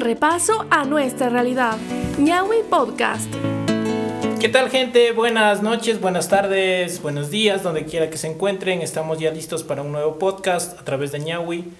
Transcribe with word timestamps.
Un 0.00 0.06
repaso 0.06 0.66
a 0.70 0.84
nuestra 0.84 1.28
realidad. 1.28 1.76
Ñawi 2.18 2.62
Podcast. 2.70 3.30
¿Qué 4.40 4.48
tal 4.48 4.70
gente? 4.70 5.12
Buenas 5.12 5.60
noches, 5.62 6.00
buenas 6.00 6.30
tardes, 6.30 7.02
buenos 7.02 7.30
días, 7.30 7.62
donde 7.62 7.84
quiera 7.84 8.08
que 8.08 8.16
se 8.16 8.26
encuentren. 8.26 8.80
Estamos 8.80 9.18
ya 9.18 9.30
listos 9.30 9.62
para 9.62 9.82
un 9.82 9.92
nuevo 9.92 10.18
podcast 10.18 10.80
a 10.80 10.84
través 10.86 11.12
de 11.12 11.18
Ñawi 11.18 11.70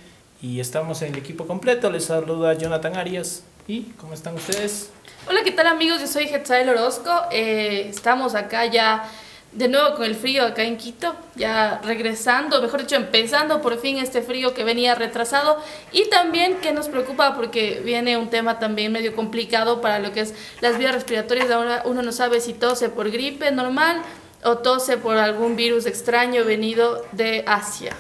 y 0.43 0.61
estamos 0.61 1.01
en 1.01 1.15
el 1.15 1.19
equipo 1.19 1.47
completo. 1.47 1.91
Les 1.91 2.05
saluda 2.05 2.53
Jonathan 2.53 2.95
Arias. 2.99 3.43
¿Y 3.67 3.85
cómo 3.99 4.13
están 4.13 4.35
ustedes? 4.35 4.91
Hola, 5.27 5.41
¿qué 5.43 5.53
tal 5.53 5.69
amigos? 5.69 6.03
Yo 6.03 6.07
soy 6.07 6.25
Hetzael 6.25 6.69
Orozco. 6.69 7.11
Eh, 7.33 7.87
estamos 7.89 8.35
acá 8.35 8.67
ya 8.67 9.11
de 9.53 9.67
nuevo 9.67 9.97
con 9.97 10.05
el 10.05 10.15
frío 10.15 10.45
acá 10.45 10.63
en 10.63 10.77
Quito, 10.77 11.15
ya 11.35 11.81
regresando, 11.85 12.63
mejor 12.63 12.81
dicho, 12.81 12.95
empezando 12.95 13.61
por 13.61 13.79
fin 13.81 13.99
este 13.99 14.23
frío 14.23 14.55
que 14.55 14.63
venía 14.63 14.95
retrasado 14.95 15.59
y 15.91 16.09
también 16.09 16.57
que 16.57 16.73
nos 16.73 16.89
preocupa 16.89 17.35
porque 17.35 17.81
viene 17.85 18.17
un 18.17 18.31
tema 18.31 18.61
también 18.61 18.93
medio 18.93 19.15
complicado 19.17 19.81
para 19.81 19.99
lo 19.99 20.13
que 20.13 20.21
es 20.21 20.35
las 20.61 20.79
vías 20.79 20.95
respiratorias. 20.95 21.51
Ahora 21.51 21.83
uno 21.85 22.03
no 22.03 22.13
sabe 22.13 22.41
si 22.41 22.55
tose 22.55 22.89
por 22.91 23.11
gripe 23.11 23.51
normal 23.51 24.03
o 24.45 24.59
tose 24.59 24.97
por 24.97 25.17
algún 25.17 25.57
virus 25.57 25.87
extraño 25.87 26.45
venido 26.45 27.05
de 27.13 27.43
Asia. 27.47 27.97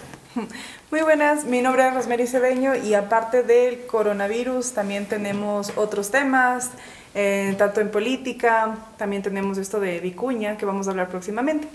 Muy 0.90 1.02
buenas, 1.02 1.44
mi 1.44 1.62
nombre 1.62 1.86
es 1.86 1.94
Rosemary 1.94 2.26
Cedeño 2.26 2.74
y 2.74 2.94
aparte 2.94 3.42
del 3.42 3.86
coronavirus 3.86 4.72
también 4.72 5.06
tenemos 5.06 5.72
otros 5.76 6.10
temas 6.10 6.70
eh, 7.14 7.54
tanto 7.58 7.80
en 7.80 7.90
política, 7.90 8.76
también 8.96 9.22
tenemos 9.22 9.58
esto 9.58 9.80
de 9.80 9.98
Vicuña, 9.98 10.56
que 10.56 10.64
vamos 10.64 10.86
a 10.86 10.90
hablar 10.90 11.08
próximamente. 11.08 11.66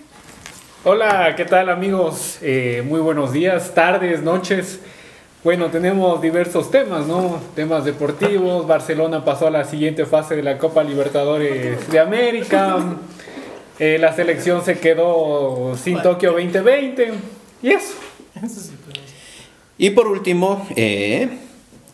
Hola, 0.85 1.33
¿qué 1.35 1.43
tal 1.45 1.69
amigos? 1.69 2.37
Eh, 2.41 2.83
muy 2.87 3.01
buenos 3.01 3.33
días, 3.33 3.73
tardes, 3.73 4.21
noches. 4.21 4.79
Bueno, 5.43 5.69
tenemos 5.69 6.21
diversos 6.21 6.71
temas, 6.71 7.05
¿no? 7.05 7.39
Temas 7.53 7.83
deportivos, 7.83 8.65
Barcelona 8.65 9.25
pasó 9.25 9.47
a 9.47 9.51
la 9.51 9.65
siguiente 9.65 10.05
fase 10.05 10.35
de 10.35 10.43
la 10.43 10.57
Copa 10.57 10.83
Libertadores 10.83 11.89
de 11.91 11.99
América, 11.99 12.77
eh, 13.77 13.97
la 13.99 14.13
selección 14.13 14.63
se 14.63 14.79
quedó 14.79 15.75
sin 15.75 16.01
Tokio 16.01 16.31
2020 16.31 17.13
y 17.61 17.69
eso. 17.71 17.95
Y 19.77 19.89
por 19.89 20.07
último, 20.07 20.65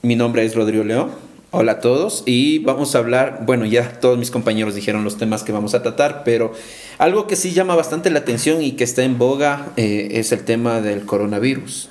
mi 0.04 0.16
nombre 0.16 0.46
es 0.46 0.56
Rodrigo 0.56 0.84
León. 0.84 1.31
Hola 1.54 1.74
a 1.74 1.80
todos 1.82 2.24
y 2.26 2.60
vamos 2.60 2.96
a 2.96 3.00
hablar, 3.00 3.40
bueno 3.42 3.66
ya 3.66 4.00
todos 4.00 4.18
mis 4.18 4.32
compañeros 4.32 4.74
dijeron 4.74 5.04
los 5.04 5.18
temas 5.18 5.44
que 5.44 5.52
vamos 5.52 5.74
a 5.74 5.84
tratar, 5.84 6.24
pero 6.24 6.54
algo 6.98 7.28
que 7.28 7.36
sí 7.36 7.52
llama 7.52 7.76
bastante 7.76 8.10
la 8.10 8.20
atención 8.20 8.62
y 8.62 8.72
que 8.72 8.86
está 8.86 9.04
en 9.04 9.18
boga 9.18 9.68
eh, 9.76 10.08
es 10.12 10.32
el 10.32 10.46
tema 10.46 10.80
del 10.80 11.06
coronavirus. 11.06 11.90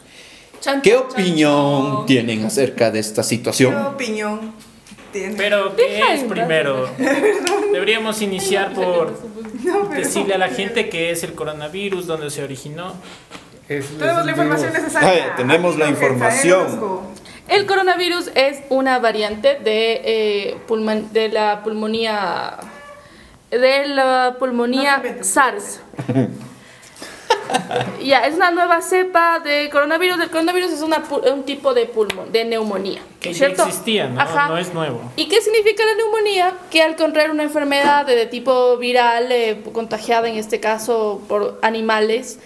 ¿Qué 0.83 0.97
opinión 0.97 2.07
tienen 2.07 2.43
acerca 2.47 2.91
de 2.91 3.01
esta 3.01 3.23
situación? 3.23 3.75
¿Qué 3.75 3.81
opinión 3.81 4.41
tienen? 5.13 5.37
Pero 5.37 5.77
¿qué 5.77 6.15
es 6.15 6.25
primero? 6.25 6.89
Deberíamos 7.73 8.23
iniciar 8.23 8.73
por 8.73 9.15
decirle 9.95 10.37
a 10.37 10.39
la 10.39 10.49
gente 10.49 10.89
qué 10.89 11.11
es 11.11 11.23
el 11.23 11.35
coronavirus, 11.35 12.07
dónde 12.07 12.31
se 12.31 12.43
originó. 12.43 12.95
tenemos 13.69 14.25
la 14.25 14.31
información 14.31 14.73
necesaria. 14.73 15.37
tenemos 15.37 15.77
la 15.77 15.89
información. 15.91 17.11
El 17.51 17.67
coronavirus 17.67 18.31
es 18.37 18.61
una 18.69 19.01
variante 19.01 19.57
de, 19.57 20.01
eh, 20.05 20.57
de 21.13 21.29
la 21.29 21.63
pulmonía 21.63 22.57
de 23.51 23.89
la 23.89 24.37
pulmonía 24.39 25.03
SARS. 25.23 25.81
ya, 28.05 28.21
es 28.21 28.37
una 28.37 28.53
nueva 28.53 28.81
cepa 28.81 29.41
de 29.41 29.69
coronavirus. 29.71 30.21
El 30.21 30.31
coronavirus 30.31 30.71
es 30.71 30.83
una, 30.83 31.03
un 31.33 31.43
tipo 31.43 31.75
de 31.75 31.87
pulmón, 31.87 32.31
de 32.31 32.45
neumonía. 32.45 33.01
Que 33.19 33.33
ya 33.33 33.47
existía, 33.47 34.07
¿no? 34.07 34.49
no 34.49 34.57
es 34.57 34.73
nuevo. 34.73 35.03
¿Y 35.17 35.27
qué 35.27 35.41
significa 35.41 35.85
la 35.85 35.95
neumonía? 35.95 36.55
Que 36.71 36.83
al 36.83 36.95
contraer 36.95 37.33
una 37.33 37.43
enfermedad 37.43 38.07
de, 38.07 38.27
tipo 38.27 38.77
viral, 38.77 39.33
eh, 39.33 39.61
contagiada 39.73 40.29
en 40.29 40.37
este 40.37 40.61
caso 40.61 41.21
por 41.29 41.59
animales, 41.63 42.39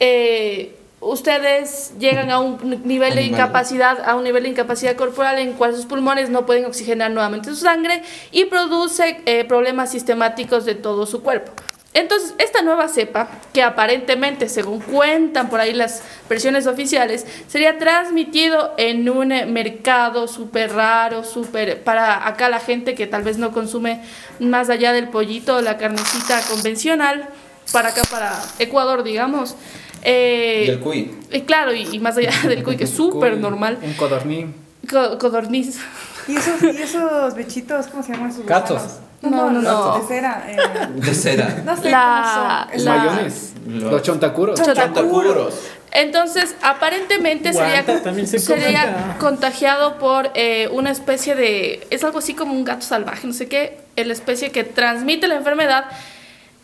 eh, 0.00 0.77
ustedes 1.00 1.92
llegan 1.98 2.30
a 2.30 2.40
un 2.40 2.82
nivel 2.84 3.14
de 3.14 3.22
incapacidad, 3.22 4.08
a 4.08 4.14
un 4.16 4.24
nivel 4.24 4.42
de 4.42 4.50
incapacidad 4.50 4.96
corporal 4.96 5.38
en 5.38 5.52
cual 5.52 5.74
sus 5.74 5.86
pulmones 5.86 6.30
no 6.30 6.46
pueden 6.46 6.64
oxigenar 6.64 7.10
nuevamente 7.10 7.50
su 7.50 7.56
sangre 7.56 8.02
y 8.32 8.46
produce 8.46 9.20
eh, 9.26 9.44
problemas 9.44 9.90
sistemáticos 9.90 10.64
de 10.64 10.74
todo 10.74 11.06
su 11.06 11.22
cuerpo. 11.22 11.52
Entonces, 11.94 12.34
esta 12.38 12.62
nueva 12.62 12.86
cepa, 12.86 13.28
que 13.52 13.62
aparentemente, 13.62 14.48
según 14.48 14.78
cuentan 14.80 15.48
por 15.48 15.58
ahí 15.58 15.72
las 15.72 16.02
versiones 16.28 16.66
oficiales, 16.66 17.26
sería 17.48 17.78
transmitido 17.78 18.74
en 18.76 19.08
un 19.08 19.28
mercado 19.52 20.28
súper 20.28 20.74
raro, 20.74 21.24
súper 21.24 21.82
para 21.82 22.28
acá 22.28 22.50
la 22.50 22.60
gente 22.60 22.94
que 22.94 23.06
tal 23.06 23.22
vez 23.22 23.38
no 23.38 23.52
consume 23.52 24.02
más 24.38 24.68
allá 24.68 24.92
del 24.92 25.08
pollito, 25.08 25.60
la 25.62 25.78
carnecita 25.78 26.40
convencional, 26.42 27.30
para 27.72 27.88
acá, 27.88 28.02
para 28.10 28.32
Ecuador, 28.58 29.02
digamos. 29.02 29.56
Eh, 30.02 30.64
del 30.66 30.80
cuy. 30.80 31.10
Eh, 31.30 31.44
claro, 31.44 31.74
y, 31.74 31.98
más 31.98 32.16
allá 32.16 32.30
del 32.48 32.62
cuy, 32.62 32.76
que 32.76 32.84
es 32.84 32.90
súper 32.90 33.38
normal. 33.38 33.78
Un 33.82 33.94
codorní. 33.94 34.46
codorniz. 34.88 35.78
¿Y 36.26 36.36
esos, 36.36 36.62
¿Y 36.62 36.82
esos 36.82 37.34
bichitos, 37.34 37.86
cómo 37.88 38.02
se 38.02 38.12
llaman 38.12 38.30
esos 38.30 38.46
Gatos. 38.46 38.82
No, 39.22 39.50
no, 39.50 39.60
no. 39.60 39.98
De 39.98 40.06
cera. 40.06 40.44
Eh. 40.46 40.56
De 40.94 41.14
cera. 41.14 41.62
No 41.64 41.76
sé 41.76 41.90
la, 41.90 42.68
cómo 42.70 42.84
son. 42.84 42.96
Mayones. 42.96 43.52
Los, 43.66 44.02
chontacuros. 44.02 44.62
Chontacuros. 44.62 45.54
Entonces, 45.90 46.54
aparentemente 46.62 47.52
sería, 47.52 47.84
se 48.26 48.38
sería 48.38 49.16
contagiado 49.18 49.98
por 49.98 50.30
eh, 50.34 50.68
una 50.70 50.90
especie 50.90 51.34
de. 51.34 51.86
Es 51.90 52.04
algo 52.04 52.18
así 52.18 52.34
como 52.34 52.52
un 52.52 52.64
gato 52.64 52.82
salvaje, 52.82 53.26
no 53.26 53.32
sé 53.32 53.48
qué. 53.48 53.78
La 53.96 54.12
especie 54.12 54.50
que 54.50 54.62
transmite 54.62 55.26
la 55.26 55.36
enfermedad 55.36 55.86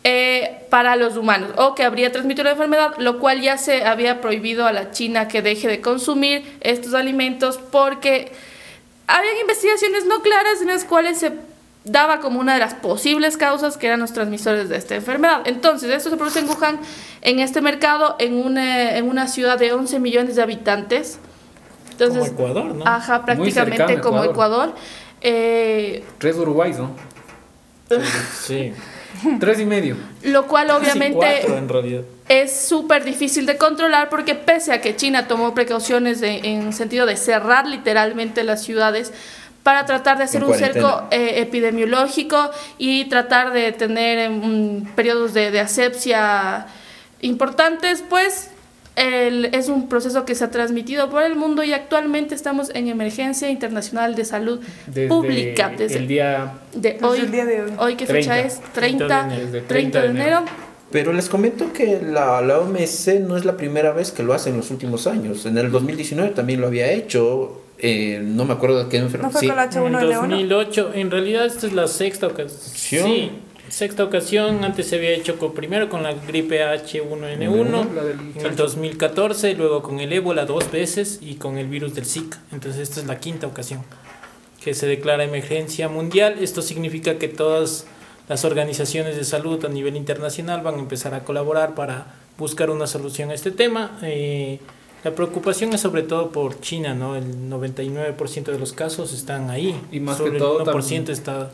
eh, 0.07 0.67
para 0.69 0.95
los 0.97 1.17
humanos 1.17 1.49
o 1.57 1.73
que 1.73 1.81
habría 1.81 2.11
transmitido 2.11 2.43
la 2.43 2.51
enfermedad, 2.51 2.91
lo 2.99 3.17
cual 3.17 3.41
ya 3.41 3.57
se 3.57 3.85
había 3.85 4.21
prohibido 4.21 4.67
a 4.67 4.71
la 4.71 4.91
China 4.91 5.27
que 5.27 5.41
deje 5.41 5.67
de 5.67 5.81
consumir 5.81 6.59
estos 6.61 6.93
alimentos 6.93 7.57
porque 7.71 8.31
había 9.07 9.41
investigaciones 9.41 10.05
no 10.05 10.21
claras 10.21 10.61
en 10.61 10.67
las 10.67 10.85
cuales 10.85 11.17
se 11.17 11.31
daba 11.85 12.19
como 12.19 12.39
una 12.39 12.53
de 12.53 12.59
las 12.59 12.75
posibles 12.75 13.35
causas 13.35 13.77
que 13.77 13.87
eran 13.87 13.99
los 13.99 14.13
transmisores 14.13 14.69
de 14.69 14.77
esta 14.77 14.93
enfermedad. 14.93 15.41
Entonces, 15.45 15.89
esto 15.89 16.11
se 16.11 16.17
produce 16.17 16.37
en 16.37 16.49
Wuhan, 16.49 16.79
en 17.23 17.39
este 17.39 17.61
mercado, 17.61 18.15
en 18.19 18.35
una, 18.35 18.97
en 18.97 19.09
una 19.09 19.27
ciudad 19.27 19.57
de 19.57 19.73
11 19.73 19.99
millones 19.99 20.35
de 20.35 20.43
habitantes. 20.43 21.17
Entonces, 21.89 22.29
como 22.29 22.47
Ecuador, 22.47 22.75
¿no? 22.75 22.85
Ajá, 22.85 23.25
prácticamente 23.25 23.99
como 24.01 24.23
Ecuador. 24.23 24.75
Eh, 25.21 26.05
Tres 26.19 26.35
Uruguay, 26.35 26.75
¿no? 26.77 26.91
sí. 28.39 28.71
Tres 29.39 29.59
y 29.59 29.65
medio. 29.65 29.95
Lo 30.23 30.47
cual 30.47 30.71
obviamente 30.71 31.45
en 31.45 31.69
realidad. 31.69 32.01
es 32.27 32.67
súper 32.67 33.03
difícil 33.03 33.45
de 33.45 33.57
controlar 33.57 34.09
porque 34.09 34.35
pese 34.35 34.73
a 34.73 34.81
que 34.81 34.95
China 34.95 35.27
tomó 35.27 35.53
precauciones 35.53 36.21
en 36.21 36.73
sentido 36.73 37.05
de 37.05 37.17
cerrar 37.17 37.67
literalmente 37.67 38.43
las 38.43 38.63
ciudades 38.63 39.11
para 39.63 39.85
tratar 39.87 40.19
de 40.19 40.25
hacer 40.25 40.43
un 40.43 40.53
cerco 40.53 41.07
eh, 41.09 41.41
epidemiológico 41.41 42.51
y 42.77 43.05
tratar 43.05 43.51
de 43.51 43.71
tener 43.71 44.29
um, 44.29 44.85
periodos 44.93 45.33
de, 45.33 45.49
de 45.49 45.59
asepsia 45.59 46.67
importantes, 47.21 48.03
pues 48.07 48.51
el, 48.95 49.45
es 49.53 49.69
un 49.69 49.89
proceso 49.89 50.25
que 50.25 50.35
se 50.35 50.43
ha 50.43 50.51
transmitido 50.51 51.09
por 51.09 51.23
el 51.23 51.35
mundo 51.35 51.63
y 51.63 51.73
actualmente 51.73 52.35
estamos 52.35 52.71
en 52.73 52.87
emergencia 52.87 53.49
internacional 53.49 54.15
de 54.15 54.25
salud 54.25 54.59
pública. 55.07 55.73
Desde 55.77 55.97
el 55.97 56.07
día 56.07 56.53
de 56.73 56.97
hoy. 57.01 57.19
El 57.19 57.31
día 57.31 57.45
de 57.45 57.63
hoy. 57.63 57.71
hoy 57.77 57.95
¿qué 57.95 58.05
fecha 58.05 58.39
es? 58.39 58.61
30, 58.73 59.29
30 59.67 60.01
de 60.01 60.07
enero. 60.07 60.45
Pero 60.91 61.11
les 61.11 61.27
comento 61.27 61.73
que 61.73 61.99
la, 62.01 62.41
la 62.41 62.59
OMS 62.59 63.19
no 63.21 63.35
es 63.35 63.43
la 63.43 63.57
primera 63.57 63.91
vez 63.91 64.11
que 64.11 64.23
lo 64.23 64.33
hace 64.33 64.49
en 64.49 64.57
los 64.57 64.71
últimos 64.71 65.07
años. 65.07 65.45
En 65.45 65.57
el 65.57 65.71
2019 65.71 66.29
también 66.29 66.61
lo 66.61 66.67
había 66.67 66.91
hecho. 66.91 67.61
Eh, 67.77 68.21
no 68.23 68.45
me 68.45 68.53
acuerdo 68.53 68.81
de 68.83 68.89
qué 68.89 68.97
enfermedad. 68.97 69.33
¿No 69.33 69.37
fue 69.37 69.47
con 69.47 69.57
la 69.57 69.69
H1N1? 69.69 70.03
En 70.03 70.13
2008, 70.13 70.91
en 70.93 71.11
realidad 71.11 71.45
esta 71.45 71.67
es 71.67 71.73
la 71.73 71.87
sexta 71.89 72.27
ocasión. 72.27 73.07
Sí, 73.09 73.31
sexta 73.69 74.03
ocasión, 74.03 74.63
antes 74.63 74.87
se 74.87 74.95
había 74.95 75.11
hecho 75.11 75.37
con, 75.37 75.53
primero 75.53 75.89
con 75.89 76.03
la 76.03 76.13
gripe 76.13 76.61
H1N1 76.61 77.87
en 78.37 78.45
el 78.45 78.55
2014, 78.55 79.53
luego 79.55 79.81
con 79.81 79.99
el 79.99 80.13
ébola 80.13 80.45
dos 80.45 80.71
veces 80.71 81.19
y 81.21 81.35
con 81.35 81.57
el 81.57 81.67
virus 81.67 81.95
del 81.95 82.05
Zika. 82.05 82.41
Entonces 82.51 82.81
esta 82.81 82.99
es 83.01 83.07
la 83.07 83.19
quinta 83.19 83.47
ocasión 83.47 83.83
que 84.65 84.73
se 84.73 84.87
declara 84.87 85.23
emergencia 85.23 85.89
mundial. 85.89 86.37
Esto 86.41 86.63
significa 86.63 87.19
que 87.19 87.27
todas 87.27 87.85
las 88.27 88.45
organizaciones 88.45 89.15
de 89.15 89.23
salud 89.23 89.63
a 89.63 89.69
nivel 89.69 89.95
internacional 89.95 90.61
van 90.61 90.75
a 90.75 90.79
empezar 90.79 91.13
a 91.13 91.23
colaborar 91.23 91.75
para 91.75 92.15
buscar 92.39 92.71
una 92.71 92.87
solución 92.87 93.29
a 93.29 93.35
este 93.35 93.51
tema. 93.51 93.99
Eh, 94.01 94.59
la 95.03 95.13
preocupación 95.13 95.71
es 95.73 95.81
sobre 95.81 96.01
todo 96.01 96.31
por 96.31 96.59
China, 96.61 96.95
¿no? 96.95 97.15
El 97.15 97.47
99% 97.47 98.45
de 98.45 98.57
los 98.57 98.73
casos 98.73 99.13
están 99.13 99.51
ahí. 99.51 99.79
Y 99.91 99.99
más 99.99 100.17
Sobre 100.17 100.31
que 100.31 100.37
todo 100.39 100.59
el 100.59 100.65
1% 100.65 101.09
está 101.09 101.51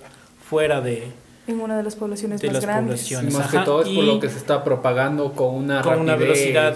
fuera 0.49 0.79
de, 0.79 1.11
en 1.47 1.59
una 1.59 1.77
de 1.77 1.83
las 1.83 1.95
poblaciones 1.95 2.43
más 2.43 2.61
grandes. 2.61 3.01
Poblaciones. 3.01 3.33
más 3.33 3.49
que 3.49 3.57
todo 3.59 3.81
es 3.81 3.89
por 3.89 4.03
lo 4.03 4.19
que 4.19 4.29
se 4.29 4.37
está 4.37 4.63
propagando 4.63 5.33
con 5.33 5.55
una, 5.55 5.81
con 5.81 5.99
una 5.99 6.15
velocidad 6.15 6.75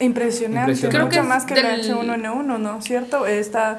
impresionante. 0.00 0.72
impresionante. 0.72 0.88
Creo 0.88 1.08
que 1.08 1.22
más 1.22 1.44
que 1.44 1.54
el 1.54 1.82
H1N1, 1.82 2.58
¿no? 2.58 2.80
¿Cierto? 2.80 3.26
Está, 3.26 3.78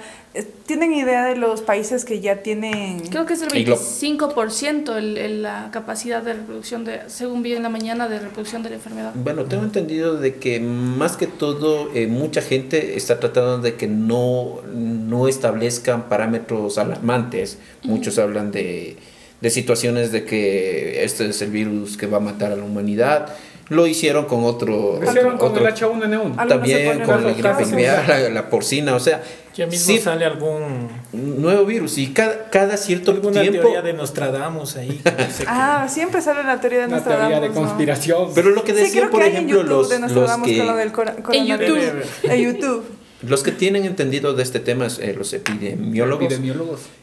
¿Tienen 0.67 0.93
idea 0.93 1.25
de 1.25 1.35
los 1.35 1.61
países 1.61 2.05
que 2.05 2.19
ya 2.19 2.43
tienen...? 2.43 2.99
Creo 3.09 3.25
que 3.25 3.33
es 3.33 3.41
el 3.41 3.49
25% 3.49 4.95
el, 4.97 5.41
la 5.41 5.69
capacidad 5.71 6.21
de 6.21 6.33
reproducción, 6.33 6.85
de, 6.85 7.01
según 7.07 7.41
vi 7.41 7.53
en 7.53 7.63
la 7.63 7.69
mañana, 7.69 8.07
de 8.07 8.19
reproducción 8.19 8.61
de 8.61 8.69
la 8.69 8.75
enfermedad. 8.75 9.13
Bueno, 9.15 9.45
tengo 9.45 9.63
entendido 9.63 10.17
de 10.17 10.35
que 10.35 10.59
más 10.59 11.17
que 11.17 11.25
todo 11.25 11.89
eh, 11.95 12.07
mucha 12.07 12.41
gente 12.41 12.97
está 12.97 13.19
tratando 13.19 13.59
de 13.59 13.75
que 13.75 13.87
no, 13.87 14.61
no 14.71 15.27
establezcan 15.27 16.09
parámetros 16.09 16.77
alarmantes. 16.77 17.57
Muchos 17.83 18.19
hablan 18.19 18.51
de 18.51 18.97
de 19.41 19.49
situaciones 19.49 20.11
de 20.11 20.25
que 20.25 21.03
este 21.03 21.29
es 21.29 21.41
el 21.41 21.51
virus 21.51 21.97
que 21.97 22.07
va 22.07 22.17
a 22.17 22.21
matar 22.21 22.51
a 22.51 22.55
la 22.55 22.63
humanidad. 22.63 23.29
Lo 23.69 23.85
hicieron 23.85 24.25
con 24.25 24.45
otro. 24.45 24.97
Lo 25.01 25.09
hicieron 25.09 25.37
con 25.37 25.55
el 25.57 25.65
H1N1. 25.65 26.47
También 26.47 27.01
con 27.03 27.23
la 27.23 27.33
gripe 27.33 28.29
la, 28.29 28.49
porcina, 28.49 28.95
o 28.95 28.99
sea. 28.99 29.21
Ya 29.53 29.65
mismo 29.65 29.97
sale 29.97 30.23
algún. 30.23 30.87
Nuevo 31.11 31.65
virus 31.65 31.97
y 31.97 32.13
cada, 32.13 32.49
cada 32.49 32.77
cierto 32.77 33.11
alguna 33.11 33.41
tiempo. 33.41 33.61
teoría 33.61 33.81
de 33.81 33.91
Nostradamus 33.91 34.77
ahí. 34.77 35.01
ah, 35.47 35.87
siempre 35.89 36.21
sale 36.21 36.43
la 36.43 36.61
teoría 36.61 36.81
de 36.81 36.87
Nostradamus. 36.87 37.31
La 37.31 37.39
teoría 37.39 37.49
de 37.49 37.53
conspiración. 37.53 38.31
Pero 38.33 38.51
lo 38.51 38.63
que 38.63 38.73
decía, 38.73 39.09
por 39.09 39.23
ejemplo, 39.23 39.63
los. 39.63 39.89
De 39.89 39.99
Nostradamus 39.99 40.47
los 40.47 40.57
que, 40.57 40.73
del 40.73 40.91
en 41.33 41.45
YouTube. 41.47 42.05
en 42.23 42.41
YouTube. 42.41 42.96
Los 43.21 43.41
que 43.41 43.51
tienen 43.51 43.85
entendido 43.85 44.33
de 44.33 44.43
este 44.43 44.59
tema, 44.59 44.87
eh, 45.01 45.15
los 45.17 45.33
epidemiólogos, 45.33 46.33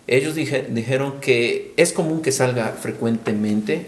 ellos 0.07 0.35
dijeron 0.37 1.15
que 1.21 1.73
es 1.77 1.93
común 1.93 2.23
que 2.23 2.31
salga 2.31 2.69
frecuentemente 2.69 3.87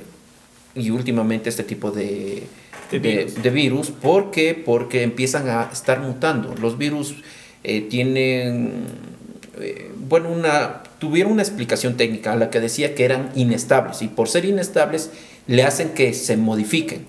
y 0.75 0.91
últimamente 0.91 1.49
este 1.49 1.63
tipo 1.63 1.93
de, 1.93 2.43
de, 2.91 3.51
virus. 3.51 3.91
¿Por 3.91 4.33
qué? 4.33 4.55
Porque 4.55 5.03
empiezan 5.03 5.49
a 5.49 5.71
estar 5.73 6.01
mutando. 6.01 6.55
Los 6.61 6.79
virus 6.79 7.15
eh, 7.63 7.83
tienen, 7.83 8.87
eh, 9.61 9.93
bueno, 9.97 10.31
una, 10.31 10.83
tuvieron 10.99 11.33
una 11.33 11.43
explicación 11.43 11.97
técnica 11.97 12.33
a 12.33 12.37
la 12.37 12.51
que 12.51 12.61
decía 12.61 12.95
que 12.95 13.05
eran 13.05 13.31
inestables 13.37 14.03
y 14.03 14.09
por 14.09 14.29
ser 14.29 14.45
inestables 14.45 15.11
le 15.47 15.63
hacen 15.63 15.91
que 15.91 16.13
se 16.13 16.37
modifiquen. 16.37 17.07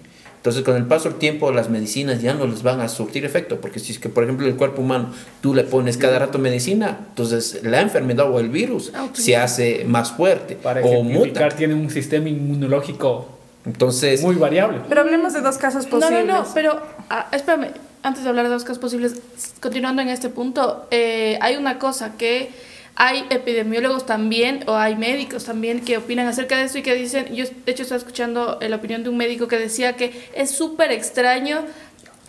Entonces, 0.48 0.64
con 0.64 0.78
el 0.78 0.86
paso 0.86 1.10
del 1.10 1.20
tiempo, 1.20 1.52
las 1.52 1.70
medicinas 1.70 2.22
ya 2.22 2.34
no 2.34 2.48
les 2.48 2.64
van 2.64 2.80
a 2.80 2.88
surtir 2.88 3.26
efecto, 3.26 3.60
porque 3.60 3.82
si 3.82 3.92
es 3.92 4.00
que, 4.00 4.08
por 4.08 4.24
ejemplo, 4.24 4.48
el 4.48 4.56
cuerpo 4.56 4.82
humano 4.82 5.12
tú 5.42 5.54
le 5.54 5.66
pones 5.66 5.98
cada 5.98 6.20
rato 6.20 6.40
medicina, 6.40 7.00
entonces 7.10 7.60
la 7.64 7.82
enfermedad 7.82 8.32
o 8.32 8.40
el 8.40 8.48
virus 8.48 8.94
ah, 8.96 9.10
se 9.12 9.36
hace 9.36 9.84
más 9.86 10.14
fuerte 10.14 10.56
Para 10.56 10.80
o 10.86 11.04
muta. 11.04 11.50
tiene 11.50 11.74
un 11.74 11.90
sistema 11.90 12.30
inmunológico 12.30 13.28
entonces, 13.66 14.22
muy 14.22 14.36
variable. 14.36 14.80
Pero 14.88 15.02
hablemos 15.02 15.34
de 15.34 15.42
dos 15.42 15.58
casos 15.58 15.86
posibles. 15.86 16.26
No, 16.26 16.34
no, 16.34 16.44
no, 16.44 16.48
pero 16.54 16.82
ah, 17.10 17.28
espérame, 17.34 17.72
antes 18.02 18.24
de 18.24 18.30
hablar 18.30 18.46
de 18.46 18.52
dos 18.52 18.64
casos 18.64 18.80
posibles, 18.80 19.16
continuando 19.60 20.02
en 20.02 20.08
este 20.08 20.30
punto, 20.30 20.88
eh, 20.92 21.38
hay 21.42 21.58
una 21.58 21.78
cosa 21.78 22.14
que 22.18 22.52
hay 23.00 23.28
epidemiólogos 23.30 24.08
también 24.08 24.64
o 24.66 24.76
hay 24.76 24.96
médicos 24.96 25.46
también 25.46 25.86
que 25.86 25.98
opinan 25.98 26.26
acerca 26.26 26.58
de 26.58 26.64
esto 26.64 26.80
y 26.80 26.82
que 26.82 26.96
dicen, 26.96 27.28
yo 27.36 27.46
de 27.46 27.72
hecho 27.72 27.84
estaba 27.84 28.00
escuchando 28.00 28.58
la 28.60 28.76
opinión 28.76 29.04
de 29.04 29.10
un 29.10 29.18
médico 29.18 29.48
que 29.48 29.60
decía 29.60 29.96
que 29.96 30.28
es 30.34 30.50
súper 30.50 30.92
extraño 30.92 31.64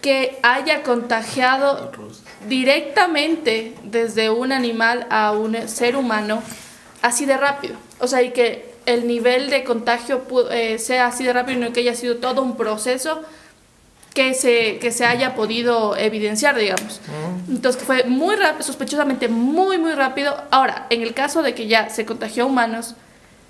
que 0.03 0.39
haya 0.43 0.83
contagiado 0.83 1.91
directamente 2.49 3.73
desde 3.83 4.29
un 4.29 4.53
animal 4.53 5.07
a 5.09 5.33
un 5.33 5.57
ser 5.69 5.97
humano 5.97 6.43
así 7.01 7.25
de 7.25 7.39
rápido. 7.39 7.77
O 7.99 8.07
sea, 8.07 8.23
y 8.23 8.33
que 8.33 8.67
el 8.85 9.07
nivel 9.07 9.49
de 9.49 9.65
contagio 9.65 10.23
eh, 10.51 10.79
sea 10.79 11.07
así 11.07 11.25
de 11.25 11.33
rápido 11.33 11.59
y 11.59 11.63
no 11.63 11.73
que 11.73 11.81
haya 11.81 11.95
sido 11.95 12.17
todo 12.17 12.43
un 12.43 12.59
proceso 12.59 13.23
que 14.19 14.35
se, 14.35 14.79
que 14.81 14.91
se 14.91 15.05
haya 15.05 15.37
podido 15.37 15.97
evidenciar, 15.97 16.57
digamos. 16.57 17.01
Entonces 17.49 17.81
fue 17.81 18.03
muy 18.03 18.35
rápido, 18.35 18.65
sospechosamente 18.65 19.29
muy, 19.29 19.79
muy 19.79 19.93
rápido. 19.93 20.37
Ahora, 20.51 20.89
en 20.91 21.03
el 21.03 21.15
caso 21.15 21.41
de 21.43 21.55
que 21.55 21.69
ya 21.69 21.89
se 21.89 22.05
contagió 22.05 22.43
a 22.43 22.47
humanos, 22.47 22.97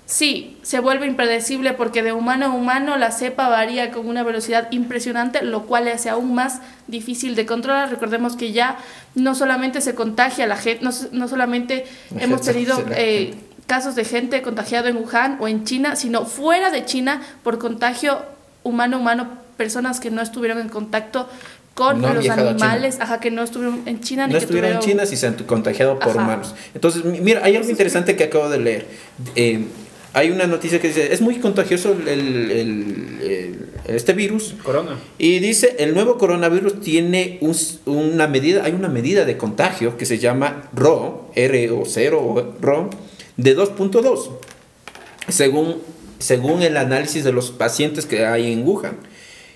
sí, 0.05 0.59
se 0.61 0.79
vuelve 0.79 1.07
impredecible 1.07 1.73
porque 1.73 2.03
de 2.03 2.13
humano 2.13 2.45
a 2.45 2.49
humano 2.49 2.97
la 2.97 3.09
cepa 3.09 3.49
varía 3.49 3.89
con 3.89 4.07
una 4.07 4.21
velocidad 4.21 4.67
impresionante, 4.69 5.41
lo 5.41 5.65
cual 5.65 5.85
le 5.85 5.93
hace 5.93 6.11
aún 6.11 6.35
más 6.35 6.61
difícil 6.85 7.33
de 7.33 7.47
controlar. 7.47 7.89
Recordemos 7.89 8.35
que 8.35 8.51
ya 8.51 8.77
no 9.15 9.33
solamente 9.33 9.81
se 9.81 9.95
contagia 9.95 10.45
la 10.45 10.55
gente, 10.55 10.85
no, 10.85 10.91
no 11.13 11.27
solamente 11.27 11.85
hemos 12.19 12.41
tenido... 12.41 12.77
Eh, 12.91 13.33
casos 13.65 13.93
de 13.93 14.03
gente 14.03 14.41
contagiada 14.41 14.89
en 14.89 14.97
Wuhan 14.97 15.37
o 15.39 15.47
en 15.47 15.63
China, 15.63 15.95
sino 15.95 16.25
fuera 16.25 16.71
de 16.71 16.85
China 16.85 17.21
por 17.43 17.59
contagio 17.59 18.19
humano-humano 18.63 19.48
personas 19.59 19.99
que 19.99 20.09
no 20.09 20.21
estuvieron 20.21 20.57
en 20.59 20.69
contacto 20.69 21.27
con 21.73 22.01
los 22.01 22.29
animales, 22.29 22.97
ajá, 23.01 23.19
que 23.19 23.29
no 23.29 23.43
estuvieron 23.43 23.81
en 23.85 23.99
China. 23.99 24.25
No 24.25 24.37
estuvieron 24.37 24.71
en 24.71 24.79
China 24.79 25.05
si 25.05 25.17
se 25.17 25.27
han 25.27 25.33
contagiado 25.33 25.99
por 25.99 26.15
humanos. 26.15 26.55
Entonces, 26.73 27.03
mira, 27.03 27.41
hay 27.43 27.57
algo 27.57 27.69
interesante 27.69 28.15
que 28.15 28.23
acabo 28.23 28.49
de 28.49 28.57
leer. 28.57 28.87
Eh, 29.35 29.65
hay 30.13 30.31
una 30.31 30.47
noticia 30.47 30.79
que 30.79 30.87
dice, 30.87 31.11
es 31.13 31.19
muy 31.19 31.35
contagioso 31.39 31.91
el, 32.07 33.67
este 33.85 34.13
virus. 34.13 34.55
Corona. 34.63 34.97
Y 35.17 35.39
dice, 35.39 35.75
el 35.79 35.93
nuevo 35.93 36.17
coronavirus 36.17 36.79
tiene 36.79 37.37
un, 37.41 37.53
una 37.85 38.27
medida, 38.27 38.63
hay 38.63 38.71
una 38.71 38.87
medida 38.87 39.25
de 39.25 39.35
contagio 39.35 39.97
que 39.97 40.05
se 40.05 40.19
llama 40.19 40.69
RO, 40.73 41.31
R 41.35 41.71
o 41.71 41.83
0 41.85 42.55
RO, 42.61 42.89
de 43.35 43.57
2.2, 43.57 44.29
según, 45.27 45.75
según 46.17 46.61
el 46.61 46.77
análisis 46.77 47.25
de 47.25 47.33
los 47.33 47.51
pacientes 47.51 48.05
que 48.05 48.25
hay 48.25 48.53
en 48.53 48.65
Wuhan. 48.65 49.09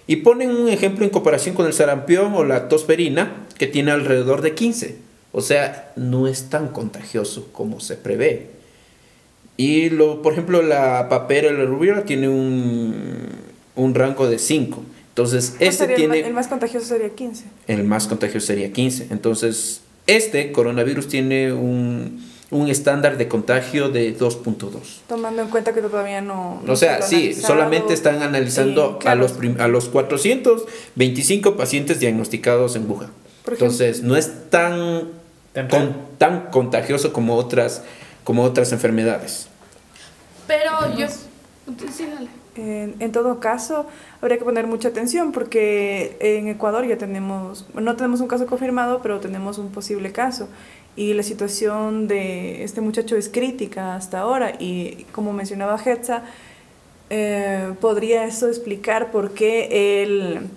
Y 0.07 0.17
ponen 0.17 0.51
un 0.51 0.69
ejemplo 0.69 1.05
en 1.05 1.11
comparación 1.11 1.55
con 1.55 1.65
el 1.65 1.73
sarampión 1.73 2.33
o 2.33 2.44
la 2.44 2.67
tosferina, 2.67 3.45
que 3.57 3.67
tiene 3.67 3.91
alrededor 3.91 4.41
de 4.41 4.53
15. 4.53 4.97
O 5.31 5.41
sea, 5.41 5.91
no 5.95 6.27
es 6.27 6.50
tan 6.50 6.69
contagioso 6.69 7.50
como 7.53 7.79
se 7.79 7.95
prevé. 7.95 8.47
Y 9.55 9.89
lo, 9.89 10.21
por 10.21 10.33
ejemplo, 10.33 10.61
la 10.61 11.07
papera 11.09 11.51
la 11.51 11.65
rubiola 11.65 12.03
tiene 12.03 12.27
un, 12.27 12.94
un 13.75 13.95
rango 13.95 14.27
de 14.27 14.39
5. 14.39 14.83
Entonces, 15.09 15.55
este 15.59 15.88
tiene... 15.89 16.19
El 16.19 16.33
más, 16.33 16.47
contagioso 16.47 16.88
sería 16.88 17.09
15. 17.09 17.45
El 17.67 17.83
más 17.83 18.07
contagioso 18.07 18.47
sería 18.47 18.73
15. 18.73 19.07
Entonces, 19.11 19.81
este 20.07 20.51
coronavirus 20.51 21.07
tiene 21.07 21.53
un 21.53 22.32
un 22.53 22.69
estándar 22.69 23.17
de 23.17 23.27
contagio 23.27 23.89
de 23.89 24.17
2.2. 24.17 24.69
Tomando 25.07 25.41
en 25.41 25.50
cuenta 25.50 25.73
que 25.73 25.81
todavía 25.81 26.21
no... 26.21 26.61
o 26.67 26.75
sea, 26.75 27.01
sí, 27.01 27.33
solamente 27.33 27.94
están 27.94 28.21
analizando 28.21 29.00
a, 29.05 29.15
los 29.15 29.33
a 29.59 29.67
los 29.67 29.89
425 29.89 31.57
pacientes 31.57 32.00
diagnosticados 32.00 32.75
en 32.75 32.89
Wuhan. 32.89 33.09
Entonces, 33.47 34.03
no 34.03 34.15
es 34.15 34.50
tan, 34.50 35.09
tan 36.17 36.41
contagioso 36.51 37.11
como 37.11 37.35
otras, 37.35 37.83
como 38.23 38.44
otras 38.44 38.71
enfermedades. 38.71 39.47
Pero 40.48 40.95
yo... 40.95 41.07
En, 42.55 42.93
en, 43.00 43.12
todo 43.12 43.39
caso, 43.39 43.88
habría 44.22 44.38
que 44.38 44.45
poner 44.45 44.67
mucha 44.67 44.89
atención 44.89 45.31
porque 45.31 46.17
en 46.19 46.48
Ecuador 46.50 46.86
ya 46.86 47.00
tenemos, 47.00 47.65
no 47.74 47.95
tenemos 47.95 48.22
un 48.22 48.27
caso 48.27 48.45
confirmado, 48.45 49.01
pero 49.01 49.19
tenemos 49.19 49.57
un 49.57 49.72
posible 49.72 50.12
caso 50.12 50.48
y 50.95 51.13
la 51.13 51.23
situación 51.23 52.07
de 52.07 52.63
este 52.63 52.81
muchacho 52.81 53.15
es 53.15 53.29
crítica 53.29 53.95
hasta 53.95 54.19
ahora 54.19 54.53
y 54.59 55.05
como 55.12 55.33
mencionaba 55.33 55.79
Hetza, 55.83 56.23
eh, 57.09 57.73
podría 57.79 58.25
eso 58.25 58.47
explicar 58.47 59.12
por 59.12 59.33
qué 59.33 60.03
él 60.03 60.50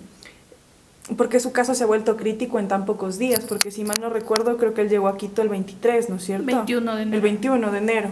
porque 1.15 1.39
su 1.39 1.53
caso 1.53 1.73
se 1.73 1.83
ha 1.83 1.87
vuelto 1.87 2.17
crítico 2.17 2.59
en 2.59 2.67
tan 2.67 2.85
pocos 2.85 3.17
días, 3.17 3.45
porque 3.47 3.71
si 3.71 3.85
mal 3.85 4.01
no 4.01 4.09
recuerdo, 4.09 4.57
creo 4.57 4.73
que 4.73 4.81
él 4.81 4.89
llegó 4.89 5.07
a 5.07 5.17
Quito 5.17 5.41
el 5.41 5.47
23, 5.47 6.09
¿no 6.09 6.17
es 6.17 6.25
cierto? 6.25 6.45
21 6.45 6.95
de 6.95 7.01
enero. 7.03 7.15
El 7.15 7.21
21 7.21 7.71
de 7.71 7.77
enero. 7.77 8.09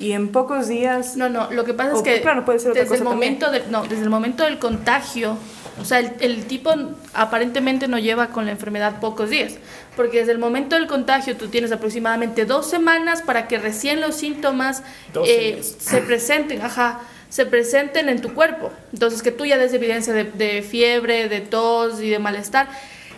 Y 0.00 0.12
en 0.12 0.28
pocos 0.32 0.66
días... 0.66 1.16
No, 1.16 1.28
no, 1.28 1.52
lo 1.52 1.64
que 1.64 1.74
pasa 1.74 1.92
es 1.94 2.02
que 2.02 2.20
claro, 2.20 2.44
puede 2.44 2.58
ser 2.58 2.72
otra 2.72 2.82
desde, 2.82 2.96
el 2.96 3.04
momento 3.04 3.52
de, 3.52 3.62
no, 3.70 3.84
desde 3.84 4.02
el 4.02 4.10
momento 4.10 4.42
del 4.42 4.58
contagio, 4.58 5.36
o 5.80 5.84
sea, 5.84 6.00
el, 6.00 6.12
el, 6.18 6.44
tipo 6.46 6.72
aparentemente 7.12 7.86
no 7.86 8.00
lleva 8.00 8.28
con 8.28 8.46
la 8.46 8.50
enfermedad 8.50 8.98
pocos 8.98 9.30
días, 9.30 9.54
porque 9.96 10.18
desde 10.18 10.32
el 10.32 10.38
momento 10.38 10.76
del 10.76 10.86
contagio 10.86 11.36
tú 11.36 11.48
tienes 11.48 11.72
aproximadamente 11.72 12.44
dos 12.44 12.68
semanas 12.68 13.22
para 13.22 13.48
que 13.48 13.58
recién 13.58 14.00
los 14.00 14.14
síntomas 14.16 14.82
eh, 15.26 15.62
se 15.62 16.00
presenten, 16.02 16.62
ajá, 16.62 17.00
se 17.28 17.46
presenten 17.46 18.08
en 18.08 18.20
tu 18.20 18.34
cuerpo. 18.34 18.70
Entonces, 18.92 19.22
que 19.22 19.32
tú 19.32 19.44
ya 19.44 19.58
des 19.58 19.72
evidencia 19.72 20.12
de, 20.12 20.24
de 20.24 20.62
fiebre, 20.62 21.28
de 21.28 21.40
tos 21.40 22.00
y 22.00 22.10
de 22.10 22.18
malestar. 22.18 22.68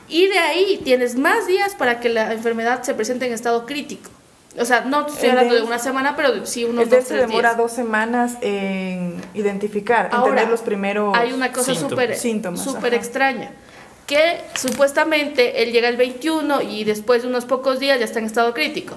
Y 0.09 0.29
de 0.29 0.39
ahí 0.39 0.81
tienes 0.85 1.17
más 1.17 1.47
días 1.47 1.75
para 1.75 2.01
que 2.01 2.09
la 2.09 2.33
enfermedad 2.33 2.83
se 2.83 2.95
presente 2.95 3.27
en 3.27 3.33
estado 3.33 3.67
crítico. 3.67 4.11
O 4.59 4.65
sea, 4.65 4.83
no 4.83 5.07
estoy 5.07 5.29
hablando 5.29 5.55
de, 5.55 5.63
una 5.63 5.79
semana, 5.79 6.17
pero 6.17 6.47
sí 6.47 6.65
unos 6.65 6.89
dos, 6.89 7.05
se 7.05 7.15
demora 7.15 7.55
dos 7.55 7.73
semanas 7.73 8.39
en 8.41 9.21
identificar, 9.35 10.09
Ahora, 10.13 10.29
entender 10.29 10.49
los 10.49 10.61
primeros 10.61 11.15
Hay 11.17 11.33
una 11.33 11.53
cosa 11.53 11.75
súper 11.75 12.95
extraña, 12.95 13.51
que 14.07 14.41
supuestamente 14.55 15.63
él 15.63 15.73
llega 15.73 15.89
el 15.89 15.97
21 15.97 16.63
y 16.63 16.85
después 16.85 17.23
de 17.23 17.29
unos 17.29 17.45
pocos 17.45 17.81
días 17.81 17.99
ya 17.99 18.05
está 18.05 18.21
en 18.21 18.27
estado 18.27 18.55
crítico. 18.55 18.97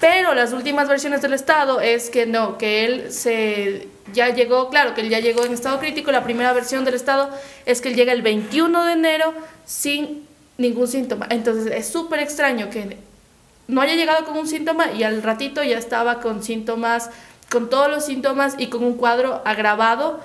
Pero 0.00 0.34
las 0.34 0.52
últimas 0.52 0.88
versiones 0.88 1.22
del 1.22 1.32
Estado 1.32 1.80
es 1.80 2.10
que 2.10 2.26
no, 2.26 2.58
que 2.58 2.84
él 2.84 3.12
se 3.12 3.86
ya 4.12 4.30
llegó, 4.30 4.68
claro, 4.68 4.94
que 4.94 5.02
él 5.02 5.08
ya 5.08 5.20
llegó 5.20 5.44
en 5.44 5.52
estado 5.52 5.78
crítico. 5.78 6.10
La 6.10 6.24
primera 6.24 6.52
versión 6.52 6.84
del 6.84 6.94
Estado 6.94 7.30
es 7.66 7.80
que 7.80 7.90
él 7.90 7.94
llega 7.94 8.12
el 8.12 8.22
21 8.22 8.84
de 8.84 8.92
enero 8.94 9.32
sin 9.64 10.26
ningún 10.58 10.88
síntoma. 10.88 11.28
Entonces 11.30 11.72
es 11.72 11.86
súper 11.86 12.18
extraño 12.18 12.68
que 12.68 12.96
no 13.68 13.80
haya 13.80 13.94
llegado 13.94 14.24
con 14.24 14.36
un 14.36 14.48
síntoma 14.48 14.90
y 14.90 15.04
al 15.04 15.22
ratito 15.22 15.62
ya 15.62 15.78
estaba 15.78 16.18
con 16.18 16.42
síntomas, 16.42 17.10
con 17.48 17.70
todos 17.70 17.88
los 17.88 18.04
síntomas 18.04 18.56
y 18.58 18.66
con 18.66 18.82
un 18.82 18.94
cuadro 18.94 19.40
agravado 19.44 20.18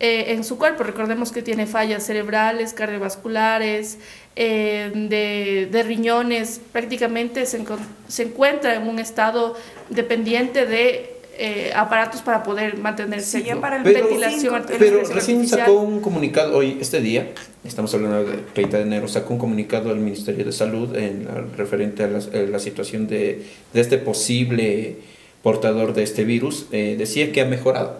eh, 0.00 0.26
en 0.28 0.44
su 0.44 0.58
cuerpo. 0.58 0.82
Recordemos 0.82 1.32
que 1.32 1.42
tiene 1.42 1.66
fallas 1.66 2.04
cerebrales, 2.04 2.72
cardiovasculares, 2.72 3.98
eh, 4.36 4.90
de, 4.94 5.68
de, 5.70 5.82
riñones, 5.84 6.60
prácticamente 6.72 7.46
se, 7.46 7.64
se, 8.08 8.22
encuentra 8.24 8.74
en 8.74 8.88
un 8.88 8.98
estado 8.98 9.54
dependiente 9.90 10.66
de 10.66 11.14
eh, 11.38 11.72
aparatos 11.74 12.22
para 12.22 12.42
poder 12.42 12.78
mantenerse 12.78 13.42
sí, 13.42 13.48
para 13.60 13.76
el 13.76 13.82
pero, 13.82 14.06
ventilación 14.06 14.64
Pero 14.78 15.04
recién 15.04 15.46
sacó 15.48 15.72
un 15.72 16.00
comunicado, 16.00 16.56
hoy, 16.56 16.78
este 16.80 17.00
día, 17.00 17.32
estamos 17.64 17.92
hablando 17.94 18.24
del 18.24 18.44
30 18.46 18.76
de 18.76 18.82
enero, 18.84 19.08
sacó 19.08 19.34
un 19.34 19.40
comunicado 19.40 19.90
al 19.90 19.98
Ministerio 19.98 20.44
de 20.44 20.52
Salud 20.52 20.96
en, 20.96 21.28
referente 21.56 22.04
a 22.04 22.06
la, 22.06 22.18
a 22.18 22.36
la 22.50 22.58
situación 22.60 23.08
de, 23.08 23.42
de, 23.72 23.80
este 23.80 23.98
posible 23.98 24.96
portador 25.42 25.92
de 25.92 26.04
este 26.04 26.24
virus. 26.24 26.66
Eh, 26.70 26.94
decía 26.96 27.32
que 27.32 27.40
ha 27.40 27.46
mejorado. 27.46 27.98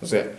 O 0.00 0.06
sea, 0.06 0.30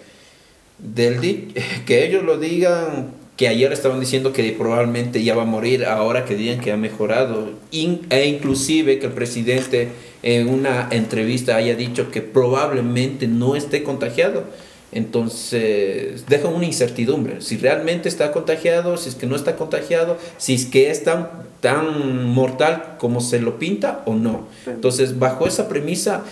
del 0.79 1.53
que 1.85 2.05
ellos 2.05 2.23
lo 2.23 2.37
digan 2.37 3.11
que 3.37 3.47
ayer 3.47 3.71
estaban 3.71 3.99
diciendo 3.99 4.33
que 4.33 4.51
probablemente 4.51 5.23
ya 5.23 5.35
va 5.35 5.43
a 5.43 5.45
morir, 5.45 5.85
ahora 5.85 6.25
que 6.25 6.35
digan 6.35 6.59
que 6.59 6.71
ha 6.71 6.77
mejorado, 6.77 7.51
e 7.71 8.25
inclusive 8.27 8.97
que 8.97 9.05
el 9.05 9.11
presidente 9.11 9.89
en 10.23 10.49
una 10.49 10.87
entrevista 10.89 11.55
haya 11.55 11.75
dicho 11.75 12.09
que 12.09 12.21
probablemente 12.21 13.27
no 13.27 13.55
esté 13.55 13.83
contagiado. 13.83 14.43
Entonces, 14.91 16.25
deja 16.27 16.47
una 16.47 16.65
incertidumbre. 16.65 17.41
Si 17.41 17.57
realmente 17.57 18.09
está 18.09 18.31
contagiado, 18.31 18.97
si 18.97 19.09
es 19.09 19.15
que 19.15 19.27
no 19.27 19.35
está 19.35 19.55
contagiado, 19.55 20.17
si 20.37 20.55
es 20.55 20.65
que 20.65 20.89
es 20.89 21.03
tan, 21.03 21.29
tan 21.59 22.25
mortal 22.25 22.95
como 22.97 23.21
se 23.21 23.39
lo 23.39 23.59
pinta 23.59 24.01
o 24.05 24.15
no. 24.15 24.47
Entonces, 24.65 25.19
bajo 25.19 25.45
esa 25.45 25.67
premisa, 25.67 26.23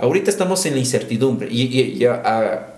Ahorita 0.00 0.30
estamos 0.30 0.64
en 0.64 0.74
la 0.74 0.78
incertidumbre 0.78 1.48
y, 1.50 1.98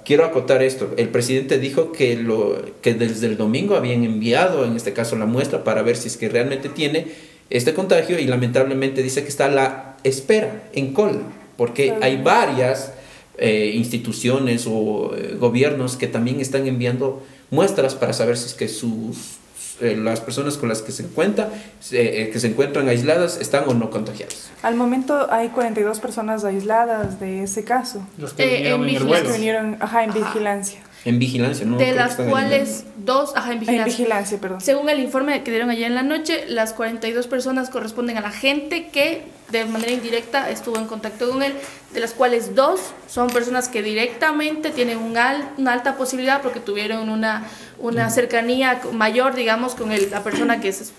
quiero 0.07 0.25
acotar 0.25 0.63
esto. 0.63 0.95
El 0.97 1.11
presidente 1.11 1.59
dijo 1.59 1.93
que, 1.93 2.17
lo, 2.17 2.63
que 2.81 2.95
desde 2.95 3.27
el 3.27 3.37
domingo 3.37 3.77
habían 3.77 4.05
enviado, 4.05 4.65
en 4.65 4.75
este 4.75 4.95
caso, 4.95 5.17
la 5.17 5.27
muestra 5.27 5.63
para 5.63 5.83
ver 5.83 5.97
si 5.97 6.09
es 6.09 6.17
que 6.17 6.31
realmente 6.31 6.71
tiene 6.71 7.09
este 7.51 7.75
contagio 7.75 8.19
y 8.19 8.25
lamentablemente 8.25 9.03
dice 9.03 9.23
que 9.23 9.29
está 9.29 9.47
a 9.47 9.51
la 9.51 9.97
espera, 10.03 10.63
en 10.73 10.95
cola, 10.95 11.21
porque 11.59 11.93
hay 12.01 12.23
varias 12.23 12.95
eh, 13.37 13.73
instituciones 13.75 14.67
o 14.67 15.15
eh, 15.15 15.37
gobiernos 15.39 15.97
que 15.97 16.07
también 16.07 16.41
están 16.41 16.67
enviando 16.67 17.23
muestras 17.51 17.95
para 17.95 18.15
saber 18.15 18.39
si 18.39 18.47
es 18.47 18.55
que 18.55 18.69
sus 18.69 19.40
eh, 19.81 19.97
las 19.97 20.21
personas 20.21 20.57
con 20.57 20.69
las 20.69 20.83
que 20.83 20.93
se 20.93 21.05
encuentran, 21.05 21.49
eh, 21.93 22.31
que 22.33 22.39
se 22.39 22.49
encuentran 22.49 22.89
aisladas 22.89 23.39
están 23.41 23.65
o 23.69 23.75
no 23.75 23.91
contagiadas. 23.91 24.51
Al 24.63 24.75
momento 24.75 25.33
hay 25.33 25.49
42 25.49 26.01
personas 26.01 26.45
aisladas 26.45 27.19
de 27.21 27.43
ese 27.43 27.65
caso. 27.65 28.07
Los 28.19 28.35
que 28.35 28.69
eh, 28.69 28.77
vinieron 28.77 28.89
en, 28.89 29.09
Los 29.09 29.21
que 29.23 29.33
vinieron, 29.33 29.77
ajá, 29.81 30.05
en 30.05 30.13
vigilancia. 30.13 30.81
En 31.05 31.19
vigilancia, 31.19 31.65
¿no? 31.65 31.79
De 31.79 31.93
las 31.93 32.17
cuales 32.17 32.85
dos, 32.99 33.33
ajá, 33.35 33.53
en 33.53 33.61
vigilancia. 33.61 33.93
En 33.93 33.99
vigilancia, 33.99 34.39
perdón. 34.39 34.61
Según 34.61 34.89
el 34.91 35.01
informe 35.01 35.43
que 35.43 35.51
dieron 35.51 35.71
ayer 35.71 35.87
en 35.87 35.95
la 35.95 36.03
noche, 36.03 36.45
las 36.47 36.75
42 36.75 37.27
personas 37.27 37.71
corresponden 37.71 38.19
a 38.19 38.21
la 38.21 38.31
gente 38.31 38.89
que 38.89 39.23
de 39.51 39.65
manera 39.65 39.93
indirecta 39.93 40.51
estuvo 40.51 40.77
en 40.77 40.87
contacto 40.87 41.31
con 41.31 41.43
él, 41.43 41.55
de 41.93 42.01
las 42.01 42.13
cuales 42.13 42.55
dos 42.55 42.81
son 43.09 43.29
personas 43.31 43.69
que 43.69 43.83
directamente 43.83 44.71
tienen 44.71 44.99
un 44.99 45.11
una 45.57 45.73
alta 45.73 45.97
posibilidad 45.97 46.41
porque 46.41 46.61
tuvieron 46.61 47.09
una, 47.09 47.47
una 47.79 48.11
cercanía 48.11 48.81
mayor, 48.93 49.35
digamos, 49.35 49.75
con 49.75 49.93
el, 49.93 50.11
la 50.11 50.23
persona 50.23 50.61
que 50.61 50.73
se 50.73 50.93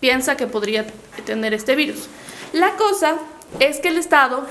piensa 0.00 0.36
que 0.36 0.46
podría 0.46 0.86
tener 1.24 1.52
este 1.52 1.74
virus. 1.74 2.08
La 2.52 2.72
cosa 2.76 3.16
es 3.58 3.80
que 3.80 3.88
el 3.88 3.98
Estado 3.98 4.46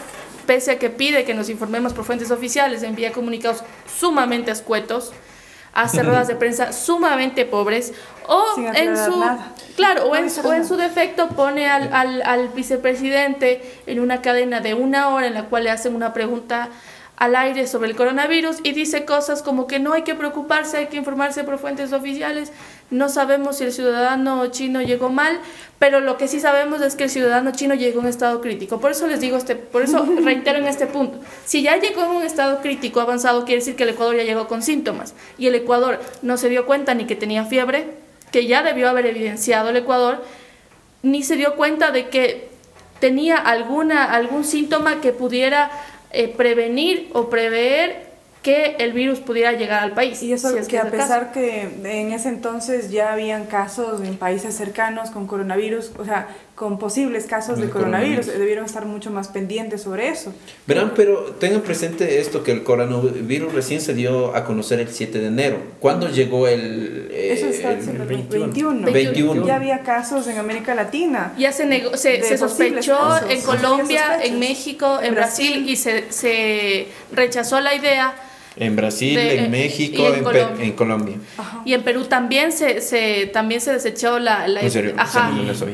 pese 0.46 0.72
a 0.72 0.80
que 0.80 0.90
pide 0.90 1.26
que 1.26 1.34
nos 1.34 1.50
informemos 1.50 1.94
por 1.94 2.06
fuentes 2.06 2.32
oficiales, 2.32 2.84
envía 2.84 3.12
comunicados 3.12 3.64
sumamente 4.00 4.52
escuetos, 4.52 5.12
hace 5.76 6.02
ruedas 6.04 6.28
de 6.28 6.36
prensa 6.36 6.74
sumamente 6.74 7.46
pobres, 7.46 7.94
o 8.28 8.44
en 8.74 8.98
su 8.98 9.24
claro, 9.76 10.06
o 10.06 10.16
en, 10.16 10.24
en, 10.24 10.66
su 10.66 10.78
defecto 10.78 11.28
pone 11.30 11.70
al, 11.70 11.94
al, 11.94 12.24
al 12.24 12.50
vicepresidente 12.50 13.62
en 13.86 14.00
una 14.00 14.22
cadena 14.24 14.62
de 14.62 14.74
una 14.74 15.10
hora 15.10 15.28
en 15.28 15.36
la 15.36 15.46
cual 15.46 15.66
le 15.66 15.70
hacen 15.70 15.96
una 15.96 16.14
pregunta 16.14 16.70
al 17.18 17.36
aire 17.36 17.66
sobre 17.66 17.90
el 17.90 17.96
coronavirus 17.96 18.58
y 18.64 18.74
dice 18.74 19.06
cosas 19.06 19.42
como 19.42 19.68
que 19.68 19.80
no 19.80 19.94
hay 19.94 20.04
que 20.04 20.16
preocuparse, 20.16 20.78
hay 20.78 20.88
que 20.88 20.98
informarse 20.98 21.44
por 21.44 21.58
fuentes 21.58 21.94
oficiales. 21.94 22.52
No 22.92 23.08
sabemos 23.08 23.58
si 23.58 23.64
el 23.64 23.72
ciudadano 23.72 24.48
chino 24.48 24.82
llegó 24.82 25.10
mal, 25.10 25.40
pero 25.80 26.02
lo 26.02 26.18
que 26.18 26.28
sí 26.28 26.40
sabemos 26.40 26.82
es 26.82 26.96
que 26.96 27.06
el 27.06 27.10
ciudadano 27.10 27.52
chino 27.52 27.74
llegó 27.74 28.02
en 28.02 28.08
estado 28.08 28.42
crítico. 28.42 28.80
Por 28.82 28.92
eso 28.92 29.08
les 29.08 29.22
digo 29.22 29.38
este, 29.38 29.56
por 29.56 29.82
eso 29.82 30.06
reitero 30.24 30.58
en 30.58 30.68
este 30.68 30.88
punto. 30.88 31.20
Si 31.46 31.62
ya 31.62 31.78
llegó 31.78 32.04
en 32.04 32.12
un 32.12 32.24
estado 32.24 32.62
crítico 32.62 33.00
avanzado, 33.00 33.46
quiere 33.46 33.60
decir 33.60 33.76
que 33.76 33.84
el 33.84 33.90
Ecuador 33.90 34.18
ya 34.18 34.24
llegó 34.24 34.48
con 34.48 34.62
síntomas 34.62 35.14
y 35.38 35.48
el 35.48 35.56
Ecuador 35.56 36.00
no 36.22 36.38
se 36.38 36.50
dio 36.50 36.66
cuenta 36.66 36.94
ni 36.96 37.06
que 37.06 37.16
tenía 37.16 37.46
fiebre, 37.46 37.88
que 38.32 38.46
ya 38.46 38.62
debió 38.62 38.90
haber 38.90 39.06
evidenciado 39.06 39.70
el 39.70 39.78
Ecuador, 39.78 40.22
ni 41.02 41.24
se 41.24 41.38
dio 41.38 41.56
cuenta 41.56 41.92
de 41.92 42.10
que 42.10 42.50
tenía 43.00 43.38
alguna 43.38 44.06
algún 44.06 44.44
síntoma 44.44 45.02
que 45.02 45.12
pudiera 45.12 45.70
eh, 46.16 46.34
prevenir 46.36 47.10
o 47.14 47.30
prever 47.30 48.16
que 48.42 48.76
el 48.78 48.94
virus 48.94 49.20
pudiera 49.20 49.54
llegar 49.54 49.84
al 49.84 49.94
país. 49.94 50.22
Y 50.22 50.32
eso 50.32 50.56
es 50.56 50.68
que, 50.68 50.78
a 50.78 50.92
pesar 50.92 51.32
que 51.32 51.64
en 51.64 52.12
ese 52.12 52.30
entonces 52.30 52.92
ya 52.92 53.12
habían 53.12 53.48
casos 53.48 54.02
en 54.02 54.18
países 54.18 54.56
cercanos 54.56 55.10
con 55.10 55.26
coronavirus, 55.26 55.94
o 55.98 56.06
sea, 56.06 56.28
con 56.56 56.80
posibles 56.80 57.26
casos 57.26 57.60
de 57.60 57.70
coronavirus, 57.70 58.28
debieron 58.28 58.64
estar 58.64 58.86
mucho 58.86 59.12
más 59.12 59.28
pendientes 59.28 59.82
sobre 59.82 60.08
eso. 60.08 60.34
Verán, 60.66 60.94
pero 60.96 61.36
tengan 61.38 61.62
presente 61.62 62.22
esto, 62.22 62.44
que 62.44 62.54
el 62.54 62.64
coronavirus 62.64 63.54
recién 63.54 63.82
se 63.82 63.94
dio 63.94 64.34
a 64.34 64.46
conocer 64.46 64.80
el 64.80 64.88
7 64.88 65.20
de 65.20 65.28
enero. 65.28 65.58
¿Cuándo 65.82 66.10
llegó 66.10 66.48
el... 66.48 67.10
Eh, 67.12 67.34
eso 67.34 67.48
está 67.48 67.74
el 67.74 67.86
21. 68.08 68.90
21. 68.90 69.46
Ya 69.46 69.56
había 69.58 69.80
casos 69.80 70.28
en 70.28 70.38
América 70.38 70.74
Latina. 70.76 71.34
Ya 71.38 71.52
se, 71.52 71.68
se, 71.98 72.24
se 72.24 72.38
sospechó 72.38 72.98
en 73.30 73.42
Colombia, 73.42 74.24
en 74.24 74.40
México, 74.40 75.00
en 75.02 75.14
Brasil, 75.14 75.70
y 75.70 75.76
se, 75.76 76.10
se 76.10 76.88
rechazó 77.12 77.60
la 77.60 77.76
idea 77.76 78.16
en 78.58 78.76
Brasil, 78.76 79.18
en 79.18 79.52
México, 79.52 80.08
en, 80.08 80.62
en, 80.62 80.72
Colombia. 80.74 81.18
Y 81.66 81.74
en 81.74 81.84
Perú 81.84 82.06
también 82.06 82.52
se, 82.52 82.82
se, 82.82 83.28
también 83.28 83.62
se 83.62 83.74
desechó 83.74 84.20
la... 84.20 84.48
la 84.48 84.62
Ajá. 84.98 85.32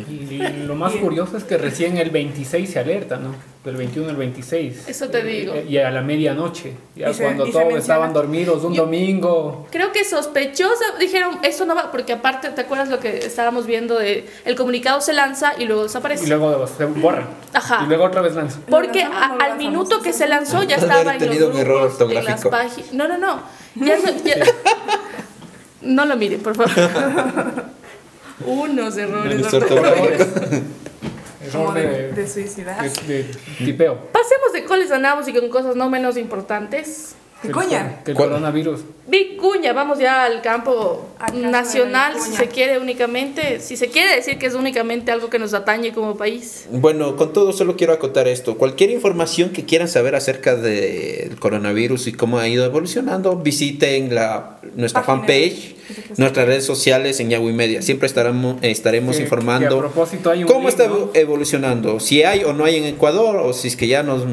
Y 0.10 0.40
lo 0.66 0.76
más 0.76 0.94
curioso 0.94 1.38
es 1.38 1.44
que 1.44 1.58
recién 1.58 1.98
el 1.98 2.10
26 2.10 2.70
se 2.70 2.80
alerta, 2.80 3.18
¿no? 3.18 3.36
Del 3.64 3.76
21 3.76 4.10
al 4.10 4.16
26. 4.16 4.88
Eso 4.88 5.10
te 5.10 5.24
digo. 5.24 5.54
Y 5.70 5.78
a 5.78 5.92
la 5.92 6.02
medianoche, 6.02 6.74
ya 6.96 7.14
cuando 7.14 7.46
todos 7.46 7.76
estaban 7.76 8.12
dormidos 8.12 8.64
un 8.64 8.74
domingo. 8.74 9.68
Creo 9.70 9.92
que 9.92 10.04
sospechosa, 10.04 10.84
dijeron, 11.00 11.38
eso 11.44 11.66
no 11.66 11.76
va, 11.76 11.92
porque 11.92 12.14
aparte, 12.14 12.50
¿te 12.50 12.62
acuerdas 12.62 12.90
lo 12.90 13.00
que 13.00 13.20
estábamos 13.20 13.68
viendo 13.68 14.00
de 14.00 14.28
el 14.46 14.56
comunicado 14.56 15.00
se 15.00 15.14
lanza 15.14 15.54
y 15.60 15.66
luego 15.66 15.84
desaparece? 15.84 16.26
Y 16.26 16.30
luego 16.30 16.66
se 16.66 16.86
borra. 16.86 17.28
Ajá. 17.54 17.82
Y 17.84 17.88
luego 17.88 18.06
otra 18.06 18.22
vez 18.22 18.34
lanza. 18.34 18.60
Porque 18.68 19.04
al 19.04 19.58
minuto 19.60 20.02
que 20.02 20.12
se 20.12 20.28
lanzó 20.28 20.64
ya 20.64 20.76
estaba 20.78 21.16
en 21.16 21.28
los 21.28 21.38
grupos, 21.38 21.54
un 21.54 21.62
error 21.62 21.82
ortográfico. 21.84 22.50
No, 22.94 23.08
no, 23.08 23.20
no. 23.20 23.42
Ya 23.76 23.96
no, 23.98 24.12
no 25.82 26.06
lo 26.06 26.18
miren, 26.18 26.42
por 26.42 26.56
favor. 26.56 26.72
Unos 28.44 28.98
errores 28.98 29.54
ortográficos. 29.54 30.28
Error 31.54 31.74
de, 31.74 32.12
de, 32.12 32.28
suicidar. 32.28 32.90
De, 32.90 33.26
tipeo. 33.58 33.98
Pasemos 34.12 34.54
de 34.54 34.66
coles 34.66 34.92
a 34.92 34.98
y 35.28 35.34
con 35.34 35.50
cosas 35.50 35.76
no 35.76 35.90
menos 35.90 36.18
importantes. 36.18 37.16
Vicuña. 37.44 38.02
Que 38.04 38.12
el 38.12 38.18
coronavirus. 38.18 38.82
Vicuña, 39.08 39.74
vamos 39.74 39.98
ya 40.00 40.26
al 40.26 40.42
campo 40.42 41.10
nacional, 41.34 42.14
si 42.22 42.34
se 42.34 42.48
quiere 42.48 42.78
únicamente, 42.78 43.60
si 43.60 43.76
se 43.76 43.88
quiere 43.88 44.16
decir 44.16 44.38
que 44.38 44.46
es 44.46 44.54
únicamente 44.54 45.12
algo 45.12 45.30
que 45.30 45.40
nos 45.40 45.54
atañe 45.54 45.92
como 45.92 46.16
país. 46.16 46.68
Bueno, 46.72 47.16
con 47.16 47.34
todo 47.34 47.52
solo 47.52 47.76
quiero 47.76 47.94
acotar 47.94 48.28
esto. 48.28 48.58
Cualquier 48.58 48.92
información 48.92 49.50
que 49.50 49.66
quieran 49.66 49.88
saber 49.88 50.16
acerca 50.16 50.56
del 50.56 51.38
coronavirus 51.40 52.08
y 52.08 52.14
cómo 52.14 52.38
ha 52.38 52.48
ido 52.48 52.64
evolucionando, 52.64 53.36
visiten 53.36 54.14
la, 54.14 54.60
nuestra 54.76 55.04
fanpage, 55.04 55.76
nuestras 56.18 56.46
redes 56.46 56.66
sociales 56.66 57.20
en 57.20 57.32
Yahoo 57.32 57.52
Media. 57.52 57.82
Siempre 57.82 58.06
estaremos, 58.06 58.58
estaremos 58.62 59.20
informando 59.20 59.92
cómo 60.48 60.70
está 60.70 60.90
evolucionando, 61.16 62.00
si 62.00 62.24
hay 62.24 62.44
o 62.44 62.54
no 62.54 62.66
hay 62.66 62.76
en 62.76 62.86
Ecuador, 62.86 63.38
o 63.38 63.52
si 63.54 63.68
es 63.68 63.76
que 63.76 63.88
ya 63.88 64.04
nos 64.04 64.26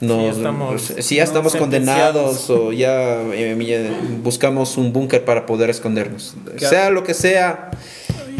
si 0.00 1.16
ya 1.16 1.24
estamos, 1.24 1.56
condenados 1.56 2.48
o 2.48 2.72
ya 2.72 3.20
eh, 3.34 3.92
buscamos 4.22 4.76
un 4.78 4.92
búnker 4.92 5.24
para 5.24 5.46
poder 5.46 5.70
escondernos. 5.70 6.34
Sea 6.56 6.90
lo 6.90 7.04
que 7.04 7.14
sea, 7.14 7.70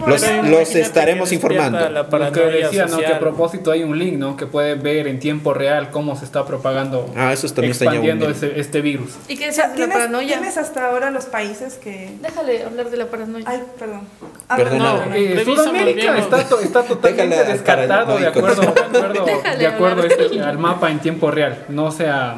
Los, 0.07 0.23
los 0.45 0.75
estaremos 0.75 1.33
informando. 1.33 1.89
La 1.91 2.03
Lo 2.03 2.33
que 2.33 2.41
decía, 2.41 2.87
¿no? 2.87 2.99
Que 2.99 3.07
a 3.07 3.19
propósito 3.19 3.71
hay 3.71 3.83
un 3.83 3.99
link, 3.99 4.19
¿no? 4.19 4.37
Que 4.37 4.47
puede 4.47 4.75
ver 4.75 5.07
en 5.07 5.19
tiempo 5.19 5.55
real 5.55 5.91
cómo 5.91 6.17
se 6.17 6.25
está 6.25 6.45
propagando, 6.45 7.13
ah, 7.17 7.33
eso 7.33 7.49
también 7.49 7.73
expandiendo 7.73 8.29
este, 8.29 8.61
este, 8.61 8.81
virus. 8.81 9.17
¿Y 9.29 9.37
qué 9.37 9.49
es 9.49 9.59
la 9.59 9.89
paranoia? 9.89 10.39
¿Tienes 10.39 10.57
hasta 10.57 10.87
ahora 10.89 11.11
los 11.11 11.27
países 11.27 11.75
que...? 11.75 12.11
Déjale 12.21 12.65
hablar 12.65 12.91
de 12.91 12.97
la 12.97 13.07
paranoia. 13.07 13.45
Ay, 13.47 13.63
perdón. 13.79 14.03
Ah, 14.49 14.59
no, 14.59 15.15
eh, 15.15 15.43
Sudamérica 15.45 16.19
está, 16.19 16.41
está 16.41 16.83
totalmente 16.89 17.45
descartado 17.45 18.19
de 18.19 18.27
acuerdo, 18.27 18.63
de 18.63 18.69
acuerdo, 18.99 19.27
de 19.59 19.67
acuerdo 19.67 20.05
este, 20.05 20.41
al 20.43 20.59
mapa 20.59 20.91
en 20.91 21.01
tiempo 21.01 21.31
real. 21.31 21.65
No 21.69 21.91
se 21.91 22.09
ha 22.09 22.37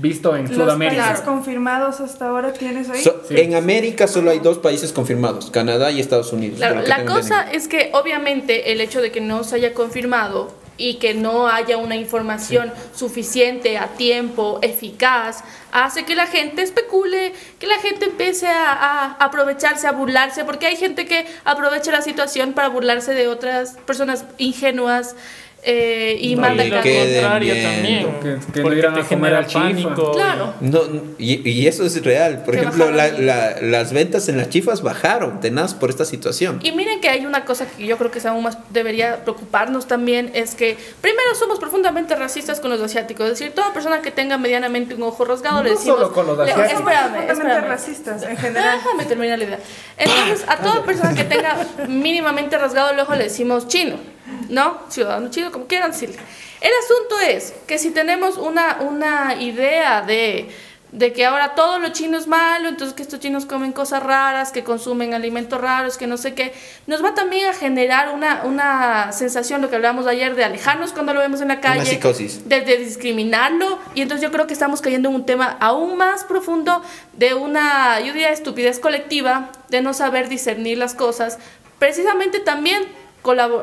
visto 0.00 0.36
en 0.36 0.48
Sudamérica. 0.48 0.96
¿Los 0.96 1.06
países 1.06 1.24
confirmados 1.24 2.00
hasta 2.00 2.28
ahora 2.28 2.52
tienes 2.52 2.88
ahí? 2.90 3.02
En 3.30 3.54
América 3.54 4.06
solo 4.06 4.30
hay 4.30 4.38
dos 4.38 4.58
países 4.58 4.92
confirmados, 4.92 5.50
Canadá 5.50 5.90
y 5.90 6.00
Estados 6.00 6.32
Unidos. 6.32 6.58
la 6.60 7.04
cosa 7.04 7.50
es 7.50 7.68
que 7.68 7.90
obviamente 7.92 8.72
el 8.72 8.80
hecho 8.80 9.00
de 9.00 9.10
que 9.10 9.20
no 9.20 9.44
se 9.44 9.56
haya 9.56 9.74
confirmado 9.74 10.52
y 10.78 10.94
que 10.94 11.12
no 11.12 11.48
haya 11.48 11.76
una 11.76 11.96
información 11.96 12.72
suficiente 12.94 13.76
a 13.78 13.88
tiempo, 13.88 14.60
eficaz, 14.62 15.42
hace 15.72 16.04
que 16.04 16.14
la 16.14 16.28
gente 16.28 16.62
especule, 16.62 17.32
que 17.58 17.66
la 17.66 17.78
gente 17.78 18.06
empiece 18.06 18.46
a, 18.46 18.72
a, 18.72 19.12
aprovecharse, 19.14 19.88
a 19.88 19.92
burlarse, 19.92 20.44
porque 20.44 20.66
hay 20.66 20.76
gente 20.76 21.04
que 21.04 21.26
aprovecha 21.44 21.90
la 21.90 22.00
situación 22.00 22.52
para 22.52 22.68
burlarse 22.68 23.12
de 23.12 23.26
otras 23.26 23.76
personas 23.84 24.24
ingenuas 24.38 25.16
eh, 25.64 26.16
y 26.20 26.36
no, 26.36 26.42
manda 26.42 26.64
y 26.64 26.70
lo 26.70 26.76
contrario 26.76 27.54
también. 27.54 28.40
Que, 28.52 28.62
no 28.62 28.72
irán 28.72 28.96
a 28.96 29.02
comer 29.02 29.34
al 29.34 29.46
pánico 29.46 30.12
claro. 30.12 30.54
No, 30.60 30.82
y, 31.18 31.48
y, 31.48 31.66
eso 31.66 31.84
es 31.84 32.02
real. 32.04 32.42
Por 32.44 32.54
ejemplo 32.54 32.90
la, 32.90 33.08
la, 33.08 33.60
las 33.60 33.92
ventas 33.92 34.28
en 34.28 34.36
las 34.36 34.50
chifas 34.50 34.82
bajaron 34.82 35.40
tenaz 35.40 35.74
por 35.74 35.90
esta 35.90 36.04
situación. 36.04 36.60
Y 36.62 36.72
miren 36.72 37.00
que 37.00 37.08
hay 37.08 37.26
una 37.26 37.44
cosa 37.44 37.66
que 37.66 37.86
yo 37.86 37.98
creo 37.98 38.10
que 38.10 38.26
aún 38.28 38.44
más 38.44 38.58
debería 38.70 39.24
preocuparnos 39.24 39.86
también 39.88 40.30
es 40.34 40.54
que 40.54 40.76
primero 41.00 41.34
somos 41.34 41.58
profundamente 41.58 42.14
racistas 42.14 42.60
con 42.60 42.70
los 42.70 42.80
asiáticos. 42.80 43.26
Es 43.26 43.38
decir 43.38 43.52
toda 43.52 43.72
persona 43.72 44.00
que 44.00 44.12
tenga 44.12 44.38
medianamente 44.38 44.94
un 44.94 45.02
ojo 45.02 45.24
rasgado 45.24 45.56
no 45.56 45.62
le 45.64 45.70
decimos 45.70 45.98
solo 45.98 46.12
con 46.12 46.26
los 46.28 46.38
asiáticos. 46.38 46.80
Espérame, 46.80 47.30
espérame. 47.30 47.66
racistas 47.66 48.22
en 48.22 48.36
general. 48.36 48.78
Déjame 48.78 49.04
terminar 49.06 49.38
la 49.38 49.44
idea. 49.44 49.58
Entonces 49.96 50.48
a 50.48 50.58
toda 50.58 50.84
persona 50.84 51.14
que 51.14 51.24
tenga 51.24 51.56
mínimamente 51.88 52.56
rasgado 52.56 52.92
el 52.92 53.00
ojo 53.00 53.14
le 53.16 53.24
decimos 53.24 53.66
chino 53.66 54.17
¿no? 54.48 54.78
Ciudadano 54.88 55.30
chino, 55.30 55.52
como 55.52 55.66
quieran 55.66 55.92
decirle. 55.92 56.16
El 56.60 56.72
asunto 56.84 57.20
es 57.20 57.54
que 57.66 57.78
si 57.78 57.90
tenemos 57.90 58.36
una, 58.36 58.78
una 58.80 59.40
idea 59.40 60.02
de, 60.02 60.48
de 60.92 61.12
que 61.12 61.26
ahora 61.26 61.54
todo 61.54 61.78
lo 61.78 61.90
chino 61.90 62.16
es 62.16 62.26
malo, 62.26 62.68
entonces 62.68 62.94
que 62.94 63.02
estos 63.02 63.20
chinos 63.20 63.44
comen 63.46 63.72
cosas 63.72 64.02
raras, 64.02 64.52
que 64.52 64.64
consumen 64.64 65.12
alimentos 65.12 65.60
raros, 65.60 65.98
que 65.98 66.06
no 66.06 66.16
sé 66.16 66.34
qué, 66.34 66.52
nos 66.86 67.04
va 67.04 67.14
también 67.14 67.48
a 67.48 67.52
generar 67.52 68.08
una, 68.14 68.42
una 68.44 69.12
sensación, 69.12 69.60
lo 69.60 69.68
que 69.68 69.76
hablábamos 69.76 70.06
ayer, 70.06 70.34
de 70.34 70.44
alejarnos 70.44 70.92
cuando 70.92 71.12
lo 71.12 71.20
vemos 71.20 71.40
en 71.42 71.48
la 71.48 71.60
calle, 71.60 72.00
de, 72.46 72.60
de, 72.62 72.76
discriminarlo, 72.78 73.78
y 73.94 74.00
entonces 74.00 74.22
yo 74.22 74.32
creo 74.32 74.46
que 74.46 74.54
estamos 74.54 74.80
cayendo 74.80 75.10
en 75.10 75.14
un 75.14 75.26
tema 75.26 75.56
aún 75.60 75.96
más 75.96 76.24
profundo 76.24 76.82
de 77.12 77.34
una, 77.34 78.00
yo 78.00 78.12
diría, 78.12 78.30
estupidez 78.30 78.78
colectiva, 78.80 79.52
de 79.68 79.82
no 79.82 79.92
saber 79.92 80.28
discernir 80.28 80.78
las 80.78 80.94
cosas, 80.94 81.38
precisamente 81.78 82.40
también 82.40 82.82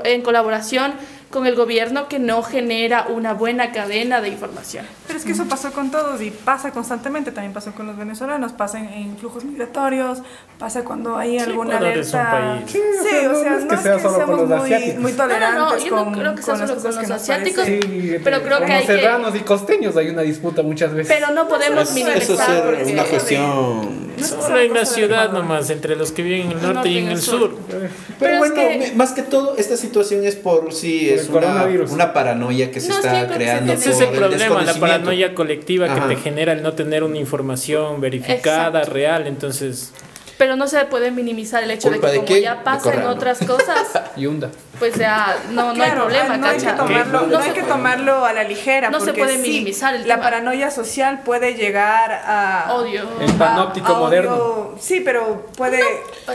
en 0.04 0.22
colaboración 0.22 0.94
con 1.36 1.48
el 1.48 1.56
gobierno 1.56 2.08
que 2.08 2.18
no 2.18 2.42
genera 2.44 3.08
una 3.10 3.34
buena 3.34 3.74
cadena 3.74 4.22
de 4.22 4.30
información. 4.30 4.86
Pero 5.06 5.20
es 5.20 5.26
que 5.26 5.34
eso 5.34 5.44
pasó 5.50 5.74
con 5.74 5.92
todos 5.92 6.22
y 6.22 6.32
pasa 6.32 6.72
constantemente, 6.72 7.34
también 7.34 7.52
pasó 7.52 7.74
con 7.74 7.88
los 7.88 7.98
venezolanos, 7.98 8.54
pasa 8.54 8.80
en, 8.80 9.18
flujos 9.18 9.44
migratorios, 9.44 10.20
pasa 10.58 10.86
cuando 10.86 11.18
hay 11.18 11.38
alguna 11.38 11.80
alerta. 11.80 12.62
Sí, 12.66 12.80
o 12.80 13.36
sea, 13.36 13.50
no, 13.50 13.58
es 13.58 13.66
que, 13.66 13.78
sea 13.78 14.00
solo 14.00 14.26
con 14.26 14.50
los 14.50 14.62
asiáticos. 14.62 15.02
Muy 15.02 15.12
tolerantes 15.12 15.60
no, 15.60 15.72
no, 15.72 16.06
yo 16.06 16.06
no 16.06 16.12
creo 16.18 16.36
que 16.36 16.42
sea 16.42 16.56
solo 16.56 16.82
con 16.82 16.96
los 16.96 17.12
asiáticos, 17.12 17.66
pero 18.24 18.42
creo 18.42 18.66
que 18.66 18.72
hay 18.72 18.86
serranos 18.86 19.36
y 19.36 19.40
costeños 19.42 19.98
hay 19.98 20.08
una 20.08 20.22
disputa 20.22 20.64
muchas 20.64 20.94
veces. 20.94 21.14
Pero 21.14 21.34
no 21.34 21.50
podemos 21.50 21.92
minimizar. 21.94 22.22
Eso 22.22 22.38
es 22.80 22.92
una 22.94 23.04
cuestión... 23.04 24.06
Solo 24.24 24.60
en 24.60 24.74
la 24.74 24.86
ciudad 24.86 25.32
nomás, 25.32 25.70
entre 25.70 25.96
los 25.96 26.12
que 26.12 26.24
viven 26.24 26.44
en 26.44 26.52
el 26.52 26.62
norte 26.62 26.90
y 26.90 26.98
en 27.00 27.10
el 27.10 27.22
sur. 27.22 27.58
Pero, 28.20 28.40
bueno, 28.40 28.56
más 28.96 29.12
que 29.12 29.22
todo, 29.22 29.58
esta 29.58 29.76
situación 29.76 30.24
es 30.26 30.36
por 30.36 30.74
si 30.74 31.10
es 31.10 31.25
una, 31.30 31.66
una, 31.90 32.14
paranoia 32.14 32.72
que 32.72 32.80
se 32.80 32.92
está 32.92 33.28
creando. 33.28 33.74
Ese 33.74 33.92
es 33.92 34.02
el 34.02 34.10
problema, 34.10 34.62
la 34.64 34.74
paranoia 34.74 35.34
colectiva 35.34 35.94
que 35.94 36.16
te 36.16 36.22
genera 36.22 36.54
el 36.54 36.64
no 36.64 36.74
tener 36.74 37.04
una 37.04 37.18
información 37.18 38.02
verificada, 38.02 38.84
real. 38.84 39.28
Entonces. 39.28 39.94
Pero 40.38 40.56
no 40.56 40.68
se 40.68 40.84
puede 40.86 41.12
minimizar 41.12 41.64
el 41.64 41.72
hecho 41.72 41.90
de 41.90 42.00
que 42.00 42.16
como 42.18 42.38
ya 42.38 42.64
pasa 42.64 42.94
en 42.94 43.04
otras 43.04 43.40
cosas, 43.40 43.88
Yunda. 44.18 44.50
pues 44.80 44.96
ya 44.96 45.38
no, 45.52 45.74
no 45.74 45.84
hay 45.84 45.92
problema, 45.92 46.38
no 46.38 46.48
Hay 46.48 46.58
que 46.58 46.74
tomarlo, 46.74 47.28
no, 47.28 47.38
hay 47.38 47.52
que 47.52 47.64
tomarlo 47.64 48.26
a 48.26 48.34
la 48.34 48.44
ligera. 48.44 48.90
No 48.90 49.00
se 49.00 49.14
puede 49.14 49.38
minimizar 49.38 49.96
el 49.96 50.08
La 50.08 50.20
paranoia 50.20 50.72
social 50.72 51.22
puede 51.24 51.54
llegar 51.56 52.12
a... 52.12 52.74
Odio. 52.74 53.04
El 53.22 53.34
panóptico 53.34 53.96
moderno. 53.96 54.76
Sí, 54.80 55.02
pero 55.04 55.48
puede 55.56 55.82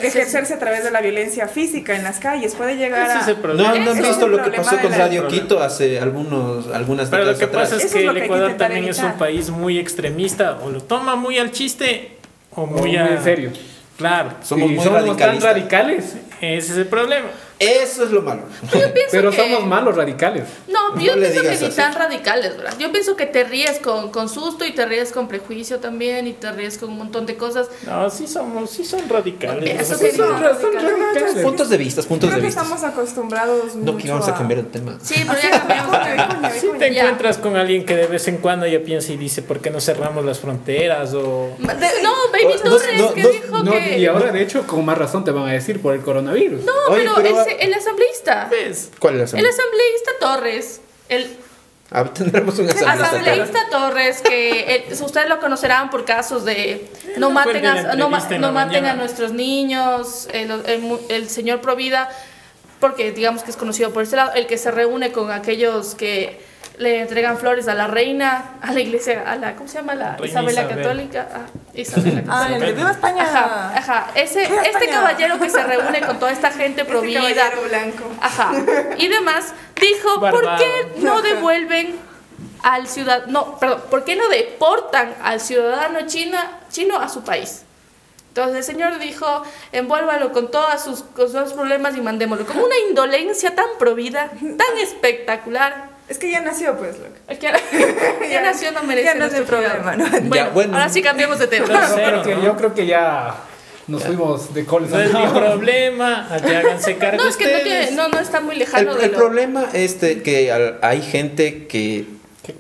ejercerse 0.01 0.55
a 0.55 0.59
través 0.59 0.83
de 0.85 0.91
la 0.91 1.01
violencia 1.01 1.47
física 1.47 1.95
en 1.95 2.03
las 2.03 2.19
calles, 2.19 2.55
puede 2.55 2.77
llegar 2.77 3.11
a... 3.11 3.27
No, 3.55 3.55
no 3.55 3.91
han 3.91 4.03
visto 4.03 4.29
lo 4.29 4.43
que 4.43 4.51
pasó 4.51 4.79
con 4.81 4.93
Radio 4.93 5.29
Quito 5.29 5.63
hace 5.63 6.01
algunos, 6.01 6.69
algunas 6.69 7.11
Pero 7.11 7.25
lo 7.25 7.37
que 7.37 7.47
pasa 7.47 7.77
es 7.77 7.93
que 7.93 8.07
el 8.07 8.17
Ecuador 8.17 8.55
también 8.57 8.87
es 8.87 8.99
un 9.01 9.13
país 9.19 9.51
muy 9.51 9.79
extremista, 9.79 10.59
o 10.63 10.71
lo 10.71 10.81
toma 10.83 11.17
muy 11.17 11.39
al 11.39 11.51
chiste 11.51 12.17
o 12.53 12.67
muy, 12.67 12.97
a... 12.97 13.15
en 13.15 13.23
serio. 13.23 13.53
Claro. 14.01 14.31
Somos 14.43 14.71
muy 14.71 14.83
somos 14.83 15.15
tan 15.19 15.41
radicales. 15.43 16.17
Ese 16.41 16.73
es 16.73 16.79
el 16.79 16.87
problema. 16.87 17.29
Eso 17.61 18.05
es 18.05 18.11
lo 18.11 18.23
malo. 18.23 18.45
Pero 19.11 19.31
somos 19.33 19.67
malos 19.67 19.95
radicales. 19.95 20.45
No, 20.67 20.99
yo 20.99 21.13
pienso 21.15 21.43
que 21.43 21.59
ni 21.61 21.75
tan 21.75 21.95
radicales, 21.95 22.57
¿verdad? 22.57 22.75
Yo 22.79 22.91
pienso 22.91 23.17
que 23.17 23.27
te 23.27 23.45
ríes 23.45 23.79
con, 23.81 24.11
con 24.11 24.31
susto 24.31 24.65
y 24.65 24.73
te 24.73 24.87
ríes 24.87 25.13
con 25.13 25.29
prejuicio 25.29 25.79
también 25.79 26.27
y 26.27 26.33
te 26.33 26.51
ríes 26.53 26.79
con 26.79 26.89
un 26.89 26.97
montón 26.97 27.27
de 27.27 27.37
cosas. 27.37 27.69
No, 27.85 28.09
sí 28.09 28.27
somos, 28.27 28.71
sí 28.71 28.83
son 28.83 29.07
radicales. 29.11 29.79
Eso 29.79 29.95
sí 29.95 30.11
son, 30.17 30.43
radicales. 30.43 31.43
Puntos 31.43 31.69
de 31.69 31.77
vista, 31.77 32.03
puntos 32.03 32.31
Creo 32.31 32.41
de 32.41 32.47
vista. 32.47 32.63
estamos 32.63 32.83
acostumbrados 32.83 33.75
No, 33.75 33.95
que 33.99 34.11
vamos 34.11 34.27
a 34.27 34.35
cambiar 34.35 34.61
el 34.61 34.69
tema. 34.69 34.99
Sí, 35.03 35.23
pero 35.29 35.39
ya 35.43 35.51
cambiamos. 35.51 36.55
Si 36.55 36.67
te 36.79 36.87
encuentras 36.87 37.37
con 37.37 37.57
alguien 37.57 37.85
que 37.85 37.95
de 37.95 38.07
vez 38.07 38.27
en 38.29 38.39
cuando 38.39 38.67
ya 38.67 38.81
piensa 38.81 39.13
y 39.13 39.19
dice, 39.19 39.43
¿por 39.43 39.61
qué 39.61 39.71
no 39.71 39.81
cerramos 39.83 40.25
las 40.25 40.41
fronteras? 40.41 41.13
O... 41.13 41.51
no, 41.59 42.15
Baby 42.33 42.55
Torres, 42.65 43.13
que 43.15 43.29
dijo 43.29 43.65
que... 43.65 43.99
Y 43.99 44.07
ahora, 44.07 44.33
de 44.33 44.41
hecho, 44.41 44.67
con 44.67 44.83
más 44.83 44.97
razón 44.97 45.25
te 45.25 45.31
van 45.31 45.47
a 45.47 45.53
decir 45.53 45.83
por 45.83 45.95
el 45.95 46.01
coronavirus. 46.01 46.65
No, 46.65 46.73
pero, 46.89 47.13
pero 47.17 47.50
el 47.59 47.75
asambleísta. 47.75 48.49
¿Cuál 48.99 49.21
es 49.21 49.35
el 49.35 49.39
asambleísta? 49.39 49.39
El 49.39 49.47
asambleísta 49.47 50.11
Torres. 50.21 50.81
El 51.09 51.37
Ah, 51.93 52.05
tendremos 52.15 52.59
un 52.59 52.69
asambleísta, 52.69 53.07
asambleísta 53.07 53.59
Torres, 53.71 54.23
que 54.23 54.89
ustedes 55.03 55.29
lo 55.29 55.41
conocerán 55.41 55.91
por 55.91 56.05
casos 56.05 56.45
de 56.45 56.89
no 57.19 57.31
maten, 57.31 57.67
a, 57.67 57.95
no, 57.95 58.09
no 58.09 58.53
maten 58.53 58.85
a 58.85 58.95
nuestros 58.95 59.33
niños, 59.33 60.29
el, 60.33 60.51
el, 60.67 60.99
el, 61.09 61.29
señor 61.29 61.61
Provida, 61.61 62.09
porque 62.79 63.11
digamos 63.11 63.43
que 63.43 63.51
es 63.51 63.57
conocido 63.57 63.93
por 63.93 64.05
ese 64.05 64.15
lado, 64.15 64.33
el 64.35 64.47
que 64.47 64.57
se 64.57 64.71
reúne 64.71 65.11
con 65.11 65.33
aquellos 65.33 65.97
que 65.97 66.41
le 66.81 67.03
entregan 67.03 67.37
flores 67.37 67.69
a 67.69 67.75
la 67.75 67.87
reina, 67.87 68.55
a 68.63 68.73
la 68.73 68.81
iglesia, 68.81 69.23
a 69.31 69.37
la, 69.37 69.55
¿cómo 69.55 69.69
se 69.69 69.77
llama? 69.77 69.95
La 69.95 70.17
Isabela 70.25 70.67
Católica. 70.67 71.29
Ah, 71.31 71.47
Isabela 71.75 72.23
Ah, 72.29 72.49
el 72.51 72.75
Viva 72.75 72.93
España. 72.93 73.23
Ajá, 73.23 73.73
ajá. 73.77 74.07
Ese, 74.15 74.45
este 74.45 74.89
caballero 74.89 75.39
que 75.39 75.51
se 75.51 75.63
reúne 75.63 76.01
con 76.01 76.19
toda 76.19 76.33
esta 76.33 76.51
gente 76.51 76.81
este 76.81 76.91
provida. 76.91 77.23
blanco. 77.69 78.05
Ajá. 78.23 78.53
Y 78.97 79.09
demás, 79.09 79.53
dijo, 79.79 80.21
¿por 80.21 80.57
qué 80.57 80.93
no 81.03 81.21
devuelven 81.21 81.99
al 82.63 82.87
ciudadano, 82.89 83.31
no, 83.31 83.59
perdón, 83.59 83.83
¿por 83.91 84.05
qué 84.05 84.17
no 84.17 84.29
deportan 84.31 85.15
al 85.23 85.41
ciudadano 85.41 86.07
china, 86.07 86.61
chino 86.71 86.99
a 86.99 87.11
su 87.11 87.23
país? 87.23 87.63
Entonces 88.29 88.57
el 88.57 88.65
Señor 88.65 88.99
dijo, 88.99 89.43
envuélvalo 89.73 90.33
con, 90.33 90.51
todas 90.51 90.83
sus, 90.83 91.03
con 91.03 91.31
todos 91.31 91.51
sus 91.51 91.53
problemas 91.53 91.95
y 91.95 92.01
mandémoslo. 92.01 92.47
Como 92.47 92.65
una 92.65 92.79
indolencia 92.89 93.55
tan 93.55 93.67
provida, 93.79 94.31
tan 94.31 94.79
espectacular, 94.79 95.90
es 96.11 96.19
que 96.19 96.29
ya 96.29 96.41
nació, 96.41 96.77
pues, 96.77 96.97
loco. 96.99 97.15
Ya, 97.41 97.53
ya, 98.31 98.43
nació, 98.43 98.73
no 98.73 98.83
merece 98.83 99.07
ya 99.07 99.15
no 99.15 99.27
es 99.27 99.33
problema. 99.43 99.95
¿no? 99.95 100.11
Bueno, 100.11 100.35
ya, 100.35 100.49
bueno, 100.49 100.75
ahora 100.75 100.89
sí 100.89 101.03
cambiamos 101.03 101.39
de 101.39 101.47
tema. 101.47 101.69
No, 101.69 101.95
pero 101.95 102.23
que 102.25 102.31
yo 102.43 102.57
creo 102.57 102.75
que 102.75 102.85
ya 102.85 103.37
nos 103.87 104.03
fuimos 104.03 104.53
de 104.53 104.65
coles. 104.65 104.91
No 104.91 105.01
es 105.01 105.15
mi 105.15 105.27
problema, 105.29 106.27
háganse 106.29 106.97
cargo 106.97 107.23
No, 107.23 107.31
es 107.31 107.37
que 107.37 107.53
no, 107.53 107.61
tiene, 107.61 107.91
no, 107.93 108.09
no, 108.09 108.19
está 108.19 108.41
muy 108.41 108.57
lejano 108.57 108.91
el, 108.91 108.99
de 108.99 109.05
El 109.05 109.13
lo... 109.13 109.19
problema 109.19 109.69
es 109.73 109.95
que 109.95 110.79
hay 110.83 111.01
gente 111.01 111.69
que 111.69 112.07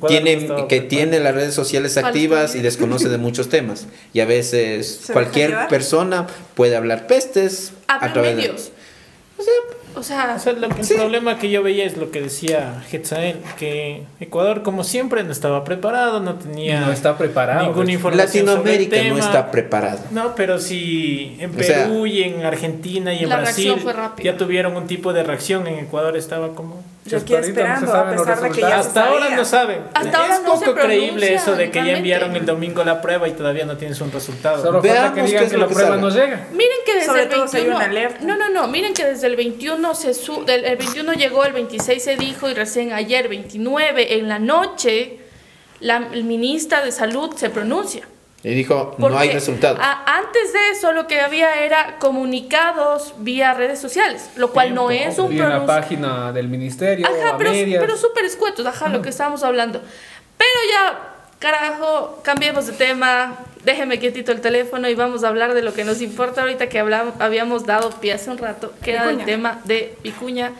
tiene, 0.07 0.49
que 0.69 0.81
tiene 0.81 1.19
las 1.19 1.35
redes 1.35 1.53
sociales 1.53 1.97
activas 1.97 2.55
y 2.55 2.61
desconoce 2.61 3.09
de 3.09 3.19
muchos 3.19 3.49
temas. 3.49 3.89
Y 4.13 4.21
a 4.21 4.27
veces 4.27 5.11
cualquier 5.13 5.67
persona 5.69 6.29
puede 6.55 6.77
hablar 6.77 7.09
pestes 7.09 7.73
a 7.89 8.13
través 8.13 8.37
medios. 8.37 8.67
de... 8.67 8.71
O 9.39 9.43
sea, 9.43 9.55
O 9.96 10.03
sea, 10.03 10.35
O 10.37 10.38
sea, 10.38 10.53
lo 10.53 10.68
que- 10.68 10.83
el 10.83 10.88
problema 10.88 11.38
que 11.38 11.50
yo 11.50 11.62
veía 11.62 11.85
es 11.85 11.96
lo 11.96 12.11
que 12.11 12.20
decía 12.20 12.83
Hetzael, 12.92 13.38
que 13.59 14.05
Ecuador, 14.20 14.62
como 14.62 14.85
siempre, 14.85 15.24
no 15.24 15.33
estaba 15.33 15.64
preparado, 15.64 16.20
no 16.20 16.35
tenía 16.37 16.81
No 16.81 16.92
está 16.92 17.18
preparado. 17.18 17.66
ninguna 17.66 17.92
información. 17.92 18.46
Latinoamérica 18.46 18.96
sobre 18.96 19.09
el 19.09 19.14
no 19.14 19.18
está 19.18 19.50
preparado. 19.50 19.98
No, 20.12 20.35
pero 20.37 20.59
si 20.59 21.37
en 21.40 21.50
O 21.50 21.55
Perú 21.55 21.64
sea, 21.66 22.07
y 22.07 22.22
en 22.22 22.44
Argentina 22.44 23.12
y 23.12 23.24
en 23.24 23.29
la 23.29 23.38
Brasil 23.38 23.74
ya 24.22 24.37
tuvieron 24.37 24.76
un 24.76 24.87
tipo 24.87 25.12
de 25.12 25.22
reacción, 25.24 25.66
en 25.66 25.81
Ecuador 25.81 26.16
estaba 26.16 26.55
como... 26.55 26.83
Yo 27.11 27.18
aquí 27.18 27.33
no 27.33 27.42
se 27.42 27.49
esperando, 27.49 27.94
a 27.94 28.11
pesar 28.11 28.40
de 28.40 28.51
que 28.51 28.61
ya 28.61 28.68
se 28.68 28.75
Hasta 28.75 29.07
ahora 29.07 29.20
sabía. 29.23 29.37
no 29.37 29.44
saben. 29.44 29.81
Hasta 29.94 30.18
ahora 30.18 30.35
es 30.37 30.42
no 30.42 30.57
se 30.57 30.64
poco 30.66 30.81
creíble 30.81 31.09
pronuncian, 31.09 31.35
eso 31.35 31.57
de 31.57 31.70
que 31.70 31.85
ya 31.85 31.92
enviaron 31.96 32.37
el 32.37 32.46
domingo 32.46 32.85
la 32.85 33.01
prueba 33.01 33.29
y 33.29 33.33
todavía 33.33 33.64
no 33.64 33.77
tienes 33.77 34.01
un 34.01 34.12
resultado. 34.12 34.62
Solo 34.62 34.83
falta 34.83 34.92
Veamos 34.92 35.14
que 35.14 35.23
digan 35.23 35.44
es 35.44 35.51
que 35.51 35.57
lo 35.57 35.62
la 35.62 35.68
que 35.68 35.75
prueba 35.75 35.96
no 35.96 36.11
llega. 36.11 36.46
Miren 36.53 36.79
que 36.87 36.94
desde 36.94 37.07
Sobre 37.07 37.23
el 37.23 37.29
todo 37.29 37.49
si 37.49 37.57
hay 37.57 37.62
21 37.64 37.77
una 37.77 37.87
alerta. 37.87 38.18
No, 38.25 38.37
no, 38.37 38.51
no, 38.51 38.68
miren 38.68 38.94
que 38.94 39.05
desde 39.05 39.27
el 39.27 39.37
21 39.37 39.94
se 39.94 40.14
su, 40.14 40.44
del, 40.44 40.64
el 40.64 40.77
21 40.77 41.12
llegó, 41.14 41.44
el 41.44 41.53
26 41.53 42.03
se 42.03 42.16
dijo 42.16 42.49
y 42.49 42.55
recién 42.55 42.92
ayer 42.92 43.29
29 43.29 44.18
en 44.18 44.29
la 44.29 44.38
noche 44.38 45.18
la 45.81 45.99
ministra 46.01 46.85
de 46.85 46.92
Salud 46.92 47.35
se 47.37 47.51
pronuncia. 47.51 48.07
Y 48.42 48.55
dijo, 48.55 48.94
no 48.98 49.18
hay 49.18 49.31
resultado. 49.31 49.76
a- 49.81 50.16
antes 50.18 50.53
de 50.55 50.70
eso 50.70 50.92
lo 50.92 51.07
que 51.07 51.20
había 51.20 51.62
era 51.62 51.98
comunicados 51.98 53.14
vía 53.18 53.53
redes 53.55 53.79
sociales, 53.79 54.31
lo 54.37 54.50
cual 54.50 54.74
no 54.74 54.90
es 54.90 55.18
un 55.18 55.33
Y 55.33 55.38
pronunci- 55.38 55.66
página 55.66 56.33
del 56.33 56.48
ministerio, 56.48 57.07
Ajá, 57.07 57.35
a 57.35 57.37
pero, 57.38 57.50
pero 57.53 57.96
súper 57.98 58.24
escuetos, 58.24 58.64
ajá, 58.66 58.88
lo 58.88 59.03
que 59.03 59.11
estábamos 59.11 59.42
hablando. 59.42 59.83
Pero 60.38 60.50
ya, 60.72 60.98
carajo, 61.38 62.18
cambiemos 62.22 62.66
de 62.66 62.72
tema, 62.72 63.37
déjeme 63.62 63.98
quietito 63.98 64.33
el 64.33 64.40
teléfono 64.40 64.88
y 64.88 64.94
vamos 64.94 65.22
a 65.22 65.29
hablar 65.29 65.53
de 65.53 65.61
lo 65.61 65.74
que 65.74 65.85
nos 65.85 66.00
importa 66.00 66.40
ahorita 66.40 66.68
que 66.70 66.79
hablamos, 66.79 67.14
habíamos 67.18 67.66
dado 67.66 67.90
pie 68.00 68.14
hace 68.14 68.31
un 68.31 68.38
rato, 68.38 68.72
que 68.83 68.92
era 68.92 69.11
el 69.11 69.22
tema 69.26 69.61
de 69.64 69.96
Vicuña, 70.03 70.53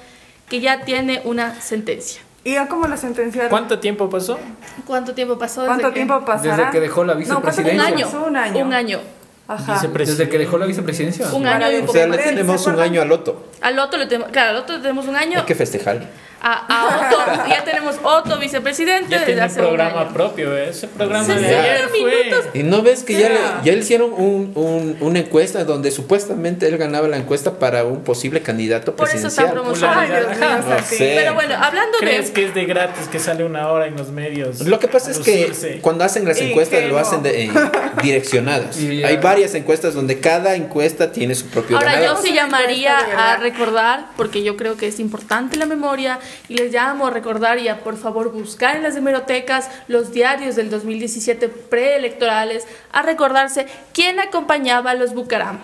que 0.51 0.61
ya 0.61 0.85
tiene 0.85 1.23
una 1.25 1.59
sentencia. 1.63 2.21
¿Y 2.43 2.55
ya 2.55 2.69
cómo 2.69 2.87
la 2.87 2.97
sentenciaron? 2.97 3.51
¿Cuánto 3.51 3.79
tiempo 3.81 4.09
pasó? 4.09 4.39
¿Cuánto 4.87 5.15
tiempo 5.15 5.39
pasó? 5.39 5.61
desde 5.63 5.69
¿Cuánto 5.75 5.89
que- 5.89 5.95
tiempo 5.95 6.25
pasará? 6.25 6.57
Desde 6.57 6.71
que 6.71 6.81
dejó 6.81 7.05
la 7.05 7.15
No, 7.15 7.21
¿cuánto 7.21 7.47
vicepresidencia. 7.47 7.85
Año. 7.87 8.07
pasó? 8.07 8.25
Un 8.25 8.37
año. 8.37 8.65
Un 8.65 8.73
año. 8.75 9.01
Ajá. 9.47 9.81
Desde 9.93 10.29
que 10.29 10.39
dejó 10.39 10.59
la 10.59 10.67
vicepresidencia. 10.67 11.27
Un 11.33 11.47
año 11.47 11.71
y 11.73 11.77
un 11.83 11.89
o 11.89 11.93
sea, 11.93 12.07
le 12.07 12.19
tenemos 12.19 12.67
un 12.67 12.79
año 12.79 13.03
al 13.03 13.11
Otto. 13.13 13.47
Al 13.61 13.79
otro 13.79 13.99
le 13.99 14.07
tenemos, 14.07 14.31
claro, 14.31 14.51
al 14.51 14.57
otro 14.57 14.77
le 14.77 14.83
tenemos 14.83 15.07
un 15.09 15.17
año. 15.17 15.41
Hay 15.41 15.45
que 15.45 15.55
festejar. 15.57 16.07
A, 16.43 16.53
a 16.67 16.87
Otto, 16.87 17.49
ya 17.51 17.65
tenemos 17.65 17.97
Otto 18.03 18.39
vicepresidente 18.39 19.11
Ya 19.11 19.25
tiene 19.25 19.45
un 19.45 19.55
programa 19.55 20.01
año. 20.03 20.13
propio, 20.15 20.57
¿eh? 20.57 20.71
ese 20.71 20.89
programa 20.89 21.27
de 21.35 21.41
60 21.41 21.61
ayer 21.63 21.89
fue... 21.89 22.61
Y 22.61 22.63
no 22.63 22.83
ves 22.83 23.03
que 23.05 23.13
ya 23.15 23.29
le, 23.29 23.35
Ya. 23.65 23.73
le 23.73 23.79
hicieron 23.79 24.13
un- 24.13 24.53
un- 24.55 24.97
una 25.01 25.19
encuesta 25.19 25.65
donde 25.65 25.91
supuestamente 25.91 26.67
él 26.67 26.79
ganaba 26.79 27.09
la 27.09 27.19
encuesta 27.19 27.59
para 27.59 27.85
un 27.85 28.03
posible 28.03 28.41
candidato 28.43 28.97
Por 28.97 29.09
eso 29.09 29.29
presidencial. 29.29 29.49
Santi. 29.77 30.69
No 30.69 30.83
sé. 30.83 31.13
Pero 31.17 31.35
bueno, 31.35 31.55
hablando 31.61 31.99
¿Crees 31.99 32.29
de... 32.29 32.33
que 32.33 32.45
es 32.47 32.55
de 32.55 32.65
gratis 32.65 33.09
que 33.09 33.19
sale 33.19 33.45
una 33.45 33.69
hora 33.69 33.87
en 33.87 33.97
los 33.97 34.09
medios? 34.11 34.61
Lo 34.61 34.79
que 34.79 34.89
pasa 34.89 35.11
es 35.11 35.19
que 35.19 35.79
cuando 35.83 36.05
hacen 36.05 36.25
las 36.27 36.41
encuestas 36.41 36.85
lo 36.85 36.99
hacen 36.99 37.23
de- 37.23 37.45
eh, 37.45 37.51
direccionadas. 38.03 38.77
Hay 38.79 39.17
varias 39.19 39.55
encuestas 39.55 39.95
donde 39.95 40.21
cada 40.21 40.55
encuesta 40.55 41.13
tiene 41.13 41.35
su 41.35 41.47
propio 41.47 41.77
Ahora 41.77 42.03
yo 42.03 42.17
sí 42.17 42.33
llamaría 42.33 42.97
a 42.99 43.37
recordar, 43.37 44.07
porque 44.17 44.43
yo 44.43 44.57
creo 44.57 44.77
que 44.77 44.87
es 44.87 45.01
importante 45.01 45.57
la 45.57 45.67
memoria, 45.67 46.19
y 46.49 46.55
les 46.57 46.73
llamo 46.73 47.07
a 47.07 47.11
recordar 47.11 47.59
y 47.59 47.69
a 47.69 47.81
por 47.81 47.97
favor 47.97 48.33
buscar 48.33 48.77
en 48.77 48.83
las 48.83 48.97
hemerotecas 48.97 49.71
los 49.89 50.13
diarios 50.13 50.57
del 50.57 50.71
2017 50.71 51.49
preelectorales, 51.49 52.67
a 52.93 53.03
recordarse 53.03 53.67
quién 53.93 54.21
acompañaba 54.21 54.91
a 54.93 54.95
los 54.95 55.15
Bucaram. 55.15 55.59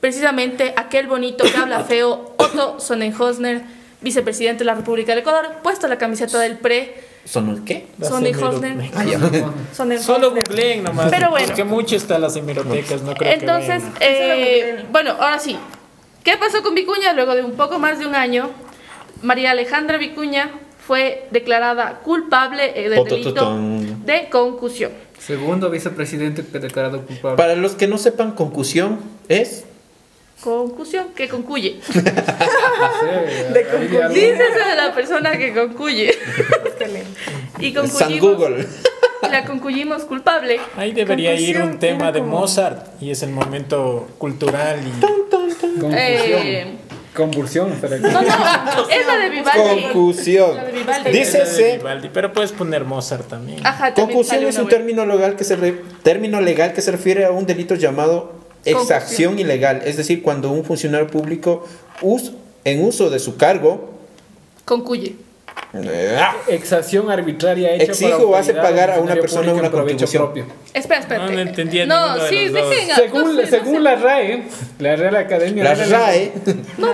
Precisamente 0.00 0.74
aquel 0.76 1.06
bonito 1.06 1.44
que 1.44 1.56
habla 1.56 1.84
feo, 1.84 2.34
Otto 2.36 2.80
Sonnenhosner, 2.80 3.62
vicepresidente 4.00 4.60
de 4.60 4.64
la 4.64 4.74
República 4.74 5.12
del 5.12 5.20
Ecuador, 5.20 5.58
puesto 5.62 5.86
la 5.86 5.98
camiseta 5.98 6.38
del 6.40 6.58
PRE, 6.58 7.12
¿Son 7.24 7.48
el 7.50 7.64
qué? 7.64 7.86
Sonnenhosner. 8.00 8.72
hemerotecas. 8.72 9.50
Ah. 9.78 9.98
Solo 9.98 10.32
googleen 10.32 10.82
nomás. 10.82 11.08
Pero 11.10 11.30
bueno. 11.30 11.46
Porque 11.46 11.64
mucho 11.64 11.96
está 11.96 12.18
las 12.18 12.34
hemerotecas, 12.36 13.02
no 13.02 13.14
creo 13.14 13.32
Entonces, 13.32 13.82
que 13.98 14.70
eh, 14.70 14.84
bueno, 14.90 15.12
ahora 15.12 15.38
sí. 15.38 15.56
¿Qué 16.24 16.36
pasó 16.36 16.62
con 16.62 16.74
Vicuña? 16.74 17.12
Luego 17.12 17.34
de 17.34 17.42
un 17.42 17.52
poco 17.52 17.78
más 17.78 17.98
de 17.98 18.06
un 18.06 18.14
año, 18.14 18.50
María 19.22 19.52
Alejandra 19.52 19.98
Vicuña 19.98 20.50
fue 20.86 21.26
declarada 21.30 22.00
culpable 22.00 22.72
eh, 22.74 22.88
del 22.88 23.04
delito 23.04 23.56
de 24.04 24.28
concusión. 24.30 24.92
Segundo 25.18 25.70
vicepresidente 25.70 26.42
declarado 26.58 27.02
culpable. 27.06 27.36
Para 27.36 27.54
los 27.54 27.72
que 27.76 27.86
no 27.86 27.98
sepan, 27.98 28.32
concusión 28.32 29.00
es 29.28 29.64
Concusión, 30.42 31.08
que 31.14 31.28
concuye. 31.28 31.78
Sí, 31.86 31.94
De 33.52 34.08
Dícese 34.08 34.58
de 34.68 34.76
la 34.76 34.92
persona 34.92 35.38
que 35.38 35.54
concuye. 35.54 36.12
y 37.60 37.72
San 37.72 37.86
concuyimos, 37.88 38.36
Google. 38.36 38.66
la 39.30 39.44
concuyimos 39.44 40.02
culpable. 40.02 40.58
Ahí 40.76 40.92
debería 40.92 41.34
ir 41.34 41.54
Conclusión 41.58 41.68
un 41.74 41.78
tema 41.78 42.10
de 42.10 42.18
como- 42.18 42.40
Mozart 42.40 43.00
y 43.00 43.12
es 43.12 43.22
el 43.22 43.30
momento 43.30 44.08
cultural 44.18 44.80
y. 44.84 44.90
Eh, 45.94 46.76
Convulsión. 47.14 47.76
será 47.80 47.96
que- 47.96 48.02
no, 48.02 48.10
no, 48.22 48.88
es 48.88 49.06
la 49.06 49.16
de 49.18 49.28
Vivaldi. 49.30 49.82
Concusión. 49.84 50.56
La 50.56 50.64
de 50.64 50.72
Vivaldi. 50.72 51.10
Dícese, 51.10 51.76
Vivaldi, 51.78 52.10
pero 52.12 52.32
puedes 52.32 52.52
poner 52.52 52.84
Mozart 52.84 53.28
también. 53.28 53.58
Ajá, 53.66 53.92
también 53.94 54.06
concusión 54.18 54.44
es 54.46 54.56
un 54.56 54.64
buena. 54.64 54.78
término 54.78 55.04
legal 55.06 55.36
que 55.36 55.44
se 55.44 55.56
re- 55.56 55.82
término 56.02 56.40
legal 56.40 56.72
que 56.72 56.80
se 56.80 56.90
refiere 56.90 57.24
a 57.26 57.30
un 57.30 57.44
delito 57.46 57.74
llamado 57.74 58.32
exacción 58.64 59.38
ilegal, 59.38 59.82
es 59.84 59.96
decir, 59.96 60.22
cuando 60.22 60.50
un 60.52 60.64
funcionario 60.64 61.06
público 61.08 61.66
us- 62.00 62.32
en 62.64 62.84
uso 62.84 63.10
de 63.10 63.18
su 63.18 63.36
cargo 63.36 63.90
Concuye. 64.64 65.16
Eh, 65.74 66.18
Exacción 66.48 67.10
arbitraria 67.10 67.74
hecha 67.74 67.84
Exige 67.84 68.10
por 68.12 68.22
o 68.24 68.36
hace 68.36 68.50
autoridad 68.52 68.62
pagar 68.62 68.90
a 68.90 68.98
o 68.98 69.02
una 69.02 69.14
funcionario 69.14 69.20
persona 69.22 69.40
público 69.52 69.58
una 69.58 69.66
en 69.66 69.72
provecho 69.72 69.98
contribución. 70.06 70.22
propio. 70.24 70.46
Espera, 70.74 71.00
espera. 71.00 71.26
No, 71.26 71.32
no 71.32 71.38
entendía 71.40 71.86
No, 71.86 72.06
ninguno 72.06 72.24
de 72.24 72.30
sí, 72.30 72.48
dos. 72.48 72.92
a- 72.92 72.96
Según, 72.96 73.36
no 73.36 73.40
sé, 73.40 73.46
según 73.46 73.72
no 73.72 73.78
sé. 73.78 73.84
la 73.84 73.96
RAE, 73.96 74.42
la 74.78 74.96
Real 74.96 75.16
Academia 75.16 75.64
la 75.64 75.74
de 75.74 75.86
la 75.86 75.98
RAE 75.98 76.32
No 76.78 76.88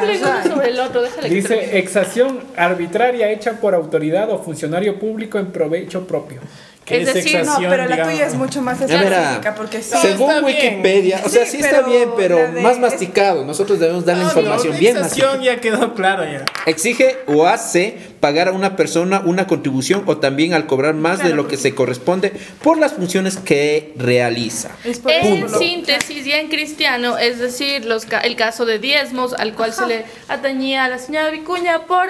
sobre 0.51 0.69
el 0.71 0.81
otro, 0.81 1.03
déjale. 1.03 1.29
Dice 1.29 1.79
exacción 1.79 2.41
arbitraria 2.57 3.31
hecha 3.31 3.53
por 3.61 3.75
autoridad 3.75 4.31
o 4.31 4.39
funcionario 4.43 4.99
público 4.99 5.39
en 5.39 5.47
provecho 5.47 6.07
propio. 6.07 6.41
¿Qué 6.85 7.03
Es 7.03 7.09
es, 7.09 7.15
decir, 7.17 7.45
No, 7.45 7.57
pero 7.69 7.85
la 7.85 8.03
tuya 8.03 8.27
es 8.27 8.35
mucho 8.35 8.63
más 8.63 8.81
específica 8.81 9.55
porque 9.55 9.83
sí. 9.83 9.95
según 10.01 10.31
está 10.31 10.41
bien. 10.47 10.57
Wikipedia, 10.77 11.21
o 11.23 11.29
sea, 11.29 11.45
Sí, 11.45 11.59
sí, 11.59 11.63
está 11.63 11.83
bien, 11.83 12.09
pero 12.17 12.37
de- 12.39 12.63
más 12.63 12.79
masticado. 12.79 13.45
Nosotros 13.45 13.79
debemos 13.79 14.07
dar 14.07 14.17
la 14.17 14.23
No, 14.23 14.29
información 14.31 14.73
no, 14.73 14.79
bien 14.79 14.99
masticada. 14.99 15.43
ya 15.43 15.61
quedó 15.61 15.93
claro 15.93 16.25
ya. 16.25 16.47
Exige 16.65 17.19
o 17.27 17.45
hace 17.47 17.99
pagar 18.21 18.49
a 18.49 18.53
una 18.53 18.77
persona 18.77 19.23
una 19.25 19.47
contribución 19.47 20.03
o 20.07 20.19
también 20.19 20.55
al 20.55 20.67
cobrar 20.67 20.95
más 20.95 21.23
de 21.23 21.31
lo 21.31 21.47
que 21.49 21.57
se 21.57 21.75
corresponde 21.75 22.33
por 22.63 22.79
las 22.79 22.93
funciones 22.95 23.37
que 23.37 23.93
realiza. 23.97 24.71
En 24.85 25.49
síntesis 25.49 26.27
y 26.27 26.33
en 26.33 26.49
cristiano, 26.49 27.19
es 27.19 27.39
decir, 27.39 27.85
los 27.85 28.05
ca- 28.07 28.21
el 28.21 28.37
caso 28.37 28.65
de 28.67 28.79
diezmos 28.79 29.35
al 29.35 29.55
cual 29.55 29.73
se 29.73 29.87
le 29.87 30.05
atañía 30.29 30.85
a 30.85 30.89
la 30.89 30.99
señora 30.99 31.31
Vicuña 31.31 31.83
por 31.87 32.09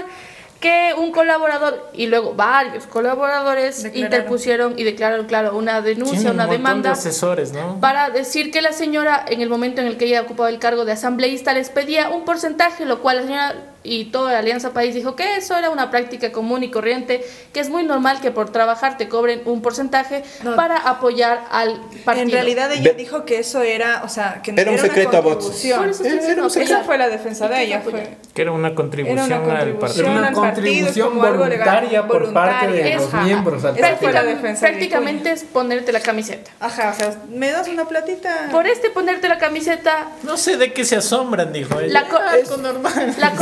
que 0.61 0.92
un 0.99 1.12
colaborador 1.12 1.88
y 1.94 2.07
luego 2.09 2.35
varios 2.35 2.85
colaboradores 2.87 3.81
Declararon. 3.81 4.05
interpusieron 4.05 4.75
y 4.77 4.83
declararon, 4.83 5.27
claro, 5.27 5.57
una 5.57 5.81
denuncia, 5.83 6.16
Tiene 6.18 6.31
un 6.31 6.35
una 6.35 6.47
montón 6.47 6.59
demanda 6.64 6.88
de 6.88 6.92
asesores, 6.94 7.53
¿no? 7.53 7.79
para 7.81 8.11
decir 8.11 8.51
que 8.51 8.61
la 8.61 8.73
señora, 8.73 9.25
en 9.29 9.40
el 9.40 9.49
momento 9.49 9.81
en 9.81 9.87
el 9.87 9.97
que 9.97 10.07
ella 10.07 10.23
ocupaba 10.23 10.49
el 10.51 10.59
cargo 10.59 10.85
de 10.85 10.90
asambleísta, 10.92 11.55
les 11.55 11.71
pedía 11.71 12.09
un 12.11 12.25
porcentaje, 12.25 12.87
lo 12.87 12.99
cual 13.01 13.18
la 13.18 13.23
señora 13.23 13.55
y 13.84 14.06
toda 14.06 14.32
la 14.32 14.38
Alianza 14.40 14.72
País 14.72 14.94
dijo 14.94 15.14
que 15.16 15.36
eso 15.36 15.56
era 15.56 15.70
una 15.70 15.90
práctica 15.90 16.32
común 16.32 16.62
y 16.64 16.70
corriente, 16.70 17.24
que 17.52 17.60
es 17.60 17.70
muy 17.70 17.84
normal 17.84 18.20
que 18.20 18.30
por 18.30 18.50
trabajar 18.50 18.96
te 18.98 19.08
cobren 19.08 19.42
un 19.44 19.62
porcentaje 19.62 20.24
No. 20.42 20.56
para 20.56 20.76
apoyar 20.76 21.44
al 21.50 21.80
partido. 22.04 22.26
En 22.26 22.30
realidad 22.32 22.72
ella 22.72 22.92
dijo 22.92 23.24
que 23.24 23.38
eso 23.38 23.62
era, 23.62 24.02
o 24.04 24.08
sea, 24.08 24.40
que 24.42 24.52
no 24.52 24.60
Era 24.60 24.70
un 24.72 24.78
una 24.78 24.88
secreto 24.88 25.16
a 25.16 25.20
votos. 25.20 25.44
contribución. 25.50 25.90
Esa 25.90 26.60
ella- 26.60 26.82
fue 26.84 26.98
la 26.98 27.08
defensa 27.08 27.48
de 27.48 27.64
¿Y 27.64 27.66
ella. 27.68 27.82
qué 27.82 27.90
Fue, 27.90 28.16
Que 28.34 28.42
era 28.42 28.52
una 28.52 28.68
era 28.68 28.76
contribución, 28.76 29.18
una 29.26 29.36
al 29.36 29.42
contribución 29.42 29.78
partido. 29.80 30.06
Una 30.10 30.28
al 30.28 30.34
partido, 30.34 30.46
es 30.48 30.54
contribución 30.54 31.08
como 31.10 31.24
algo 31.24 31.46
legal, 31.46 31.68
voluntaria 31.68 32.06
por 32.06 32.32
parte 32.32 32.66
de 32.68 32.94
los 32.94 33.04
Ajá. 33.14 33.22
miembros 33.22 33.64
al 33.64 33.76
Esa 33.78 33.86
fue 33.86 33.88
partido. 33.90 34.12
la 34.12 34.20
Prácticamente, 34.20 34.42
defensa 34.42 34.66
de 34.66 34.72
prácticamente 34.72 35.30
es 35.32 35.44
ponerte 35.44 35.92
la 35.92 36.00
camiseta. 36.00 36.50
Ajá, 36.60 36.90
o 36.94 36.98
sea, 36.98 37.16
me 37.30 37.50
das 37.50 37.68
una 37.68 37.86
platita. 37.86 38.48
Por 38.50 38.66
este 38.66 38.90
ponerte 38.90 39.28
la 39.28 39.38
camiseta, 39.38 40.08
No 40.22 40.36
sé 40.36 40.56
de 40.56 40.72
qué 40.72 40.84
se 40.84 40.96
asombran, 40.96 41.52
dijo 41.52 41.78
ella. 41.80 41.92
la, 42.02 42.08
co- 42.08 42.18
Algo 42.18 42.56
normal. 42.58 43.14
la 43.18 43.32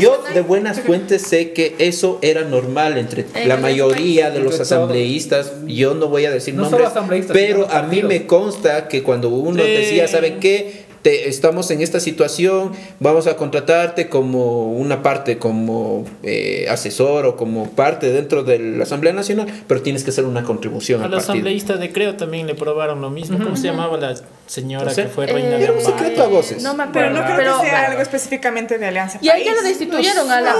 Yo 0.00 0.22
de 0.34 0.40
buenas 0.40 0.80
fuentes 0.86 1.22
sé 1.22 1.52
que 1.52 1.74
eso 1.78 2.18
era 2.22 2.42
normal 2.42 2.98
entre 2.98 3.26
En 3.34 3.48
la 3.48 3.56
mayoría 3.56 4.30
de 4.30 4.40
los 4.40 4.58
asambleístas. 4.60 5.52
Yo 5.66 5.94
no 5.94 6.08
voy 6.08 6.26
a 6.26 6.30
decir 6.30 6.54
No 6.54 6.68
nombres, 6.68 7.26
pero 7.32 7.70
a 7.70 7.82
mí 7.82 8.02
me 8.02 8.26
consta 8.26 8.88
que 8.88 9.02
cuando 9.02 9.28
uno 9.28 9.62
decía, 9.62 10.08
¿saben 10.08 10.40
qué? 10.40 10.91
Te, 11.02 11.28
estamos 11.28 11.70
en 11.70 11.82
esta 11.82 12.00
situación, 12.00 12.72
vamos 13.00 13.26
a 13.26 13.36
contratarte 13.36 14.08
como 14.08 14.72
una 14.72 15.02
parte, 15.02 15.38
como 15.38 16.04
eh, 16.22 16.66
asesor 16.70 17.26
o 17.26 17.36
como 17.36 17.70
parte 17.70 18.12
dentro 18.12 18.44
de 18.44 18.58
la 18.58 18.84
Asamblea 18.84 19.12
Nacional, 19.12 19.48
pero 19.66 19.82
tienes 19.82 20.04
que 20.04 20.10
hacer 20.10 20.24
una 20.24 20.44
contribución. 20.44 21.02
Al 21.02 21.12
asambleísta 21.14 21.76
de 21.76 21.92
Creo 21.92 22.16
también 22.16 22.46
le 22.46 22.54
probaron 22.54 23.00
lo 23.00 23.10
mismo. 23.10 23.38
¿Cómo 23.38 23.56
se 23.56 23.66
llamaba 23.66 23.96
la 23.98 24.14
señora 24.46 24.94
que 24.94 25.04
fue 25.06 25.26
reina 25.26 25.56
de 25.56 25.64
Era 25.64 25.72
un 25.72 25.80
secreto 25.80 26.22
a 26.22 26.28
voces. 26.28 26.62
No 26.62 26.74
me 26.74 26.84
acuerdo, 26.84 27.10
pero 27.14 27.28
no 27.28 27.34
creo 27.36 27.60
que 27.60 27.66
sea 27.66 27.86
algo 27.86 28.00
específicamente 28.00 28.78
de 28.78 28.86
Alianza 28.86 29.18
Y 29.20 29.28
ahí 29.28 29.44
ya 29.44 29.54
lo 29.54 29.62
destituyeron 29.62 30.30
a 30.30 30.40
la... 30.40 30.54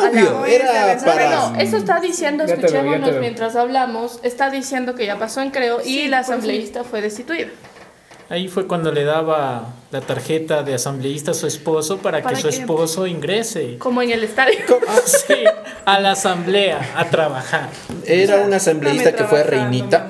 era 0.48 0.98
para... 1.05 1.31
No, 1.31 1.61
eso 1.61 1.76
está 1.76 2.00
diciendo, 2.00 2.44
escuchémonos 2.44 3.12
mientras 3.20 3.55
hablamos, 3.55 4.18
está 4.22 4.50
diciendo 4.50 4.94
que 4.94 5.07
ya 5.07 5.18
pasó 5.18 5.40
en 5.40 5.50
Creo 5.50 5.81
y 5.85 6.09
la 6.09 6.20
asambleísta 6.20 6.83
fue 6.83 7.00
destituida. 7.00 7.48
Ahí 8.32 8.48
fue 8.48 8.66
cuando 8.66 8.90
le 8.92 9.04
daba 9.04 9.74
la 9.90 10.00
tarjeta 10.00 10.62
de 10.62 10.72
asambleísta 10.72 11.32
a 11.32 11.34
su 11.34 11.46
esposo 11.46 11.98
para, 11.98 12.22
que 12.22 12.34
su 12.34 12.48
esposo 12.48 13.06
ingrese. 13.06 13.76
Como 13.76 14.00
en 14.00 14.10
el 14.10 14.24
estadio. 14.24 14.54
sí, 15.04 15.34
a 15.84 16.00
la 16.00 16.12
asamblea, 16.12 16.94
a 16.96 17.10
trabajar. 17.10 17.68
Era 18.06 18.36
una 18.38 18.56
asambleísta 18.56 19.12
que 19.12 19.24
fue 19.24 19.42
reinita 19.42 20.06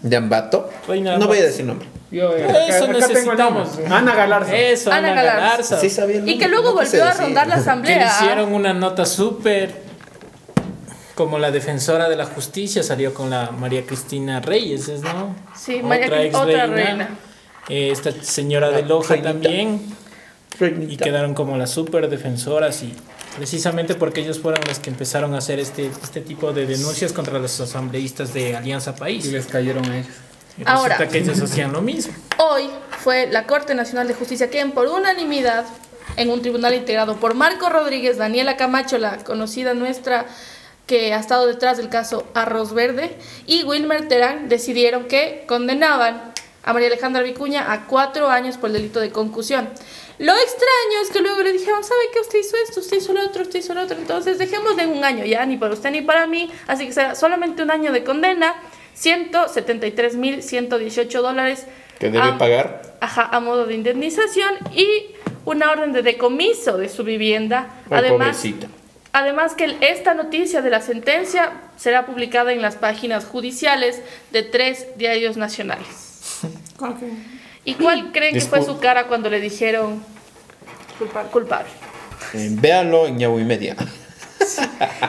de 0.00 0.16
Ambato. 0.16 0.70
no 0.86 1.26
voy 1.26 1.38
a 1.38 1.42
decir 1.42 1.64
nombre. 1.66 1.88
Yo, 2.12 2.36
eh, 2.36 2.46
Eso 2.68 2.86
necesitamos. 2.86 3.80
Ana 3.90 4.14
Galarza. 4.14 4.56
Eso, 4.56 4.92
Ana, 4.92 5.12
Galarza. 5.12 5.80
Sí, 5.80 5.90
y 6.26 6.38
que 6.38 6.46
luego 6.46 6.72
volvió 6.72 7.04
a 7.04 7.14
rondar 7.14 7.48
la 7.48 7.56
asamblea. 7.56 7.98
Que 7.98 8.26
hicieron 8.26 8.54
una 8.54 8.72
nota 8.72 9.04
súper 9.04 9.90
como 11.16 11.40
la 11.40 11.50
defensora 11.50 12.08
de 12.08 12.14
la 12.14 12.26
justicia 12.26 12.84
salió 12.84 13.12
con 13.12 13.28
la 13.28 13.50
María 13.50 13.84
Cristina 13.84 14.38
Reyes, 14.40 14.88
¿no? 15.02 15.34
Sí, 15.56 15.82
María 15.82 16.06
otra, 16.06 16.40
otra 16.42 16.66
reina. 16.66 17.08
Eh, 17.68 17.90
esta 17.90 18.12
señora 18.22 18.70
de 18.70 18.82
Loja 18.82 19.20
también. 19.22 19.80
Y 20.88 20.96
quedaron 20.96 21.32
como 21.34 21.56
las 21.56 21.70
super 21.70 22.08
defensoras 22.10 22.82
y 22.82 22.92
precisamente 23.36 23.94
porque 23.94 24.20
ellos 24.20 24.38
fueron 24.38 24.60
los 24.68 24.78
que 24.78 24.90
empezaron 24.90 25.34
a 25.34 25.38
hacer 25.38 25.58
este, 25.58 25.86
este 25.86 26.20
tipo 26.20 26.52
de 26.52 26.66
denuncias 26.66 27.12
contra 27.14 27.38
los 27.38 27.58
asambleístas 27.60 28.34
de 28.34 28.56
Alianza 28.56 28.94
País. 28.94 29.24
Y 29.24 29.30
les 29.30 29.46
cayeron 29.46 29.88
a 29.90 29.98
ellos. 29.98 30.12
Y 30.58 30.62
Ahora, 30.66 30.98
que 31.08 31.18
ellos 31.18 31.40
hacían 31.40 31.72
lo 31.72 31.80
mismo. 31.80 32.12
Hoy 32.36 32.68
fue 32.98 33.28
la 33.28 33.46
Corte 33.46 33.74
Nacional 33.74 34.08
de 34.08 34.14
Justicia 34.14 34.50
quien 34.50 34.72
por 34.72 34.88
unanimidad 34.88 35.64
en 36.16 36.30
un 36.30 36.42
tribunal 36.42 36.74
integrado 36.74 37.16
por 37.16 37.34
Marco 37.34 37.70
Rodríguez, 37.70 38.18
Daniela 38.18 38.56
Camacho, 38.56 38.98
la 38.98 39.18
conocida 39.18 39.74
nuestra 39.74 40.26
que 40.86 41.14
ha 41.14 41.20
estado 41.20 41.46
detrás 41.46 41.76
del 41.76 41.88
caso 41.88 42.26
Arroz 42.34 42.74
Verde, 42.74 43.16
y 43.46 43.62
Wilmer 43.62 44.08
Terán 44.08 44.48
decidieron 44.48 45.04
que 45.04 45.44
condenaban 45.46 46.29
a 46.62 46.72
María 46.72 46.88
Alejandra 46.88 47.22
Vicuña 47.22 47.72
a 47.72 47.86
cuatro 47.86 48.28
años 48.28 48.56
por 48.56 48.68
el 48.68 48.74
delito 48.74 49.00
de 49.00 49.10
concusión. 49.10 49.68
Lo 50.18 50.32
extraño 50.34 51.00
es 51.02 51.10
que 51.10 51.20
luego 51.20 51.42
le 51.42 51.52
dijeron, 51.52 51.82
¿sabe 51.82 52.02
qué? 52.12 52.20
Usted 52.20 52.38
hizo 52.40 52.56
esto, 52.62 52.80
usted 52.80 52.98
hizo 52.98 53.14
lo 53.14 53.24
otro, 53.24 53.40
usted 53.42 53.60
hizo 53.60 53.72
lo 53.72 53.80
otro. 53.80 53.96
Entonces 53.96 54.36
dejémosle 54.36 54.86
un 54.86 55.02
año 55.02 55.24
ya, 55.24 55.46
ni 55.46 55.56
para 55.56 55.72
usted 55.72 55.90
ni 55.90 56.02
para 56.02 56.26
mí. 56.26 56.50
Así 56.66 56.84
que 56.86 56.92
será 56.92 57.14
solamente 57.14 57.62
un 57.62 57.70
año 57.70 57.90
de 57.90 58.04
condena, 58.04 58.54
173.118 58.98 61.22
dólares. 61.22 61.66
¿Que 61.98 62.10
debe 62.10 62.34
pagar? 62.34 62.96
Ajá, 63.00 63.30
a 63.32 63.40
modo 63.40 63.64
de 63.64 63.72
indemnización 63.72 64.56
y 64.74 65.06
una 65.46 65.70
orden 65.70 65.92
de 65.92 66.02
decomiso 66.02 66.76
de 66.76 66.90
su 66.90 67.02
vivienda. 67.02 67.70
además, 67.90 68.44
además 69.12 69.54
que 69.54 69.78
esta 69.80 70.12
noticia 70.12 70.60
de 70.60 70.68
la 70.68 70.82
sentencia 70.82 71.52
será 71.78 72.04
publicada 72.04 72.52
en 72.52 72.60
las 72.60 72.76
páginas 72.76 73.24
judiciales 73.24 74.02
de 74.32 74.42
tres 74.42 74.88
diarios 74.98 75.38
nacionales. 75.38 76.09
¿Y 77.64 77.74
cuál 77.74 78.10
creen 78.12 78.34
que 78.34 78.40
fue 78.40 78.64
su 78.64 78.78
cara 78.78 79.06
cuando 79.06 79.30
le 79.30 79.40
dijeron 79.40 80.02
culpable? 80.98 81.30
culpable? 81.30 81.68
Eh, 82.34 82.48
véanlo 82.52 83.06
en 83.06 83.18
Yahoo 83.18 83.38
Media. 83.38 83.76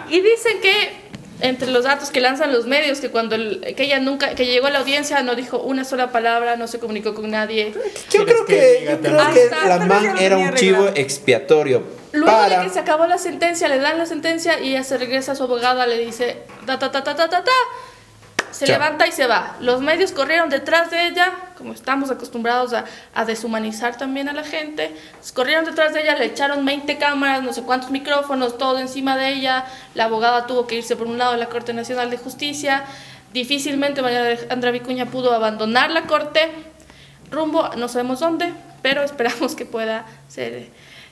Y 0.10 0.22
dicen 0.22 0.60
que 0.62 1.12
entre 1.42 1.72
los 1.72 1.84
datos 1.84 2.12
que 2.12 2.22
lanzan 2.22 2.54
los 2.54 2.68
medios 2.68 3.00
que 3.00 3.10
cuando 3.10 3.36
que 3.36 3.84
ella 3.84 4.00
nunca 4.00 4.36
que 4.36 4.46
llegó 4.46 4.68
a 4.68 4.70
la 4.70 4.80
audiencia 4.80 5.22
no 5.24 5.36
dijo 5.36 5.60
una 5.60 5.84
sola 5.84 6.12
palabra 6.12 6.56
no 6.56 6.68
se 6.68 6.80
comunicó 6.80 7.16
con 7.16 7.32
nadie 7.32 7.74
yo 8.12 8.26
creo 8.26 8.46
que, 8.46 8.88
yo 8.88 9.00
creo 9.00 9.34
que 9.34 9.50
la 9.68 9.80
man 9.80 10.18
era 10.20 10.38
un 10.38 10.54
chivo 10.54 10.90
expiatorio 10.94 11.84
luego 12.12 12.50
de 12.50 12.64
que 12.64 12.70
se 12.70 12.80
acabó 12.80 13.08
la 13.08 13.18
sentencia 13.18 13.68
le 13.68 13.80
dan 13.80 13.98
la 13.98 14.06
sentencia 14.06 14.60
y 14.60 14.70
ella 14.70 14.84
se 14.84 14.98
regresa 14.98 15.32
a 15.32 15.36
su 15.36 15.44
abogada 15.44 15.88
le 15.88 15.98
dice 15.98 16.38
ta 16.68 16.78
ta 16.78 16.92
ta 16.92 17.04
ta 17.04 17.16
ta 17.16 17.28
ta, 17.28 17.44
ta 17.44 17.52
se 18.52 18.68
levanta 18.68 19.08
y 19.08 19.12
se 19.12 19.28
va. 19.28 19.56
Los 19.60 19.82
medios 19.82 20.12
corrieron 20.12 20.50
detrás 20.50 20.92
de 20.92 21.08
ella, 21.08 21.34
como 21.58 21.74
estamos 21.74 22.12
acostumbrados 22.12 22.74
a, 22.74 22.86
a, 23.14 23.26
deshumanizar 23.26 23.98
también 23.98 24.30
a 24.30 24.34
la 24.34 24.44
gente. 24.44 24.96
Corrieron 25.34 25.66
detrás 25.66 25.94
de 25.94 26.02
ella, 26.02 26.16
le 26.16 26.26
echaron 26.26 26.64
20 26.66 26.98
cámaras, 26.98 27.44
no 27.44 27.54
sé 27.54 27.64
cuántos 27.64 27.92
micrófonos, 27.92 28.58
todo 28.58 28.80
encima 28.80 29.18
de 29.18 29.30
ella. 29.30 29.66
La 29.96 30.06
abogada 30.06 30.48
tuvo 30.48 30.68
que 30.68 30.76
irse 30.76 30.96
por 30.96 31.08
un 31.08 31.18
lado 31.18 31.34
de 31.34 31.38
la 31.38 31.48
Corte 31.48 31.74
Nacional 31.74 32.10
de 32.10 32.18
Justicia. 32.18 32.86
Difícilmente 33.34 34.02
María 34.02 34.22
Alejandra 34.22 34.72
Vicuña 34.72 35.06
pudo 35.06 35.34
abandonar 35.34 35.90
la 35.92 36.04
Corte, 36.04 36.52
rumbo 37.30 37.70
no 37.78 37.88
sabemos 37.88 38.20
dónde, 38.20 38.54
pero 38.82 39.04
esperamos 39.06 39.56
que 39.56 39.66
pueda 39.66 40.06
ser, 40.28 40.68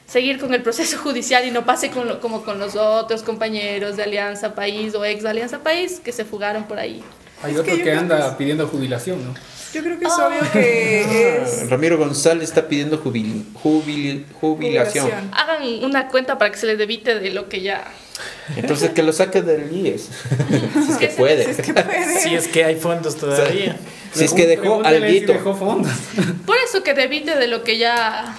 seguir 0.06 0.39
con 0.39 0.54
el 0.54 0.62
proceso 0.62 0.97
judicial 0.97 1.45
y 1.47 1.52
no 1.52 1.65
pase 1.65 1.91
con 1.91 2.19
como 2.19 2.43
con 2.43 2.60
los 2.60 2.75
otros 2.75 3.23
compañeros 3.23 3.95
de 3.95 4.04
Alianza 4.04 4.54
País 4.54 4.93
o 4.95 5.06
ex 5.06 5.23
Alianza 5.23 5.60
País 5.60 6.02
que 6.04 6.12
se 6.12 6.25
fugaron 6.25 6.65
por 6.65 6.78
ahí. 6.78 7.02
Hay 7.41 7.56
otro 7.56 7.75
que, 7.75 7.91
anda 7.91 8.38
pidiendo 8.38 8.67
jubilación, 8.67 9.23
¿no? 9.23 9.34
Yo 9.73 9.84
creo 9.84 9.99
que 9.99 10.06
es 10.06 10.13
obvio 10.13 10.52
que 10.52 11.06
ah, 11.08 11.43
es... 11.43 11.69
Ramiro 11.69 11.97
González 11.97 12.49
está 12.49 12.67
pidiendo 12.67 12.97
jubil, 12.97 14.25
jubilación. 14.41 15.12
Hagan 15.32 15.84
una 15.84 16.08
cuenta 16.08 16.38
para 16.38 16.52
que 16.52 16.58
se 16.58 16.65
les 16.65 16.78
debite 16.78 17.19
de 17.19 17.30
lo 17.30 17.49
que 17.49 17.62
ya... 17.62 17.86
Entonces 18.56 18.89
que 18.89 19.04
lo 19.04 19.13
saque 19.13 19.41
del 19.41 19.71
IES. 19.71 20.10
si 20.86 20.91
es 20.91 20.97
que 20.97 21.08
puede. 21.10 21.43
Si 21.43 21.52
es 21.52 21.58
que, 21.62 21.73
puede. 21.73 22.19
si 22.23 22.36
es 22.36 22.47
que 22.47 22.65
hay 22.65 22.75
fondos 22.75 23.15
todavía. 23.15 23.78
si 24.12 24.25
es 24.25 24.34
que 24.34 24.47
dejó 24.47 24.84
alguito. 24.84 25.34
dejó 25.34 25.56
fondos. 25.56 25.93
Por 26.45 26.58
eso 26.58 26.84
que 26.84 26.93
debite 26.93 27.36
de 27.36 27.47
lo 27.47 27.63
que 27.63 27.78
ya... 27.78 28.36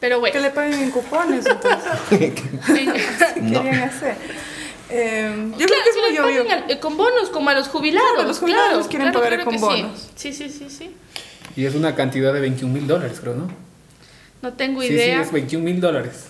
Pero 0.00 0.20
bueno. 0.20 0.32
Que 0.32 0.40
le 0.40 0.50
paguen 0.50 0.80
en 0.80 0.90
cupones 0.90 1.44
entonces. 1.44 1.90
¿Qué 2.08 2.32
querían 2.32 3.80
hacer? 3.82 4.16
Eh, 4.90 5.52
yo 5.58 5.66
creo 5.66 5.82
que 5.82 5.90
es 5.90 5.96
muy 5.96 6.18
obvio. 6.18 6.44
Eh, 6.68 6.78
con 6.78 6.96
bonos, 6.96 7.28
como 7.30 7.50
a 7.50 7.54
los 7.54 7.68
jubilados. 7.68 8.26
los 8.26 8.38
jubilados 8.38 8.88
quieren 8.88 9.12
pagar 9.12 9.44
con 9.44 9.60
bonos. 9.60 10.08
Sí. 10.14 10.32
sí, 10.32 10.48
sí, 10.48 10.66
sí, 10.68 10.90
Y 11.56 11.66
es 11.66 11.74
una 11.74 11.94
cantidad 11.94 12.32
de 12.32 12.40
21 12.40 12.72
mil 12.72 12.86
dólares, 12.86 13.18
creo, 13.20 13.34
¿no? 13.34 13.48
No 14.40 14.52
tengo 14.52 14.82
idea. 14.82 15.16
Sí, 15.16 15.22
es 15.22 15.32
21 15.32 15.64
mil 15.64 15.80
dólares. 15.80 16.26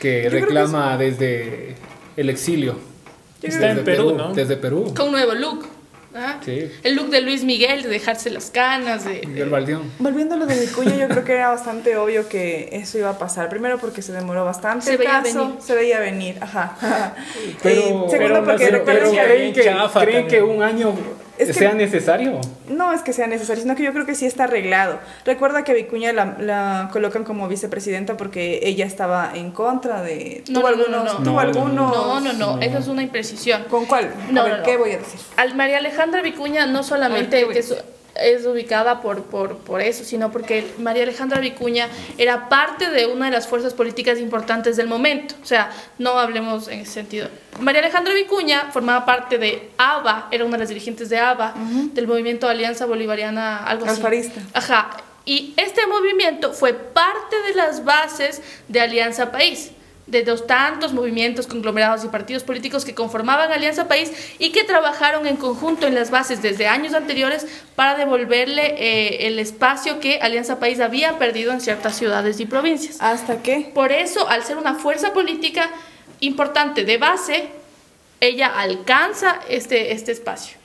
Que 0.00 0.28
reclama 0.28 0.96
desde 0.96 1.76
el 2.16 2.30
exilio. 2.30 2.76
Está 3.42 3.70
en 3.72 3.84
Perú, 3.84 4.14
¿no? 4.16 4.32
Desde 4.32 4.56
Perú. 4.56 4.92
Con 4.96 5.06
un 5.06 5.12
nuevo 5.12 5.34
look. 5.34 5.66
El 6.84 6.94
look 6.94 7.08
de 7.08 7.20
Luis 7.22 7.42
Miguel, 7.44 7.82
de 7.82 7.88
dejarse 7.88 8.30
las 8.30 8.50
canas. 8.50 9.04
De, 9.04 9.22
Miguel. 9.26 9.50
Volviendo 9.98 10.34
a 10.34 10.38
lo 10.38 10.46
de 10.46 10.60
Vicuña, 10.60 10.96
yo 10.96 11.08
creo 11.08 11.24
que 11.24 11.32
era 11.32 11.48
bastante 11.48 11.96
obvio 11.96 12.28
que 12.28 12.68
eso 12.72 12.98
iba 12.98 13.10
a 13.10 13.18
pasar. 13.18 13.48
Primero 13.48 13.78
porque 13.78 14.02
se 14.02 14.12
demoró 14.12 14.44
bastante. 14.44 14.84
Se 14.84 14.96
veía 14.96 15.20
venir. 15.20 15.54
Se 15.60 15.74
veía 15.74 16.00
venir, 16.00 16.38
ajá. 16.40 17.14
Pero, 17.62 18.08
segundo 18.10 18.44
porque 18.44 18.68
creen 18.68 19.52
que, 19.52 19.74
creen 20.00 20.28
que 20.28 20.42
un 20.42 20.62
año 20.62 20.94
¿Sea 21.52 21.74
necesario? 21.74 22.40
No 22.68 22.92
es 22.92 23.02
que 23.02 23.12
sea 23.12 23.26
necesario, 23.26 23.62
sino 23.62 23.74
que 23.74 23.82
yo 23.82 23.92
creo 23.92 24.06
que 24.06 24.14
sí 24.14 24.26
está 24.26 24.44
arreglado. 24.44 25.00
Recuerda 25.24 25.64
que 25.64 25.74
Vicuña 25.74 26.12
la, 26.12 26.36
la 26.38 26.90
colocan 26.92 27.24
como 27.24 27.48
vicepresidenta 27.48 28.16
porque 28.16 28.60
ella 28.62 28.86
estaba 28.86 29.32
en 29.34 29.50
contra 29.50 30.02
de... 30.02 30.44
No, 30.48 30.60
no, 30.60 30.86
no, 30.88 31.04
no, 31.04 31.16
¿tuvo 31.22 31.40
algunos? 31.40 31.74
No, 31.74 32.20
no, 32.20 32.32
no, 32.32 32.60
eso 32.60 32.78
es 32.78 32.88
una 32.88 33.02
imprecisión. 33.02 33.64
¿Con 33.64 33.86
cuál? 33.86 34.10
No, 34.30 34.44
¿qué 34.64 34.76
voy 34.76 34.92
a 34.92 34.98
decir? 34.98 35.20
Al 35.36 35.54
María 35.54 35.78
Alejandra 35.78 36.22
Vicuña 36.22 36.66
no 36.66 36.82
solamente 36.82 37.46
que 37.48 37.62
es 38.14 38.44
ubicada 38.46 39.00
por, 39.00 39.24
por, 39.24 39.58
por, 39.58 39.80
eso, 39.80 40.04
sino 40.04 40.30
porque 40.30 40.66
María 40.78 41.02
Alejandra 41.02 41.40
Vicuña 41.40 41.88
era 42.18 42.48
parte 42.48 42.90
de 42.90 43.06
una 43.06 43.26
de 43.26 43.32
las 43.32 43.46
fuerzas 43.48 43.74
políticas 43.74 44.18
importantes 44.18 44.76
del 44.76 44.86
momento. 44.86 45.34
O 45.42 45.46
sea, 45.46 45.70
no 45.98 46.18
hablemos 46.18 46.68
en 46.68 46.80
ese 46.80 46.92
sentido. 46.92 47.28
María 47.60 47.80
Alejandra 47.80 48.14
Vicuña 48.14 48.70
formaba 48.72 49.04
parte 49.04 49.38
de 49.38 49.70
ABA, 49.78 50.28
era 50.30 50.44
una 50.44 50.54
de 50.54 50.60
las 50.60 50.68
dirigentes 50.68 51.08
de 51.08 51.18
ABA, 51.18 51.54
del 51.92 52.06
movimiento 52.06 52.48
Alianza 52.48 52.86
Bolivariana, 52.86 53.64
algo 53.64 53.86
Alfarista. 53.86 54.40
Ajá. 54.52 54.90
Y 55.24 55.54
este 55.56 55.86
movimiento 55.86 56.52
fue 56.52 56.74
parte 56.74 57.40
de 57.42 57.54
las 57.54 57.84
bases 57.84 58.42
de 58.68 58.80
Alianza 58.80 59.30
País 59.30 59.70
de 60.06 60.24
dos 60.24 60.46
tantos 60.46 60.92
movimientos, 60.92 61.46
conglomerados 61.46 62.04
y 62.04 62.08
partidos 62.08 62.42
políticos 62.42 62.84
que 62.84 62.94
conformaban 62.94 63.52
Alianza 63.52 63.86
País 63.86 64.12
y 64.38 64.50
que 64.50 64.64
trabajaron 64.64 65.26
en 65.26 65.36
conjunto 65.36 65.86
en 65.86 65.94
las 65.94 66.10
bases 66.10 66.42
desde 66.42 66.66
años 66.66 66.94
anteriores 66.94 67.46
para 67.76 67.96
devolverle 67.96 68.74
eh, 68.78 69.28
el 69.28 69.38
espacio 69.38 70.00
que 70.00 70.18
Alianza 70.20 70.58
País 70.58 70.80
había 70.80 71.18
perdido 71.18 71.52
en 71.52 71.60
ciertas 71.60 71.96
ciudades 71.96 72.40
y 72.40 72.46
provincias. 72.46 72.96
¿Hasta 73.00 73.42
qué? 73.42 73.70
Por 73.72 73.92
eso, 73.92 74.28
al 74.28 74.42
ser 74.42 74.56
una 74.56 74.74
fuerza 74.74 75.12
política 75.12 75.70
importante 76.20 76.84
de 76.84 76.98
base, 76.98 77.48
ella 78.20 78.48
alcanza 78.48 79.40
este, 79.48 79.92
este 79.92 80.12
espacio. 80.12 80.61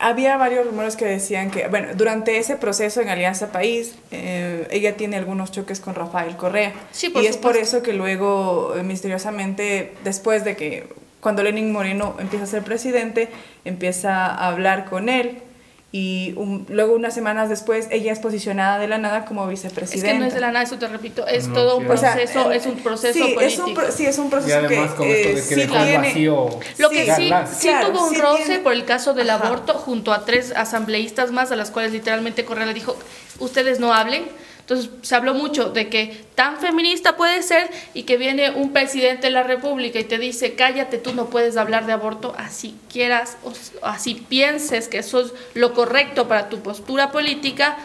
Había 0.00 0.36
varios 0.38 0.66
rumores 0.66 0.96
que 0.96 1.04
decían 1.04 1.50
que, 1.50 1.68
bueno, 1.68 1.88
durante 1.94 2.38
ese 2.38 2.56
proceso 2.56 3.02
en 3.02 3.10
Alianza 3.10 3.52
País, 3.52 3.94
eh, 4.10 4.66
ella 4.70 4.96
tiene 4.96 5.16
algunos 5.16 5.52
choques 5.52 5.78
con 5.78 5.94
Rafael 5.94 6.36
Correa. 6.36 6.72
Sí, 6.90 7.10
por 7.10 7.22
y 7.22 7.26
es 7.26 7.36
por 7.36 7.56
eso 7.56 7.82
que 7.82 7.92
luego, 7.92 8.74
eh, 8.76 8.82
misteriosamente, 8.82 9.92
después 10.02 10.42
de 10.42 10.56
que, 10.56 10.88
cuando 11.20 11.42
Lenin 11.42 11.70
Moreno 11.70 12.16
empieza 12.18 12.44
a 12.44 12.48
ser 12.48 12.64
presidente, 12.64 13.28
empieza 13.66 14.26
a 14.26 14.48
hablar 14.48 14.86
con 14.86 15.10
él 15.10 15.42
y 15.92 16.36
luego 16.68 16.94
unas 16.94 17.12
semanas 17.12 17.48
después 17.48 17.88
ella 17.90 18.12
es 18.12 18.20
posicionada 18.20 18.78
de 18.78 18.86
la 18.86 18.98
nada 18.98 19.24
como 19.24 19.46
vicepresidenta. 19.48 20.06
Es 20.06 20.12
que 20.12 20.18
no 20.20 20.24
es 20.24 20.34
de 20.34 20.40
la 20.40 20.52
nada, 20.52 20.64
eso 20.64 20.78
te 20.78 20.86
repito, 20.86 21.26
es 21.26 21.52
todo 21.52 21.78
un 21.78 21.86
proceso, 21.86 22.52
es 22.52 22.66
un 22.66 22.76
proceso 22.76 23.12
sí, 23.12 23.34
político. 23.34 23.80
Es 23.80 23.88
un, 23.88 23.92
sí, 23.92 24.06
es 24.06 24.18
un 24.18 24.30
proceso 24.30 24.50
y 24.50 24.52
además 24.52 24.90
que, 24.92 24.96
con 24.96 25.08
esto 25.08 25.28
de 25.28 25.34
que 25.34 25.42
sí 25.42 25.54
dejó 25.56 25.74
tiene, 25.74 25.98
vacío 25.98 26.48
Lo 26.78 26.90
que 26.90 27.14
sí, 27.16 27.30
sí 27.58 27.70
tuvo 27.84 28.06
un 28.06 28.14
roce 28.14 28.44
tiene, 28.44 28.58
por 28.60 28.72
el 28.72 28.84
caso 28.84 29.14
del 29.14 29.30
ajá. 29.30 29.46
aborto 29.46 29.74
junto 29.74 30.12
a 30.12 30.24
tres 30.24 30.52
asambleístas 30.54 31.32
más 31.32 31.50
a 31.50 31.56
las 31.56 31.72
cuales 31.72 31.92
literalmente 31.92 32.44
Correa 32.44 32.66
le 32.66 32.74
dijo, 32.74 32.96
ustedes 33.40 33.80
no 33.80 33.92
hablen. 33.92 34.24
Entonces 34.70 34.92
se 35.02 35.16
habló 35.16 35.34
mucho 35.34 35.70
de 35.70 35.88
que 35.88 36.24
tan 36.36 36.58
feminista 36.58 37.16
puede 37.16 37.42
ser 37.42 37.68
y 37.92 38.04
que 38.04 38.16
viene 38.16 38.52
un 38.52 38.72
presidente 38.72 39.26
de 39.26 39.32
la 39.32 39.42
República 39.42 39.98
y 39.98 40.04
te 40.04 40.16
dice, 40.16 40.54
cállate, 40.54 40.98
tú 40.98 41.12
no 41.12 41.28
puedes 41.28 41.56
hablar 41.56 41.86
de 41.86 41.92
aborto 41.92 42.36
así 42.38 42.76
quieras 42.88 43.36
o 43.42 43.52
así 43.82 44.14
pienses 44.28 44.86
que 44.86 44.98
eso 44.98 45.22
es 45.22 45.32
lo 45.54 45.74
correcto 45.74 46.28
para 46.28 46.48
tu 46.48 46.60
postura 46.60 47.10
política. 47.10 47.78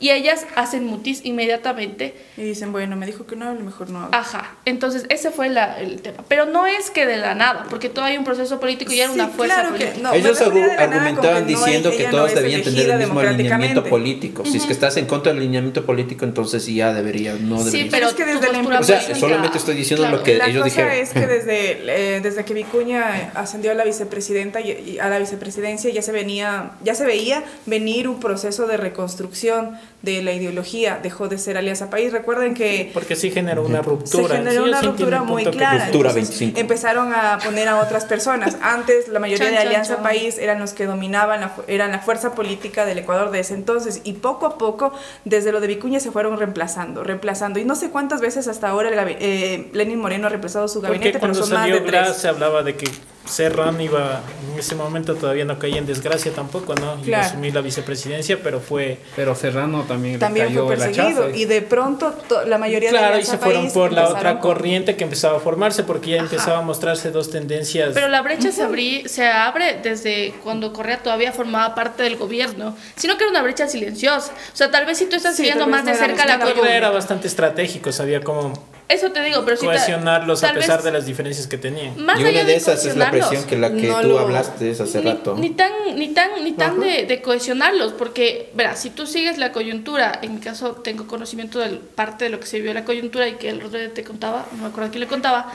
Y 0.00 0.10
ellas 0.10 0.46
hacen 0.56 0.84
mutis 0.86 1.20
inmediatamente. 1.24 2.14
Y 2.36 2.42
dicen, 2.42 2.72
bueno, 2.72 2.96
me 2.96 3.06
dijo 3.06 3.26
que 3.26 3.36
no 3.36 3.46
hable, 3.48 3.62
mejor 3.62 3.90
no 3.90 4.00
hable. 4.04 4.16
Ajá, 4.16 4.56
entonces 4.64 5.04
ese 5.10 5.30
fue 5.30 5.48
la, 5.50 5.78
el 5.78 6.00
tema. 6.02 6.24
Pero 6.26 6.46
no 6.46 6.66
es 6.66 6.90
que 6.90 7.06
de 7.06 7.18
la 7.18 7.34
nada, 7.34 7.66
porque 7.68 7.88
todavía 7.88 8.12
hay 8.14 8.18
un 8.18 8.24
proceso 8.24 8.58
político 8.60 8.92
y 8.92 9.00
era 9.00 9.08
Sí, 9.12 9.14
una 9.14 9.28
fuerza 9.28 9.60
claro 9.62 9.76
que 9.76 10.00
no, 10.00 10.12
Ellos 10.14 10.40
la 10.40 10.74
argumentaban 10.84 11.42
no, 11.42 11.46
diciendo 11.48 11.90
que 11.90 12.04
no 12.04 12.10
todos 12.10 12.30
es 12.30 12.34
debían 12.36 12.62
tener 12.62 12.90
el 12.90 12.98
mismo 12.98 13.20
alineamiento 13.20 13.84
político. 13.84 14.44
Si 14.46 14.56
es 14.56 14.64
que 14.64 14.72
estás 14.72 14.96
en 14.96 15.06
contra 15.06 15.32
del 15.32 15.42
alineamiento 15.42 15.84
político, 15.84 16.24
entonces 16.24 16.64
ya 16.66 16.92
debería, 16.94 17.34
no 17.34 17.58
Sí, 17.58 17.64
debería. 17.64 17.90
pero 17.90 18.06
Es 18.08 18.14
que 18.14 18.24
desde 18.24 18.52
la 18.52 18.78
O 18.80 18.82
sea, 18.82 19.14
solamente 19.14 19.58
estoy 19.58 19.74
diciendo 19.76 20.08
lo 20.08 20.22
que 20.22 20.38
la 20.38 20.46
ellos 20.46 20.62
cosa 20.64 20.84
dijeron. 20.86 20.92
es 21.02 21.10
que 21.12 21.26
desde, 21.26 22.16
eh, 22.16 22.20
desde 22.20 22.44
que 22.44 22.54
Vicuña 22.54 23.32
ascendió 23.34 23.70
a 23.70 23.74
la 23.74 23.84
vicepresidenta 23.84 24.60
y, 24.60 24.70
y 24.72 24.98
a 24.98 25.08
la 25.08 25.18
vicepresidencia 25.18 25.90
ya 25.90 26.02
se 26.02 26.12
venía 26.12 26.70
ya 26.82 26.94
se 26.94 27.04
veía 27.04 27.44
venir 27.66 28.08
un 28.08 28.20
proceso 28.20 28.66
de 28.66 28.76
reconstrucción 28.76 29.78
de 30.02 30.22
la 30.22 30.32
ideología 30.32 30.98
dejó 31.02 31.28
de 31.28 31.36
ser 31.36 31.58
Alianza 31.58 31.90
País 31.90 32.12
recuerden 32.12 32.54
que 32.54 32.90
Porque 32.94 33.16
sí 33.16 33.30
generó 33.30 33.64
una 33.64 33.82
ruptura. 33.82 34.28
se 34.28 34.36
generó 34.36 34.62
Sí, 34.64 34.68
una 34.70 34.80
sí 34.80 34.86
ruptura 34.86 35.22
muy 35.22 35.44
clara. 35.44 35.84
Ruptura 35.86 36.10
Entonces, 36.10 36.38
25. 36.38 36.58
Empezaron 36.60 37.12
a 37.12 37.38
poner 37.44 37.68
a 37.68 37.78
otras 37.80 38.06
personas. 38.06 38.56
Antes 38.62 39.08
la 39.08 39.18
mayoría 39.20 39.50
de 39.50 39.58
Alianza. 39.58 40.02
País 40.02 40.38
eran 40.38 40.58
los 40.58 40.72
que 40.72 40.86
dominaban, 40.86 41.40
la, 41.40 41.52
eran 41.66 41.90
la 41.90 41.98
fuerza 41.98 42.34
política 42.34 42.86
del 42.86 42.98
Ecuador 42.98 43.30
de 43.30 43.40
ese 43.40 43.54
entonces. 43.54 44.00
Y 44.04 44.14
poco 44.14 44.46
a 44.46 44.56
poco, 44.56 44.92
desde 45.24 45.52
lo 45.52 45.60
de 45.60 45.66
Vicuña 45.66 46.00
se 46.00 46.10
fueron 46.10 46.38
reemplazando, 46.38 47.04
reemplazando. 47.04 47.58
Y 47.58 47.64
no 47.64 47.74
sé 47.74 47.90
cuántas 47.90 48.20
veces 48.20 48.48
hasta 48.48 48.68
ahora 48.68 48.88
el 48.88 49.16
eh, 49.20 49.68
Lenin 49.74 49.98
Moreno 49.98 50.26
ha 50.26 50.30
reemplazado 50.30 50.68
su 50.68 50.80
Porque 50.80 50.94
gabinete, 50.94 51.18
pero 51.18 51.32
cuando 51.32 51.46
son 51.46 51.54
más 51.58 51.66
de 51.70 51.80
tres. 51.80 52.16
Se 52.16 52.28
hablaba 52.28 52.62
de 52.62 52.76
que 52.76 52.88
Serrano 53.26 53.80
iba, 53.80 54.22
en 54.52 54.58
ese 54.58 54.74
momento 54.74 55.14
todavía 55.14 55.44
no 55.44 55.58
caía 55.58 55.76
en 55.76 55.86
desgracia 55.86 56.32
tampoco, 56.32 56.74
¿no? 56.74 56.94
Iba 56.94 57.04
Claro. 57.04 57.22
a 57.22 57.26
asumir 57.26 57.54
la 57.54 57.60
vicepresidencia, 57.60 58.38
pero 58.42 58.60
fue... 58.60 58.98
Pero 59.14 59.34
Serrano 59.34 59.84
también, 59.86 60.18
También 60.18 60.46
le 60.46 60.52
cayó 60.52 60.66
fue 60.66 60.74
el 60.74 60.80
perseguido. 60.80 61.30
Y 61.30 61.44
de 61.44 61.62
pronto 61.62 62.12
to- 62.28 62.44
la 62.46 62.58
mayoría 62.58 62.90
de 62.90 62.98
Claro, 62.98 63.18
y 63.18 63.24
se 63.24 63.38
fueron 63.38 63.70
por 63.72 63.92
la 63.92 64.08
otra 64.08 64.40
con- 64.40 64.50
corriente 64.52 64.96
que 64.96 65.04
empezaba 65.04 65.36
a 65.36 65.40
formarse, 65.40 65.84
porque 65.84 66.10
ya 66.10 66.16
empezaba 66.16 66.58
a 66.58 66.62
mostrarse 66.62 67.10
dos 67.10 67.30
tendencias. 67.30 67.90
Pero 67.94 68.08
la 68.08 68.22
brecha 68.22 68.50
se, 68.52 68.62
abrí, 68.62 69.08
se 69.08 69.26
abre 69.28 69.78
desde 69.82 70.34
cuando 70.42 70.72
Correa 70.72 70.98
todavía 71.02 71.30
formaba 71.32 71.74
parte 71.74 72.02
del 72.02 72.16
gobierno, 72.16 72.76
sino 72.96 73.16
que 73.16 73.24
era 73.24 73.30
una 73.30 73.42
brecha 73.42 73.68
silenciosa. 73.68 74.32
O 74.52 74.56
sea, 74.56 74.70
tal 74.70 74.86
vez 74.86 74.98
si 74.98 75.06
tú 75.06 75.16
estás 75.16 75.36
Sí, 75.36 75.42
siguiendo 75.42 75.66
más 75.66 75.84
de 75.84 75.94
cerca 75.94 76.24
la 76.26 76.38
nada 76.38 76.52
Correa 76.54 76.76
era 76.76 76.90
bastante 76.90 77.28
estratégico, 77.28 77.92
sabía 77.92 78.20
cómo 78.22 78.52
Eso 78.90 79.12
te 79.12 79.22
digo, 79.22 79.42
pero 79.44 79.56
si 79.56 79.66
cohesionarlos 79.66 80.42
a 80.44 80.52
pesar 80.52 80.78
vez 80.78 80.84
de 80.84 80.92
las 80.92 81.06
diferencias 81.06 81.46
que 81.46 81.56
tenían. 81.58 81.96
Más 82.04 82.18
Y 82.18 82.24
allá 82.24 82.40
una 82.40 82.44
de 82.48 82.56
esas 82.56 82.84
es 82.84 82.96
la 82.96 83.10
presión 83.10 83.44
que 83.44 83.56
la 83.56 83.70
que 83.72 83.86
no 83.88 84.00
tú 84.00 84.08
lo- 84.08 84.18
hablaste 84.18 84.70
hace 84.72 84.98
ni, 84.98 85.04
rato. 85.10 85.36
ni 85.38 85.50
tan 85.50 85.72
ni 85.94 86.08
tan 86.08 86.42
ni 86.44 86.52
tan 86.52 86.80
de, 86.80 87.06
de 87.06 87.22
cohesionarlos 87.22 87.92
porque 87.92 88.50
verás 88.54 88.80
si 88.80 88.90
tú 88.90 89.06
sigues 89.06 89.38
la 89.38 89.52
coyuntura 89.52 90.18
en 90.22 90.34
mi 90.34 90.40
caso 90.40 90.72
tengo 90.72 91.06
conocimiento 91.06 91.58
de 91.60 91.70
parte 91.76 92.24
de 92.24 92.30
lo 92.30 92.40
que 92.40 92.46
se 92.46 92.56
vivió 92.58 92.74
la 92.74 92.84
coyuntura 92.84 93.28
y 93.28 93.34
que 93.34 93.50
el 93.50 93.62
otro 93.62 93.78
día 93.78 93.94
te 93.94 94.02
contaba 94.04 94.46
no 94.52 94.62
me 94.62 94.68
acuerdo 94.68 94.90
quién 94.90 95.00
le 95.00 95.06
contaba 95.06 95.52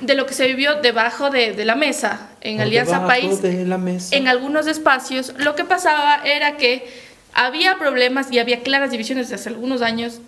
de 0.00 0.14
lo 0.14 0.24
que 0.26 0.34
se 0.34 0.46
vivió 0.46 0.76
debajo 0.76 1.30
de, 1.30 1.52
de 1.52 1.64
la 1.64 1.74
mesa 1.74 2.30
en 2.40 2.60
Alianza 2.60 2.92
debajo 3.00 3.08
País 3.08 3.42
de 3.42 3.66
la 3.66 3.78
mesa. 3.78 4.14
en 4.16 4.28
algunos 4.28 4.66
espacios 4.66 5.34
lo 5.38 5.54
que 5.56 5.64
pasaba 5.64 6.20
era 6.24 6.56
que 6.56 6.86
había 7.34 7.78
problemas 7.78 8.30
y 8.32 8.38
había 8.38 8.60
claras 8.62 8.90
divisiones 8.90 9.26
desde 9.28 9.40
hace 9.40 9.48
algunos 9.50 9.82
años 9.82 10.20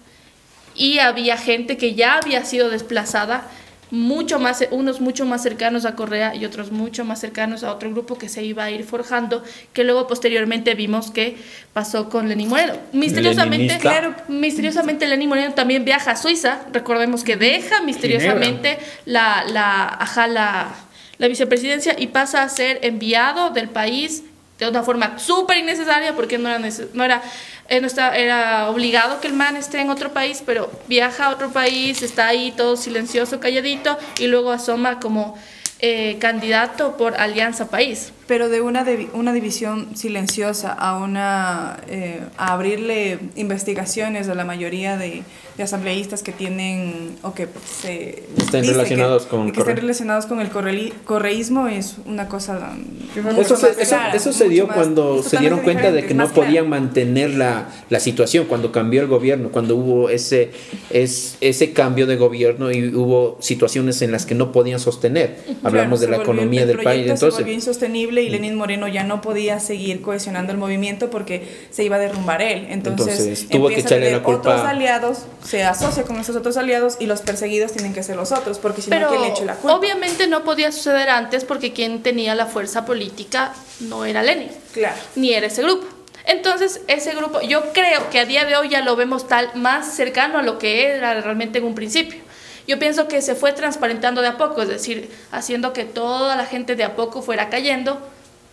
y 0.75 0.99
había 0.99 1.37
gente 1.37 1.77
que 1.77 1.95
ya 1.95 2.19
había 2.19 2.45
sido 2.45 2.71
desplazada, 2.71 3.49
mucho 3.93 4.39
más, 4.39 4.65
unos 4.71 5.03
mucho 5.03 5.27
más 5.27 5.43
cercanos 5.43 5.85
a 5.85 5.95
Correa 5.95 6.35
y 6.35 6.47
otros 6.47 6.73
mucho 6.73 7.05
más 7.05 7.21
cercanos 7.21 7.63
a 7.63 7.71
otro 7.71 7.91
grupo 7.91 8.17
que 8.17 8.31
se 8.31 8.43
iba 8.43 8.65
a 8.65 8.71
ir 8.71 8.85
forjando, 8.85 9.45
que 9.75 9.85
luego 9.85 10.07
posteriormente 10.07 10.75
vimos 10.75 11.11
que 11.11 11.37
pasó 11.75 12.09
con 12.09 12.27
Lenín 12.27 12.49
Moreno. 12.49 12.79
Misteriosamente, 12.95 13.77
claro, 13.79 14.15
misteriosamente 14.29 15.07
Lenín 15.07 15.29
Moreno 15.29 15.53
también 15.53 15.85
viaja 15.85 16.13
a 16.13 16.17
Suiza, 16.17 16.61
recordemos 16.73 17.23
que 17.23 17.37
deja 17.37 17.83
misteriosamente 17.83 18.79
la, 19.05 19.45
la, 19.47 19.89
ajá, 19.89 20.27
la, 20.27 20.75
la 21.19 21.29
vicepresidencia 21.29 21.95
y 21.99 22.07
pasa 22.07 22.43
a 22.43 22.49
ser 22.49 22.79
enviado 22.83 23.51
del 23.51 23.69
país 23.69 24.23
de 24.67 24.77
una 24.79 24.83
forma 24.85 25.19
súper 25.19 25.59
innecesaria 25.59 26.15
porque 26.15 26.39
no 26.39 26.49
era, 26.49 26.61
no 26.95 27.05
era, 27.05 27.23
eh, 27.69 27.81
no 27.81 27.87
está- 27.87 28.17
era 28.17 28.69
obligado 28.71 29.21
que 29.21 29.29
el 29.29 29.35
man 29.35 29.57
esté 29.57 29.81
en 29.81 29.91
otro 29.91 30.13
país, 30.13 30.43
pero 30.45 30.71
viaja 30.89 31.27
a 31.27 31.31
otro 31.31 31.51
país, 31.51 32.03
está 32.03 32.27
ahí 32.29 32.53
todo 32.57 32.77
silencioso, 32.77 33.41
calladito 33.41 33.99
y 34.19 34.27
luego 34.27 34.51
asoma 34.53 35.01
como 35.01 35.37
eh, 35.85 36.17
candidato 36.21 36.97
por 36.97 37.21
Alianza 37.21 37.69
País. 37.69 38.13
Pero 38.33 38.49
de 38.49 38.63
una, 38.63 38.83
divi- 38.83 39.11
una 39.13 39.35
división 39.35 39.89
silenciosa 39.95 40.73
a 40.73 40.97
una 40.97 41.81
eh, 41.87 42.21
a 42.39 42.55
abrirle 42.55 43.19
investigaciones 43.37 44.27
a 44.31 44.35
la 44.35 44.47
mayoría 44.47 44.97
de, 44.97 45.23
de 45.59 45.63
asambleístas 45.63 46.23
que 46.23 46.33
tienen 46.33 47.11
o 47.21 47.35
que 47.35 47.47
se 47.83 48.23
Estén 48.39 48.65
relacionados 48.67 49.25
que, 49.25 49.29
con 49.29 49.53
que 49.53 49.61
estén 49.61 49.65
corre- 49.75 49.81
relacionados 49.83 50.25
con 50.25 50.41
el 50.41 50.49
correí- 50.51 50.95
correísmo 51.05 51.69
es 51.69 51.97
una 52.07 52.27
cosa 52.27 52.73
Eso 53.39 53.55
se, 53.57 53.67
más 53.67 53.77
eso, 53.79 53.89
clara, 53.91 54.15
eso 54.15 54.33
se 54.33 54.45
mucho 54.45 54.55
dio 54.55 54.67
más- 54.67 54.77
cuando 54.77 55.23
se 55.23 55.37
dieron 55.37 55.61
cuenta 55.61 55.93
de 55.93 56.07
que 56.07 56.15
no 56.15 56.27
clara. 56.31 56.47
podían 56.47 56.71
mantener 56.71 57.35
la, 57.35 57.69
la 57.91 58.01
situación, 58.01 58.47
cuando 58.47 58.73
cambió 58.73 59.03
el 59.03 59.09
gobierno, 59.09 59.51
cuando 59.51 59.77
hubo 59.77 60.09
ese, 60.09 60.53
es, 60.89 61.37
ese 61.43 61.75
cambio 61.75 62.07
de 62.07 62.17
gobierno 62.17 62.73
y 62.73 62.95
hubo 62.95 63.37
situaciones 63.43 64.01
en 64.01 64.11
las 64.11 64.25
que 64.25 64.35
no 64.35 64.53
podían 64.53 64.81
sostener. 64.81 65.37
Hablamos 65.63 66.01
Claro, 66.01 66.13
de 66.13 66.17
la 66.17 66.23
economía 66.23 66.63
el 66.63 66.69
del 66.69 66.77
país. 66.79 66.87
proyecto 67.03 67.17
Se 67.19 67.25
Entonces, 67.27 67.45
y 68.23 68.31
Lenín 68.31 68.55
Moreno 68.55 68.89
ya 68.89 69.05
no 69.05 69.21
podía 69.21 69.61
seguir 69.61 70.01
cohesionando 70.03 70.53
el 70.53 70.59
movimiento 70.59 71.11
porque 71.11 71.67
se 71.71 71.85
iba 71.85 71.97
a 71.97 71.99
derrumbar 71.99 72.41
él. 72.43 72.67
Entonces, 72.71 73.19
Entonces, 73.21 73.49
tuvo 73.49 73.69
que 73.69 73.75
empieza 73.75 73.89
a 73.95 73.99
echarle 73.99 74.07
tener 74.07 74.19
la 74.21 74.25
culpa- 74.25 74.51
otros 74.51 74.67
aliados, 74.69 75.19
se 75.45 75.65
asocia 75.65 76.05
con 76.05 76.19
esos 76.19 76.37
otros 76.37 76.57
aliados 76.57 76.97
y 77.01 77.07
los 77.07 77.21
perseguidos 77.21 77.73
tienen 77.73 77.93
que 77.95 78.03
ser 78.03 78.17
los 78.17 78.33
otros, 78.33 78.59
porque 78.59 78.83
si 78.83 78.91
no, 78.91 79.09
¿quién 79.09 79.21
le 79.23 79.29
echa 79.29 79.45
la 79.45 79.55
culpa? 79.57 79.77
obviamente 79.77 80.27
no 80.27 80.45
podía 80.45 80.73
suceder 80.73 81.11
antes 81.11 81.45
porque 81.45 81.73
quien 81.73 82.03
tenía 82.03 82.35
la 82.35 82.47
fuerza 82.47 82.85
política 82.85 83.55
no 83.81 84.05
era 84.05 84.23
Lenin. 84.23 84.49
Claro. 84.73 84.97
ni 85.17 85.33
era 85.35 85.47
ese 85.49 85.63
grupo. 85.63 85.87
Entonces, 86.25 86.81
ese 86.87 87.15
grupo, 87.15 87.41
yo 87.41 87.73
creo 87.73 88.09
que 88.11 88.21
a 88.21 88.25
día 88.25 88.45
de 88.45 88.57
hoy 88.57 88.69
ya 88.69 88.81
lo 88.83 88.95
vemos 88.97 89.27
tal 89.27 89.51
más 89.55 89.93
cercano 89.95 90.39
a 90.39 90.43
lo 90.43 90.59
que 90.59 90.87
era 90.87 91.21
realmente 91.21 91.59
en 91.59 91.65
un 91.65 91.75
principio. 91.75 92.21
Yo 92.67 92.79
pienso 92.79 93.09
que 93.09 93.23
se 93.23 93.35
fue 93.35 93.53
transparentando 93.53 94.21
de 94.23 94.29
a 94.29 94.37
poco, 94.39 94.63
es 94.63 94.69
decir, 94.69 95.11
haciendo 95.33 95.73
que 95.73 95.85
toda 95.85 96.37
la 96.37 96.47
gente 96.47 96.77
de 96.77 96.85
a 96.85 96.95
poco 96.97 97.23
fuera 97.23 97.49
cayendo 97.51 98.01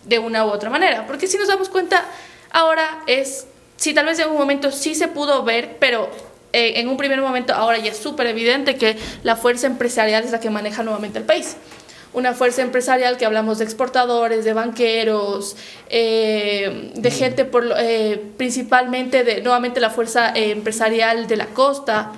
de 0.05 0.19
una 0.19 0.45
u 0.45 0.49
otra 0.49 0.69
manera. 0.69 1.05
Porque 1.07 1.27
si 1.27 1.37
nos 1.37 1.47
damos 1.47 1.69
cuenta, 1.69 2.03
ahora 2.51 3.03
es, 3.07 3.45
si 3.77 3.93
tal 3.93 4.05
vez 4.07 4.17
en 4.19 4.29
un 4.29 4.37
momento 4.37 4.71
sí 4.71 4.95
se 4.95 5.07
pudo 5.07 5.43
ver, 5.43 5.77
pero 5.79 6.09
eh, 6.53 6.73
en 6.77 6.87
un 6.89 6.97
primer 6.97 7.21
momento 7.21 7.53
ahora 7.53 7.77
ya 7.77 7.91
es 7.91 7.97
súper 7.97 8.25
evidente 8.27 8.75
que 8.77 8.97
la 9.23 9.35
fuerza 9.35 9.67
empresarial 9.67 10.23
es 10.23 10.31
la 10.31 10.39
que 10.39 10.49
maneja 10.49 10.81
nuevamente 10.83 11.19
el 11.19 11.25
país 11.25 11.55
una 12.11 12.33
fuerza 12.33 12.63
empresarial 12.63 13.17
que 13.17 13.25
hablamos 13.27 13.59
de 13.59 13.65
exportadores, 13.65 14.43
de 14.43 14.53
banqueros, 14.53 15.55
eh, 15.89 16.91
de 16.95 17.11
gente 17.11 17.45
por, 17.45 17.63
lo- 17.63 17.77
eh, 17.77 18.19
principalmente 18.35 19.23
de 19.23 19.41
nuevamente 19.43 19.79
la 19.79 19.91
fuerza 19.91 20.31
eh, 20.35 20.49
empresarial 20.49 21.27
de 21.27 21.37
la 21.37 21.45
costa, 21.45 22.11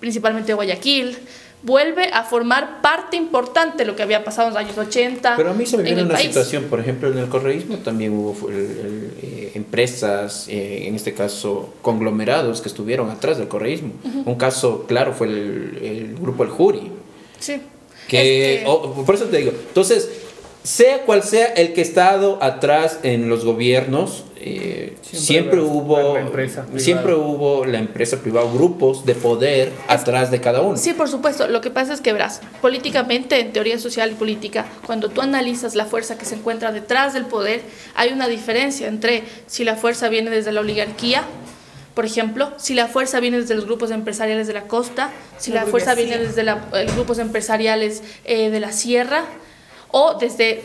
principalmente 0.00 0.52
Guayaquil, 0.54 1.16
vuelve 1.62 2.10
a 2.12 2.22
formar 2.22 2.80
parte 2.82 3.16
importante 3.16 3.78
de 3.78 3.86
lo 3.86 3.96
que 3.96 4.02
había 4.02 4.22
pasado 4.22 4.48
en 4.48 4.54
los 4.54 4.62
años 4.62 4.78
80. 4.78 5.34
pero 5.36 5.50
a 5.50 5.54
mí 5.54 5.66
se 5.66 5.76
me 5.78 5.82
en 5.82 5.86
viene 5.86 6.02
una 6.04 6.14
país. 6.14 6.28
situación, 6.28 6.64
por 6.64 6.78
ejemplo, 6.80 7.10
en 7.10 7.18
el 7.18 7.28
correísmo 7.28 7.78
también 7.78 8.12
hubo 8.12 8.34
fu- 8.34 8.48
el- 8.48 8.54
el, 8.56 9.10
eh, 9.22 9.52
empresas, 9.54 10.46
eh, 10.48 10.86
en 10.86 10.94
este 10.94 11.14
caso 11.14 11.74
conglomerados 11.82 12.60
que 12.60 12.68
estuvieron 12.68 13.10
atrás 13.10 13.38
del 13.38 13.48
correísmo. 13.48 13.92
Un 14.26 14.34
caso 14.36 14.84
claro 14.86 15.12
fue 15.12 15.26
el, 15.28 15.78
el 15.82 16.14
grupo 16.20 16.44
El 16.44 16.50
Juri. 16.50 16.90
Sí. 17.40 17.60
Que, 18.06 18.56
Este- 18.62 18.66
por 19.04 19.14
eso 19.14 19.24
te 19.24 19.38
digo, 19.38 19.50
entonces, 19.50 20.08
sea 20.66 21.02
cual 21.02 21.22
sea 21.22 21.46
el 21.46 21.74
que 21.74 21.80
ha 21.80 21.84
estado 21.84 22.42
atrás 22.42 22.98
en 23.04 23.28
los 23.28 23.44
gobiernos, 23.44 24.24
eh, 24.38 24.96
siempre, 25.00 25.60
hubo 25.60 26.16
siempre 26.76 27.14
hubo 27.14 27.64
la 27.64 27.78
empresa 27.78 28.20
privada, 28.20 28.50
grupos 28.52 29.06
de 29.06 29.14
poder 29.14 29.70
atrás 29.86 30.32
de 30.32 30.40
cada 30.40 30.62
uno. 30.62 30.76
Sí, 30.76 30.92
por 30.92 31.08
supuesto. 31.08 31.46
Lo 31.46 31.60
que 31.60 31.70
pasa 31.70 31.94
es 31.94 32.00
que 32.00 32.12
verás, 32.12 32.40
políticamente, 32.60 33.38
en 33.38 33.52
teoría 33.52 33.78
social 33.78 34.10
y 34.10 34.14
política, 34.14 34.66
cuando 34.84 35.08
tú 35.08 35.20
analizas 35.20 35.76
la 35.76 35.84
fuerza 35.84 36.18
que 36.18 36.24
se 36.24 36.34
encuentra 36.34 36.72
detrás 36.72 37.14
del 37.14 37.26
poder, 37.26 37.60
hay 37.94 38.12
una 38.12 38.26
diferencia 38.26 38.88
entre 38.88 39.22
si 39.46 39.62
la 39.62 39.76
fuerza 39.76 40.08
viene 40.08 40.30
desde 40.30 40.50
la 40.50 40.62
oligarquía, 40.62 41.22
por 41.94 42.06
ejemplo, 42.06 42.52
si 42.56 42.74
la 42.74 42.88
fuerza 42.88 43.20
viene 43.20 43.38
desde 43.38 43.54
los 43.54 43.66
grupos 43.66 43.92
empresariales 43.92 44.48
de 44.48 44.54
la 44.54 44.62
costa, 44.62 45.10
si 45.38 45.52
la, 45.52 45.64
fuerza 45.64 45.94
viene 45.94 46.18
desde 46.18 46.42
los 46.42 46.56
eh, 46.74 46.86
grupos 46.92 47.20
empresariales 47.20 48.02
eh, 48.24 48.50
de 48.50 48.58
la 48.58 48.72
sierra, 48.72 49.24
o 49.98 50.12
desde 50.12 50.62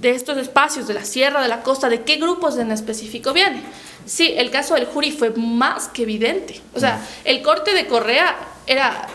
de 0.00 0.10
estos 0.12 0.38
espacios 0.38 0.88
de 0.88 0.94
la 0.94 1.04
sierra, 1.04 1.42
de 1.42 1.48
la 1.48 1.62
costa, 1.62 1.90
de 1.90 2.04
qué 2.04 2.16
grupos 2.16 2.56
en 2.56 2.70
específico 2.70 3.34
viene. 3.34 3.62
Sí, 4.06 4.32
el 4.34 4.50
caso 4.50 4.76
del 4.76 4.86
jury 4.86 5.12
fue 5.12 5.28
más 5.28 5.88
que 5.88 6.04
evidente. 6.04 6.62
O 6.74 6.80
sea, 6.80 7.06
el 7.24 7.42
corte 7.42 7.74
de 7.74 7.86
Correa 7.86 8.34
era 8.66 9.06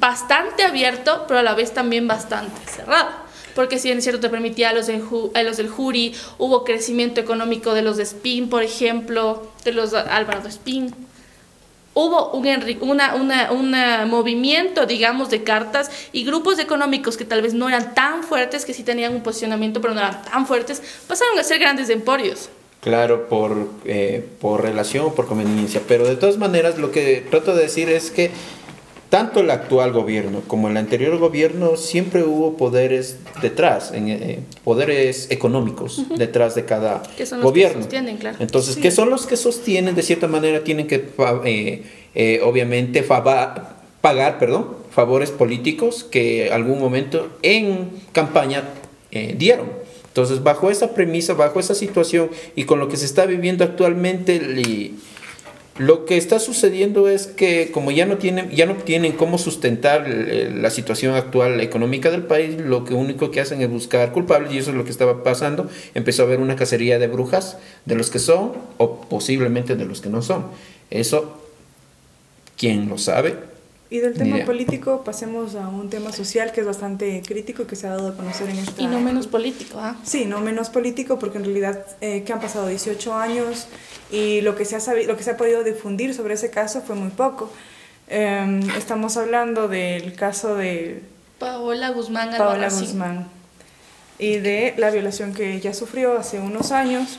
bastante 0.00 0.62
abierto, 0.62 1.26
pero 1.28 1.40
a 1.40 1.42
la 1.42 1.52
vez 1.52 1.74
también 1.74 2.08
bastante 2.08 2.58
cerrado. 2.70 3.10
Porque 3.54 3.78
si 3.78 3.88
bien 3.88 3.98
es 3.98 4.04
cierto 4.04 4.22
te 4.22 4.30
permitía 4.30 4.70
a 4.70 4.72
los, 4.72 4.86
del, 4.86 5.04
a 5.34 5.42
los 5.42 5.58
del 5.58 5.68
jury, 5.68 6.14
hubo 6.38 6.64
crecimiento 6.64 7.20
económico 7.20 7.74
de 7.74 7.82
los 7.82 7.98
de 7.98 8.04
Spin, 8.04 8.48
por 8.48 8.62
ejemplo, 8.62 9.52
de 9.64 9.72
los 9.72 9.90
de 9.90 9.98
Álvaro 9.98 10.40
de 10.40 10.48
Spin, 10.48 10.94
hubo 11.94 12.30
un 12.30 12.44
una, 12.80 13.14
una, 13.52 14.06
movimiento, 14.06 14.86
digamos, 14.86 15.30
de 15.30 15.42
cartas 15.42 15.90
y 16.12 16.24
grupos 16.24 16.58
económicos 16.58 17.16
que 17.16 17.24
tal 17.24 17.42
vez 17.42 17.54
no 17.54 17.68
eran 17.68 17.94
tan 17.94 18.22
fuertes, 18.22 18.64
que 18.64 18.74
sí 18.74 18.82
tenían 18.82 19.14
un 19.14 19.22
posicionamiento, 19.22 19.80
pero 19.80 19.94
no 19.94 20.00
eran 20.00 20.22
tan 20.22 20.46
fuertes, 20.46 20.82
pasaron 21.06 21.38
a 21.38 21.44
ser 21.44 21.58
grandes 21.58 21.88
emporios. 21.88 22.50
Claro, 22.80 23.28
por, 23.28 23.70
eh, 23.86 24.22
por 24.42 24.62
relación, 24.62 25.14
por 25.14 25.26
conveniencia. 25.26 25.80
Pero 25.88 26.06
de 26.06 26.16
todas 26.16 26.36
maneras, 26.36 26.76
lo 26.76 26.92
que 26.92 27.26
trato 27.30 27.54
de 27.56 27.62
decir 27.62 27.88
es 27.88 28.10
que 28.10 28.30
tanto 29.14 29.38
el 29.38 29.50
actual 29.52 29.92
gobierno 29.92 30.42
como 30.48 30.66
el 30.66 30.76
anterior 30.76 31.16
gobierno 31.18 31.76
siempre 31.76 32.24
hubo 32.24 32.56
poderes 32.56 33.18
detrás, 33.40 33.92
eh, 33.94 34.40
poderes 34.64 35.30
económicos 35.30 36.02
detrás 36.18 36.56
de 36.56 36.64
cada 36.64 37.00
que 37.16 37.24
son 37.24 37.38
los 37.38 37.44
gobierno. 37.44 37.76
Que 37.76 37.82
sostienen, 37.82 38.16
claro. 38.16 38.38
Entonces, 38.40 38.74
¿qué 38.74 38.90
son 38.90 39.10
los 39.10 39.26
que 39.26 39.36
sostienen? 39.36 39.94
De 39.94 40.02
cierta 40.02 40.26
manera 40.26 40.64
tienen 40.64 40.88
que, 40.88 41.10
eh, 41.44 41.84
eh, 42.16 42.40
obviamente, 42.42 43.04
pagar 43.04 44.38
perdón, 44.40 44.70
favores 44.90 45.30
políticos 45.30 46.02
que 46.02 46.50
algún 46.50 46.80
momento 46.80 47.28
en 47.42 47.90
campaña 48.10 48.64
dieron. 49.36 49.68
Entonces, 50.08 50.42
bajo 50.42 50.72
esa 50.72 50.92
premisa, 50.92 51.34
bajo 51.34 51.60
esa 51.60 51.76
situación 51.76 52.30
y 52.56 52.64
con 52.64 52.80
lo 52.80 52.88
que 52.88 52.96
se 52.96 53.04
está 53.04 53.26
viviendo 53.26 53.62
actualmente, 53.62 54.40
lo 55.76 56.04
que 56.04 56.16
está 56.16 56.38
sucediendo 56.38 57.08
es 57.08 57.26
que 57.26 57.72
como 57.72 57.90
ya 57.90 58.06
no 58.06 58.18
tienen, 58.18 58.50
ya 58.50 58.64
no 58.64 58.74
tienen 58.74 59.12
cómo 59.12 59.38
sustentar 59.38 60.08
la 60.08 60.70
situación 60.70 61.16
actual 61.16 61.60
económica 61.60 62.12
del 62.12 62.22
país, 62.22 62.60
lo 62.60 62.84
que 62.84 62.94
único 62.94 63.32
que 63.32 63.40
hacen 63.40 63.60
es 63.60 63.68
buscar 63.68 64.12
culpables 64.12 64.52
y 64.52 64.58
eso 64.58 64.70
es 64.70 64.76
lo 64.76 64.84
que 64.84 64.92
estaba 64.92 65.24
pasando. 65.24 65.68
Empezó 65.94 66.22
a 66.22 66.26
haber 66.26 66.38
una 66.38 66.54
cacería 66.54 67.00
de 67.00 67.08
brujas 67.08 67.58
de 67.86 67.96
los 67.96 68.10
que 68.10 68.20
son 68.20 68.52
o 68.78 69.00
posiblemente 69.00 69.74
de 69.74 69.84
los 69.84 70.00
que 70.00 70.10
no 70.10 70.22
son. 70.22 70.46
Eso, 70.90 71.40
¿quién 72.56 72.88
lo 72.88 72.96
sabe? 72.96 73.53
Y 73.90 73.98
del 73.98 74.14
tema 74.14 74.44
político 74.44 75.04
pasemos 75.04 75.54
a 75.54 75.68
un 75.68 75.90
tema 75.90 76.10
social 76.10 76.52
que 76.52 76.62
es 76.62 76.66
bastante 76.66 77.22
crítico 77.24 77.66
que 77.66 77.76
se 77.76 77.86
ha 77.86 77.90
dado 77.90 78.08
a 78.08 78.16
conocer 78.16 78.48
en 78.48 78.58
esta... 78.58 78.80
Y 78.80 78.86
no 78.86 78.98
menos 79.00 79.26
político, 79.26 79.78
¿ah? 79.78 79.96
Sí, 80.02 80.24
no 80.24 80.40
menos 80.40 80.70
político 80.70 81.18
porque 81.18 81.38
en 81.38 81.44
realidad 81.44 81.86
eh, 82.00 82.24
que 82.24 82.32
han 82.32 82.40
pasado 82.40 82.66
18 82.66 83.14
años 83.14 83.68
y 84.10 84.40
lo 84.40 84.56
que, 84.56 84.64
se 84.64 84.76
ha 84.76 84.80
sabido, 84.80 85.12
lo 85.12 85.16
que 85.16 85.22
se 85.22 85.32
ha 85.32 85.36
podido 85.36 85.62
difundir 85.62 86.14
sobre 86.14 86.34
ese 86.34 86.50
caso 86.50 86.80
fue 86.80 86.96
muy 86.96 87.10
poco. 87.10 87.50
Em, 88.08 88.68
estamos 88.70 89.16
hablando 89.16 89.68
del 89.68 90.14
caso 90.14 90.56
de... 90.56 91.02
Paola 91.38 91.90
Guzmán 91.90 92.30
Paola 92.36 92.70
Guzmán. 92.70 93.28
Y 94.18 94.38
de 94.38 94.74
la 94.78 94.90
violación 94.90 95.34
que 95.34 95.54
ella 95.54 95.74
sufrió 95.74 96.18
hace 96.18 96.40
unos 96.40 96.72
años 96.72 97.18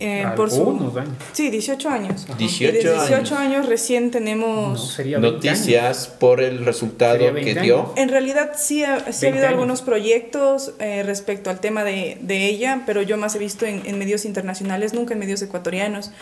eh, 0.00 0.26
por 0.36 0.50
su, 0.50 0.70
años. 0.98 1.12
Sí, 1.32 1.50
18 1.50 1.88
años. 1.88 2.26
18, 2.38 2.92
18 2.92 3.36
años. 3.36 3.66
recién 3.66 4.10
tenemos 4.10 4.98
noticias 5.18 6.08
por 6.08 6.40
el 6.40 6.64
resultado 6.64 7.34
que 7.34 7.54
dio. 7.54 7.92
En 7.96 8.08
realidad 8.08 8.52
sí 8.56 8.84
ha, 8.84 9.04
habido 9.26 9.46
algunos 9.46 9.82
proyectos 9.82 10.72
eh, 10.78 11.02
respecto 11.04 11.50
al 11.50 11.60
tema 11.60 11.84
de, 11.84 12.18
de, 12.20 12.46
ella, 12.46 12.82
pero 12.86 13.02
yo 13.02 13.16
más 13.16 13.34
he 13.34 13.38
visto 13.38 13.66
en, 13.66 13.82
en 13.84 13.98
medios 13.98 14.24
internacionales, 14.24 14.94
nunca 14.94 15.14
en 15.14 15.20
medios 15.20 15.42
ecuatorianos. 15.42 16.12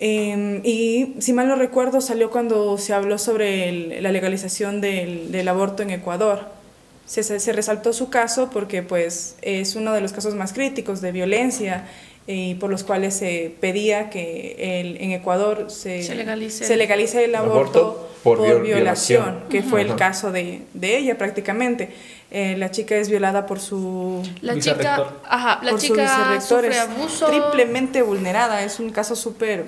Em, 0.00 0.60
y 0.64 1.16
si 1.18 1.32
mal 1.32 1.48
no 1.48 1.56
recuerdo, 1.56 2.00
salió 2.00 2.30
cuando 2.30 2.78
se 2.78 2.92
habló 2.94 3.18
sobre 3.18 4.00
la 4.00 4.12
legalización 4.12 4.80
del, 4.80 5.32
del, 5.32 5.48
aborto 5.48 5.82
en 5.82 5.90
Ecuador. 5.90 6.46
Se, 7.06 7.22
se, 7.22 7.52
resaltó 7.52 7.92
su 7.92 8.10
caso 8.10 8.50
porque 8.50 8.82
pues, 8.82 9.36
es 9.42 9.74
uno 9.74 9.92
de 9.92 10.00
los 10.00 10.12
casos 10.12 10.34
más 10.34 10.52
críticos 10.52 11.00
de 11.00 11.10
violencia 11.10 11.88
y 12.30 12.54
por 12.56 12.68
los 12.70 12.84
cuales 12.84 13.14
se 13.14 13.54
pedía 13.58 14.10
que 14.10 14.80
el, 14.80 14.98
en 14.98 15.12
Ecuador 15.12 15.70
se, 15.70 16.02
se, 16.02 16.14
legalice, 16.14 16.64
se 16.64 16.76
legalice 16.76 17.24
el 17.24 17.34
aborto, 17.34 18.08
por, 18.22 18.62
violación, 18.62 19.44
que 19.48 19.62
fue 19.62 19.80
el 19.80 19.96
caso 19.96 20.30
de, 20.30 20.60
de, 20.74 20.98
ella 20.98 21.16
prácticamente. 21.16 21.88
Eh, 22.30 22.56
la 22.58 22.70
chica 22.70 22.96
es 22.96 23.08
violada 23.08 23.46
por 23.46 23.58
su 23.58 24.22
la 24.42 24.58
chica, 24.58 25.14
ajá, 25.26 25.60
la 25.62 25.78
chica 25.78 26.38
sufre 26.42 26.78
abuso 26.78 27.26
triplemente 27.26 28.02
vulnerada, 28.02 28.62
es 28.62 28.78
un 28.78 28.90
caso 28.90 29.16
súper 29.16 29.64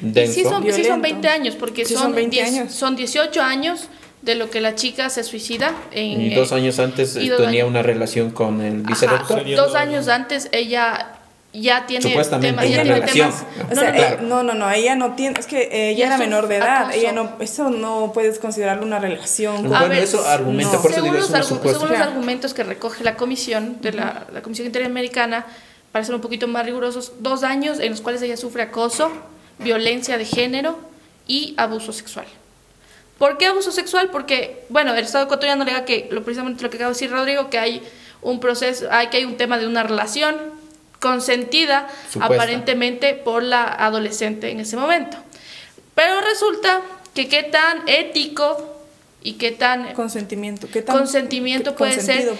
Sí 0.00 0.44
son, 0.44 0.64
sí 0.72 0.84
son 0.84 1.02
20 1.02 1.28
años, 1.28 1.54
porque 1.56 1.84
son, 1.84 2.14
20 2.14 2.42
años. 2.42 2.72
son 2.72 2.96
18 2.96 3.42
años 3.42 3.88
de 4.22 4.34
lo 4.34 4.50
que 4.50 4.60
la 4.60 4.74
chica 4.74 5.10
se 5.10 5.22
suicida. 5.24 5.74
En, 5.92 6.20
y 6.20 6.34
dos 6.34 6.52
años 6.52 6.78
antes 6.78 7.14
tenía 7.14 7.66
una 7.66 7.82
relación 7.82 8.30
con 8.30 8.60
el 8.62 8.82
vicerrector. 8.82 9.44
Dos 9.54 9.74
años 9.74 10.08
antes 10.08 10.48
ella 10.52 11.19
ya 11.52 11.86
tiene 11.86 12.08
Supuestamente 12.08 12.64
ella 12.64 12.84
no 12.84 13.04
temas, 13.04 13.44
o 13.70 13.74
sea, 13.74 13.96
eh, 13.96 14.18
no, 14.22 14.42
no, 14.42 14.54
no, 14.54 14.70
ella 14.70 14.94
no 14.94 15.14
tiene, 15.14 15.38
es 15.40 15.46
que 15.46 15.90
ella 15.90 16.06
era 16.06 16.16
menor 16.16 16.46
de 16.46 16.56
edad, 16.56 16.94
ella 16.94 17.12
no, 17.12 17.36
eso 17.40 17.70
no 17.70 18.12
puedes 18.14 18.38
considerarlo 18.38 18.84
una 18.84 19.00
relación. 19.00 19.68
Bueno, 19.68 19.92
eso 19.92 20.24
argumenta, 20.24 20.80
por 20.80 20.92
según, 20.92 21.16
los, 21.16 21.26
según 21.26 21.88
los 21.88 22.00
argumentos 22.00 22.54
que 22.54 22.62
recoge 22.62 23.02
la 23.02 23.16
comisión 23.16 23.80
de 23.80 23.92
la, 23.92 24.26
la 24.32 24.42
Comisión 24.42 24.66
Interamericana, 24.66 25.44
para 25.90 26.04
ser 26.04 26.14
un 26.14 26.20
poquito 26.20 26.46
más 26.46 26.64
rigurosos, 26.64 27.14
dos 27.18 27.42
años 27.42 27.80
en 27.80 27.90
los 27.90 28.00
cuales 28.00 28.22
ella 28.22 28.36
sufre 28.36 28.62
acoso, 28.62 29.10
violencia 29.58 30.18
de 30.18 30.24
género 30.24 30.78
y 31.26 31.54
abuso 31.56 31.92
sexual. 31.92 32.26
¿Por 33.18 33.38
qué 33.38 33.46
abuso 33.46 33.72
sexual? 33.72 34.08
Porque, 34.10 34.64
bueno, 34.68 34.94
el 34.94 35.04
Estado 35.04 35.24
ecuatoriano 35.24 35.64
diga 35.64 35.84
que, 35.84 36.08
lo, 36.10 36.22
precisamente 36.22 36.62
lo 36.62 36.70
que 36.70 36.76
acaba 36.76 36.90
de 36.90 36.94
decir 36.94 37.10
Rodrigo, 37.10 37.50
que 37.50 37.58
hay 37.58 37.82
un 38.22 38.38
proceso, 38.38 38.86
hay 38.90 39.08
que 39.08 39.18
hay 39.18 39.24
un 39.24 39.36
tema 39.36 39.58
de 39.58 39.66
una 39.66 39.82
relación 39.82 40.59
consentida 41.00 41.88
aparentemente 42.20 43.14
por 43.14 43.42
la 43.42 43.64
adolescente 43.64 44.50
en 44.50 44.60
ese 44.60 44.76
momento. 44.76 45.16
Pero 45.94 46.20
resulta 46.20 46.82
que 47.14 47.28
qué 47.28 47.42
tan 47.42 47.82
ético 47.88 48.76
y 49.22 49.34
qué 49.34 49.50
tan 49.50 49.92
consentimiento, 49.92 50.68
qué 50.72 50.80
tan 50.80 50.96
consentimiento 50.96 51.74
puede, 51.74 52.00
ser? 52.00 52.30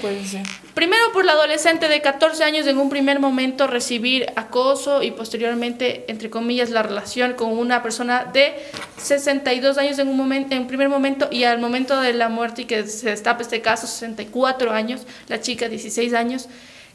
Primero 0.73 1.13
por 1.13 1.27
la 1.27 1.33
adolescente 1.33 1.89
de 1.89 2.01
14 2.01 2.43
años 2.43 2.67
en 2.67 2.79
un 2.79 2.89
primer 2.89 3.21
momento 3.21 3.67
recibir 3.67 4.27
acoso 4.37 5.03
y 5.03 5.11
posteriormente 5.11 6.05
entre 6.09 6.31
comillas 6.31 6.71
la 6.71 6.83
relación 6.83 7.35
con 7.35 7.51
una 7.59 7.83
persona 7.83 8.25
de 8.25 8.55
62 8.97 9.77
años 9.77 9.99
en 9.99 10.09
un 10.09 10.17
momento 10.17 10.55
en 10.55 10.63
un 10.63 10.69
primer 10.69 10.89
momento 10.89 11.29
y 11.31 11.45
al 11.45 11.59
momento 11.59 12.01
de 12.01 12.15
la 12.15 12.31
muerte 12.31 12.63
y 12.63 12.65
que 12.65 12.87
se 12.87 13.11
destape 13.11 13.43
este 13.43 13.61
caso 13.61 13.87
64 13.87 14.73
años, 14.73 15.03
la 15.29 15.41
chica 15.41 15.69
16 15.69 16.15
años 16.15 16.49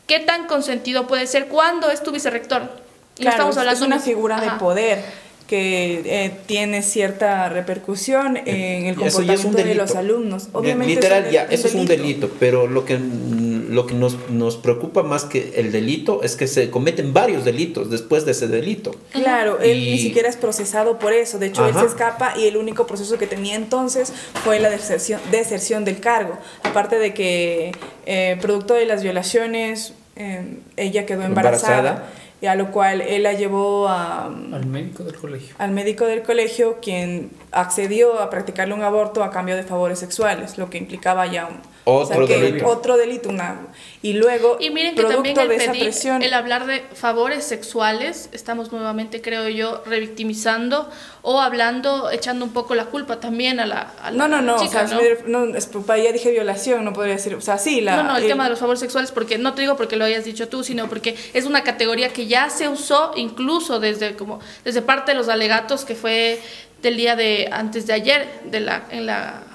¿Qué 0.08 0.20
tan 0.20 0.48
consentido 0.48 1.08
puede 1.08 1.28
ser 1.28 1.48
cuando 1.48 1.90
es 1.90 2.04
tu 2.04 2.12
vicerrector? 2.12 2.70
Claro, 3.16 3.32
estamos 3.32 3.58
hablando 3.58 3.80
es 3.80 3.88
una 3.88 4.00
figura 4.00 4.40
de 4.40 4.52
poder 4.60 5.04
que 5.48 6.02
eh, 6.06 6.32
tiene 6.48 6.82
cierta 6.82 7.50
repercusión 7.50 8.36
en 8.36 8.88
el 8.88 8.96
comportamiento 8.96 9.52
de 9.52 9.76
los 9.76 9.96
alumnos. 9.96 10.50
Obviamente 10.54 10.96
Literal, 10.96 11.30
ya, 11.30 11.44
eso 11.44 11.68
es 11.68 11.76
un 11.76 11.86
delito, 11.86 12.32
pero 12.40 12.66
lo 12.66 12.84
que, 12.84 12.98
lo 12.98 13.86
que 13.86 13.94
nos, 13.94 14.18
nos, 14.32 14.58
preocupa 14.58 15.04
más 15.04 15.26
que 15.26 15.54
el 15.58 15.72
delito 15.72 16.24
es 16.24 16.36
que 16.36 16.48
se 16.48 16.72
cometen 16.72 17.14
varios 17.14 17.46
delitos 17.46 17.92
después 17.92 18.26
de 18.26 18.32
ese 18.32 18.48
delito. 18.48 18.96
Claro, 19.12 19.60
él 19.60 19.80
ni 19.80 20.00
siquiera 20.00 20.30
es 20.30 20.38
procesado 20.38 20.98
por 20.98 21.14
eso, 21.14 21.38
de 21.38 21.48
hecho 21.48 21.68
él 21.68 21.76
se 21.76 21.86
escapa 21.86 22.34
y 22.38 22.48
el 22.48 22.58
único 22.58 22.88
proceso 22.88 23.20
que 23.20 23.28
tenía 23.28 23.56
entonces 23.56 24.12
fue 24.44 24.60
la 24.60 24.72
deserción, 24.72 25.22
deserción 25.30 25.86
del 25.86 26.00
cargo, 26.00 26.40
aparte 26.64 26.98
de 26.98 27.14
que 27.14 27.72
eh, 28.08 28.38
producto 28.42 28.74
de 28.74 28.88
las 28.88 29.04
violaciones 29.04 29.94
eh, 30.16 30.60
ella 30.78 31.06
quedó 31.06 31.24
embarazada 31.24 32.06
y 32.42 32.48
a 32.48 32.56
lo 32.56 32.72
cual 32.72 33.02
él 33.02 33.24
la 33.24 33.34
llevó 33.34 33.88
a, 33.88 34.26
al 34.26 34.66
médico 34.66 35.04
del 35.04 35.16
colegio. 35.16 35.56
Al 35.58 35.72
médico 35.72 36.06
del 36.06 36.22
colegio, 36.22 36.80
quien 36.82 37.32
accedió 37.52 38.20
a 38.20 38.30
practicarle 38.30 38.74
un 38.74 38.84
aborto 38.84 39.24
a 39.24 39.32
cambio 39.32 39.56
de 39.56 39.64
favores 39.64 40.00
sexuales, 40.00 40.58
lo 40.58 40.70
que 40.70 40.78
implicaba 40.78 41.26
ya 41.28 41.50
Otro 41.86 42.28
delito. 42.28 42.68
Otro 42.68 42.98
delito, 42.98 43.30
una, 43.30 43.68
y 44.06 44.14
luego, 44.14 44.58
y 44.60 44.70
miren 44.70 44.94
que 44.94 45.04
también 45.04 45.36
el, 45.40 45.48
pedir, 45.48 45.92
el 46.22 46.34
hablar 46.34 46.68
de 46.68 46.82
favores 46.94 47.44
sexuales, 47.44 48.30
estamos 48.34 48.72
nuevamente, 48.72 49.20
creo 49.20 49.50
yo, 49.50 49.84
revictimizando 49.86 50.90
o 51.24 51.40
hablando, 51.42 52.12
echando 52.12 52.46
un 52.46 52.52
poco 52.52 52.76
la 52.76 52.86
culpa 52.86 53.20
también 53.20 53.60
a 53.60 53.66
la, 53.66 53.94
a 54.02 54.12
no, 54.12 54.28
no, 54.28 54.42
no, 54.42 54.58
chica, 54.58 54.84
o 54.84 54.88
sea, 54.88 55.00
¿no? 55.26 55.46
no 55.48 55.56
es, 55.56 55.72
ya 55.72 56.12
dije 56.12 56.30
violación, 56.32 56.86
no 56.86 56.94
podría 56.94 57.16
decir, 57.16 57.34
o 57.34 57.42
sea, 57.42 57.58
sí, 57.58 57.82
la... 57.82 57.98
No, 57.98 58.04
no, 58.04 58.18
el, 58.18 58.28
tema 58.28 58.44
de 58.44 58.52
los 58.52 58.60
favores 58.60 58.80
sexuales, 58.80 59.12
porque 59.12 59.38
no 59.38 59.54
te 59.54 59.62
digo 59.62 59.76
porque 59.76 59.96
lo 59.96 60.06
hayas 60.06 60.26
dicho 60.26 60.50
tú, 60.50 60.64
sino 60.64 60.88
porque 60.88 61.16
es 61.34 61.46
una 61.46 61.64
categoría 61.64 62.10
que 62.10 62.28
ya 62.28 62.52
se 62.52 62.68
usó 62.68 63.12
incluso 63.16 63.80
desde, 63.80 64.16
como, 64.16 64.40
desde 64.64 64.82
parte 64.82 65.14
de 65.14 65.18
los 65.18 65.30
alegatos 65.30 65.84
que 65.84 65.96
fue 65.96 66.40
del 66.84 66.98
día 66.98 67.16
de 67.16 67.50
antes 67.52 67.88
de 67.88 67.94
ayer, 67.94 68.28
de 68.46 68.60
la, 68.60 68.86
en 68.92 69.08
la 69.08 69.55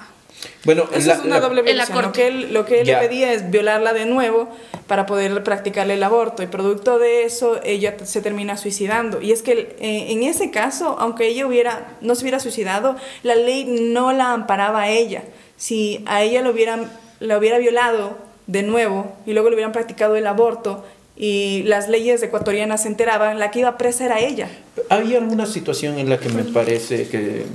bueno, 0.63 0.85
Eso 0.93 1.11
es 1.11 1.19
una 1.19 1.39
doble 1.39 1.61
violación. 1.61 2.01
Lo 2.01 2.11
que 2.11 2.27
él, 2.27 2.53
lo 2.53 2.65
que 2.65 2.81
él 2.81 2.87
le 2.87 2.97
pedía 2.97 3.33
es 3.33 3.49
violarla 3.49 3.93
de 3.93 4.05
nuevo 4.05 4.49
para 4.87 5.05
poder 5.05 5.43
practicarle 5.43 5.95
el 5.95 6.03
aborto. 6.03 6.43
Y 6.43 6.47
producto 6.47 6.99
de 6.99 7.23
eso, 7.23 7.59
ella 7.63 7.95
se 8.03 8.21
termina 8.21 8.57
suicidando. 8.57 9.21
Y 9.21 9.31
es 9.31 9.41
que 9.41 9.75
eh, 9.79 10.11
en 10.11 10.23
ese 10.23 10.51
caso, 10.51 10.97
aunque 10.99 11.27
ella 11.27 11.47
hubiera, 11.47 11.97
no 12.01 12.15
se 12.15 12.23
hubiera 12.23 12.39
suicidado, 12.39 12.95
la 13.23 13.35
ley 13.35 13.65
no 13.65 14.13
la 14.13 14.33
amparaba 14.33 14.83
a 14.83 14.89
ella. 14.89 15.23
Si 15.57 16.03
a 16.05 16.21
ella 16.21 16.41
lo 16.41 16.51
hubieran, 16.51 16.91
la 17.19 17.37
hubiera 17.37 17.57
violado 17.57 18.17
de 18.47 18.63
nuevo 18.63 19.15
y 19.25 19.33
luego 19.33 19.49
le 19.49 19.55
hubieran 19.55 19.71
practicado 19.71 20.15
el 20.15 20.27
aborto, 20.27 20.83
y 21.15 21.61
las 21.63 21.87
leyes 21.87 22.23
ecuatorianas 22.23 22.81
se 22.81 22.87
enteraban, 22.87 23.37
la 23.37 23.51
que 23.51 23.59
iba 23.59 23.77
presa 23.77 24.05
era 24.05 24.19
ella. 24.19 24.49
¿Había 24.89 25.19
alguna 25.19 25.45
situación 25.45 25.99
en 25.99 26.09
la 26.09 26.17
que 26.17 26.29
me 26.29 26.43
parece 26.43 27.07
que 27.09 27.45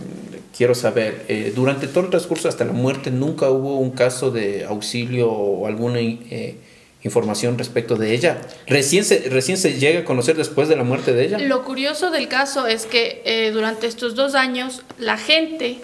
quiero 0.56 0.74
saber, 0.74 1.24
eh, 1.28 1.52
durante 1.54 1.86
todo 1.86 2.04
el 2.04 2.10
transcurso 2.10 2.48
hasta 2.48 2.64
la 2.64 2.72
muerte, 2.72 3.10
¿nunca 3.10 3.50
hubo 3.50 3.78
un 3.78 3.90
caso 3.90 4.30
de 4.30 4.64
auxilio 4.64 5.30
o 5.30 5.66
alguna 5.66 6.00
eh, 6.00 6.56
información 7.02 7.58
respecto 7.58 7.96
de 7.96 8.14
ella? 8.14 8.40
¿Recién 8.66 9.04
se, 9.04 9.28
¿Recién 9.28 9.58
se 9.58 9.78
llega 9.78 10.00
a 10.00 10.04
conocer 10.04 10.36
después 10.36 10.68
de 10.68 10.76
la 10.76 10.84
muerte 10.84 11.12
de 11.12 11.26
ella? 11.26 11.38
Lo 11.38 11.64
curioso 11.64 12.10
del 12.10 12.28
caso 12.28 12.66
es 12.66 12.86
que 12.86 13.22
eh, 13.24 13.50
durante 13.52 13.86
estos 13.86 14.14
dos 14.14 14.34
años 14.34 14.82
la 14.98 15.18
gente 15.18 15.78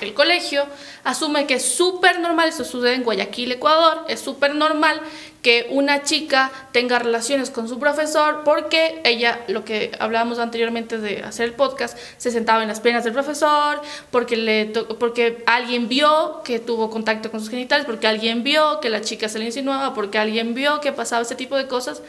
el 0.00 0.14
colegio 0.14 0.66
asume 1.04 1.46
que 1.46 1.54
es 1.54 1.64
súper 1.64 2.20
normal, 2.20 2.48
eso 2.48 2.64
sucede 2.64 2.94
en 2.94 3.04
Guayaquil, 3.04 3.52
Ecuador, 3.52 4.04
es 4.08 4.20
súper 4.20 4.54
normal 4.54 5.00
que 5.42 5.68
una 5.70 6.02
chica 6.02 6.50
tenga 6.72 6.98
relaciones 6.98 7.50
con 7.50 7.68
su 7.68 7.78
profesor 7.78 8.42
porque 8.44 9.00
ella, 9.04 9.44
lo 9.46 9.64
que 9.64 9.92
hablábamos 10.00 10.40
anteriormente 10.40 10.98
de 10.98 11.22
hacer 11.22 11.46
el 11.46 11.52
podcast, 11.52 11.96
se 12.16 12.32
sentaba 12.32 12.62
en 12.62 12.68
las 12.68 12.80
piernas 12.80 13.04
del 13.04 13.12
profesor, 13.12 13.80
porque, 14.10 14.36
le 14.36 14.66
porque 14.98 15.44
alguien 15.46 15.88
vio 15.88 16.42
que 16.42 16.58
tuvo 16.58 16.90
contacto 16.90 17.30
con 17.30 17.38
sus 17.38 17.50
genitales, 17.50 17.86
porque 17.86 18.08
alguien 18.08 18.42
vio 18.42 18.80
que 18.80 18.90
la 18.90 19.02
chica 19.02 19.28
se 19.28 19.38
le 19.38 19.44
insinuaba, 19.44 19.94
porque 19.94 20.18
alguien 20.18 20.54
vio 20.54 20.80
que 20.80 20.90
pasaba 20.90 21.22
ese 21.22 21.36
tipo 21.36 21.56
de 21.56 21.68
cosas. 21.68 22.02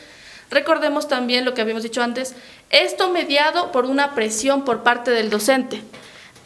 Recordemos 0.49 1.07
también 1.07 1.45
lo 1.45 1.53
que 1.53 1.61
habíamos 1.61 1.83
dicho 1.83 2.01
antes, 2.01 2.33
esto 2.69 3.11
mediado 3.11 3.71
por 3.71 3.85
una 3.85 4.15
presión 4.15 4.65
por 4.65 4.81
parte 4.81 5.11
del 5.11 5.29
docente. 5.29 5.83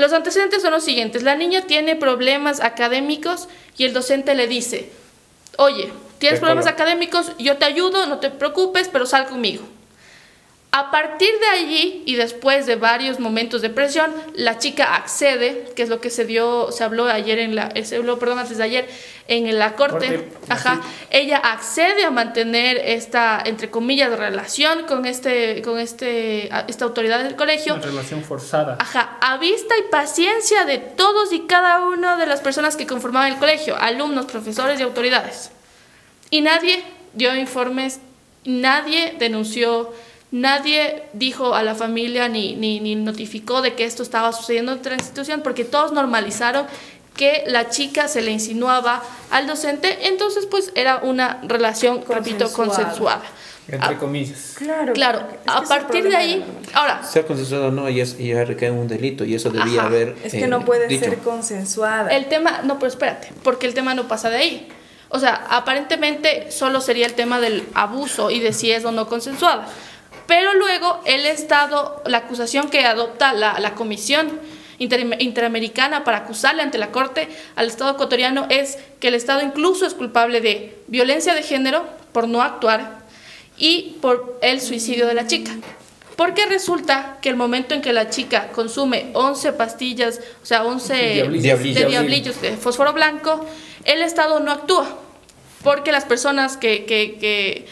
Los 0.02 0.14
antecedentes 0.14 0.64
son 0.64 0.72
los 0.72 0.84
siguientes. 0.84 1.22
La 1.22 1.36
niña 1.36 1.68
tiene 1.68 1.95
problemas 1.95 2.60
académicos 2.60 3.47
y 3.78 3.86
el 3.86 3.93
docente 3.93 4.34
le 4.34 4.47
dice, 4.47 4.91
oye, 5.60 5.93
tienes 6.18 6.39
problemas 6.39 6.66
académicos, 6.66 7.34
yo 7.38 7.58
te 7.58 7.66
ayudo, 7.66 8.08
no 8.08 8.18
te 8.18 8.32
preocupes, 8.32 8.89
pero 8.91 9.06
sal 9.06 9.28
conmigo. 9.28 9.62
A 10.74 10.90
partir 10.90 11.30
de 11.38 11.48
allí 11.48 12.04
y 12.06 12.16
después 12.16 12.66
de 12.66 12.78
varios 12.78 13.20
momentos 13.20 13.62
de 13.62 13.70
presión, 13.70 14.10
la 14.36 14.58
chica 14.58 14.96
accede, 14.96 15.66
que 15.76 15.84
es 15.84 15.90
lo 15.90 16.00
que 16.00 16.10
se 16.10 16.24
dio, 16.24 16.72
se 16.72 16.86
habló 16.86 17.08
ayer 17.08 17.40
en 17.40 17.56
la, 17.56 17.74
se 17.84 17.98
habló, 17.98 18.18
perdón, 18.20 18.40
antes 18.40 18.58
de 18.58 18.64
ayer 18.64 18.90
en 19.28 19.60
la 19.60 19.76
corte, 19.76 20.30
ajá, 20.48 20.80
ella 21.10 21.40
accede 21.40 22.06
a 22.06 22.10
mantener 22.10 22.78
esta, 22.78 23.44
entre 23.46 23.70
comillas, 23.70 24.18
relación 24.18 24.86
con 24.86 25.06
este, 25.06 25.62
con 25.62 25.78
este, 25.78 26.50
esta 26.70 26.86
autoridad 26.86 27.22
del 27.22 27.36
colegio. 27.36 27.76
Una 27.76 27.88
relación 27.88 28.24
forzada. 28.24 28.78
Ajá, 28.80 29.18
a 29.20 29.38
vista 29.40 29.76
y 29.78 29.92
paciencia 29.92 30.64
de 30.64 30.78
todos 30.78 31.34
y 31.34 31.42
cada 31.48 31.86
una 31.86 32.16
de 32.16 32.28
las 32.28 32.40
personas 32.40 32.78
que 32.78 32.88
conformaban 32.88 33.34
el 33.34 33.40
colegio, 33.40 33.76
alumnos, 33.76 34.26
profesores 34.26 34.80
y 34.80 34.84
autoridades. 34.84 35.52
Y 36.30 36.40
nadie 36.40 36.82
dio 37.12 37.36
informes, 37.36 38.00
nadie 38.46 39.18
denunció 39.20 39.92
Nadie 40.32 41.04
dijo 41.12 41.56
a 41.56 41.62
la 41.62 41.76
familia 41.76 42.30
ni, 42.30 42.56
ni, 42.56 42.80
ni 42.80 42.96
notificó 42.96 43.62
de 43.62 43.76
que 43.76 43.84
esto 43.84 44.02
estaba 44.02 44.32
sucediendo 44.32 44.72
en 44.72 44.82
la 44.84 44.96
institución 44.96 45.42
porque 45.42 45.66
todos 45.66 45.92
normalizaron 45.92 46.66
que 47.16 47.44
la 47.48 47.70
chica 47.70 48.08
se 48.08 48.22
le 48.22 48.32
insinuaba 48.32 49.04
al 49.30 49.46
docente, 49.46 50.08
entonces 50.08 50.46
pues 50.46 50.72
era 50.76 50.98
una 51.04 51.42
relación, 51.44 52.04
repito, 52.08 52.52
consensuada. 52.54 53.24
Entre 53.68 53.98
comillas. 53.98 54.56
Claro. 54.58 54.94
Claro, 54.94 55.28
a 55.46 55.62
partir 55.62 56.10
de 56.10 56.16
ahí, 56.16 56.46
ahora... 56.74 57.04
Sea 57.04 57.26
consensuada 57.26 57.68
o 57.68 57.72
no, 57.72 57.90
ya, 57.90 58.06
ya 58.06 58.44
recae 58.44 58.72
un 58.72 58.88
delito 58.88 59.24
y 59.24 59.36
eso 59.36 59.50
debía 59.50 59.84
haber... 59.84 60.16
Es 60.24 60.32
que 60.32 60.48
no 60.48 60.62
eh, 60.62 60.66
puede 60.66 61.00
ser 61.00 61.18
consensuada. 61.20 62.10
El 62.10 62.28
tema, 62.28 62.62
no, 62.64 62.80
pero 62.80 62.88
espérate, 62.88 63.32
porque 63.44 63.68
el 63.68 63.74
tema 63.74 63.94
no 63.94 64.08
pasa 64.08 64.30
de 64.30 64.38
ahí. 64.38 64.68
O 65.10 65.20
sea, 65.20 65.46
aparentemente 65.50 66.52
solo 66.52 66.80
sería 66.82 67.06
el 67.06 67.14
tema 67.14 67.40
del 67.40 67.66
abuso 67.74 68.32
y 68.32 68.40
de 68.40 68.54
si 68.54 68.72
es 68.72 68.86
o 68.86 68.92
no 68.92 69.08
consensuada. 69.08 69.68
Pero 70.32 70.54
luego 70.54 71.02
el 71.04 71.26
Estado, 71.26 72.02
la 72.06 72.20
acusación 72.20 72.70
que 72.70 72.86
adopta 72.86 73.34
la, 73.34 73.60
la 73.60 73.76
Comisión 73.76 74.40
Interamericana 74.78 76.06
para 76.06 76.20
acusarle 76.20 76.62
ante 76.62 76.78
la 76.78 76.90
Corte 76.90 77.28
al 77.58 77.68
Estado 77.68 77.92
ecuatoriano 77.92 78.46
es 78.48 78.78
que 79.02 79.10
el 79.10 79.16
Estado 79.16 79.42
incluso 79.42 79.86
es 79.86 79.94
culpable 79.94 80.40
de 80.40 80.78
violencia 80.88 81.36
de 81.36 81.44
género 81.44 81.86
por 82.14 82.30
no 82.30 82.42
actuar 82.42 83.00
y 83.58 83.98
por 84.02 84.40
el 84.42 84.62
suicidio 84.62 85.06
de 85.06 85.16
la 85.16 85.28
chica. 85.28 85.52
Porque 86.16 86.46
resulta 86.46 87.18
que 87.22 87.28
el 87.28 87.36
momento 87.36 87.76
en 87.76 87.82
que 87.82 87.92
la 87.92 88.10
chica 88.10 88.54
consume 88.54 89.10
11 89.12 89.52
pastillas, 89.52 90.22
o 90.42 90.46
sea, 90.46 90.64
11 90.64 91.14
diablillos. 91.14 91.76
de 91.76 91.86
diablillos 91.88 92.42
de 92.42 92.56
fósforo 92.56 92.94
blanco, 92.94 93.46
el 93.84 94.02
Estado 94.02 94.40
no 94.40 94.54
actúa. 94.54 94.98
Porque 95.62 95.92
las 95.92 96.06
personas 96.06 96.56
que, 96.56 96.86
que, 96.86 97.18
que 97.20 97.68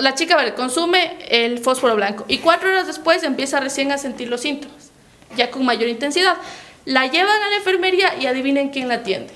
la 0.00 0.14
chica 0.14 0.54
consume 0.54 1.18
el 1.28 1.58
fósforo 1.58 1.96
blanco 1.96 2.24
y 2.28 2.38
cuatro 2.38 2.68
horas 2.68 2.86
después 2.86 3.22
empieza 3.22 3.60
recién 3.60 3.92
a 3.92 3.98
sentir 3.98 4.28
los 4.28 4.40
síntomas, 4.40 4.90
ya 5.36 5.50
con 5.50 5.64
mayor 5.64 5.88
intensidad. 5.88 6.36
La 6.84 7.06
llevan 7.06 7.42
a 7.42 7.48
la 7.48 7.56
enfermería 7.56 8.14
y 8.20 8.26
adivinen 8.26 8.70
quién 8.70 8.88
la 8.88 8.94
atiende. 8.94 9.32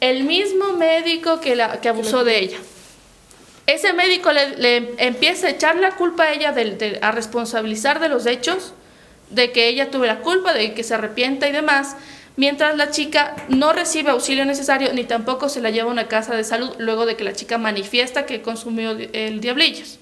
El 0.00 0.24
mismo 0.24 0.72
médico 0.72 1.40
que, 1.40 1.56
la, 1.56 1.80
que 1.80 1.88
abusó 1.88 2.24
de 2.24 2.38
ella. 2.38 2.58
Ese 3.66 3.92
médico 3.92 4.32
le, 4.32 4.94
empieza 4.98 5.46
a 5.46 5.50
echar 5.50 5.76
la 5.76 5.92
culpa 5.92 6.24
a 6.24 6.32
ella, 6.32 6.54
a 7.02 7.12
responsabilizar 7.12 8.00
de 8.00 8.08
los 8.08 8.26
hechos, 8.26 8.74
de 9.30 9.52
que 9.52 9.68
ella 9.68 9.90
tuvo 9.90 10.06
la 10.06 10.20
culpa, 10.20 10.52
de 10.52 10.74
que 10.74 10.82
se 10.82 10.94
arrepienta 10.94 11.48
y 11.48 11.52
demás 11.52 11.96
mientras 12.40 12.76
la 12.76 12.90
chica 12.90 13.36
no 13.48 13.72
recibe 13.72 14.10
auxilio 14.10 14.46
necesario 14.46 14.92
ni 14.94 15.04
tampoco 15.04 15.48
se 15.48 15.60
la 15.60 15.70
lleva 15.70 15.90
a 15.90 15.92
una 15.92 16.08
casa 16.08 16.34
de 16.34 16.42
salud 16.42 16.70
luego 16.78 17.04
de 17.04 17.14
que 17.14 17.22
la 17.22 17.34
chica 17.34 17.58
manifiesta 17.58 18.26
que 18.26 18.40
consumió 18.40 18.96
el 19.12 19.40
diablillos. 19.40 19.99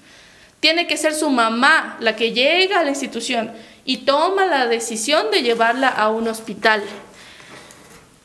Tiene 0.59 0.87
que 0.87 0.97
ser 0.97 1.13
su 1.13 1.29
mamá 1.29 1.97
la 1.99 2.15
que 2.15 2.31
llega 2.31 2.79
a 2.79 2.83
la 2.83 2.89
institución 2.89 3.51
y 3.85 3.97
toma 3.97 4.45
la 4.45 4.67
decisión 4.67 5.31
de 5.31 5.41
llevarla 5.41 5.87
a 5.87 6.09
un 6.09 6.27
hospital. 6.27 6.83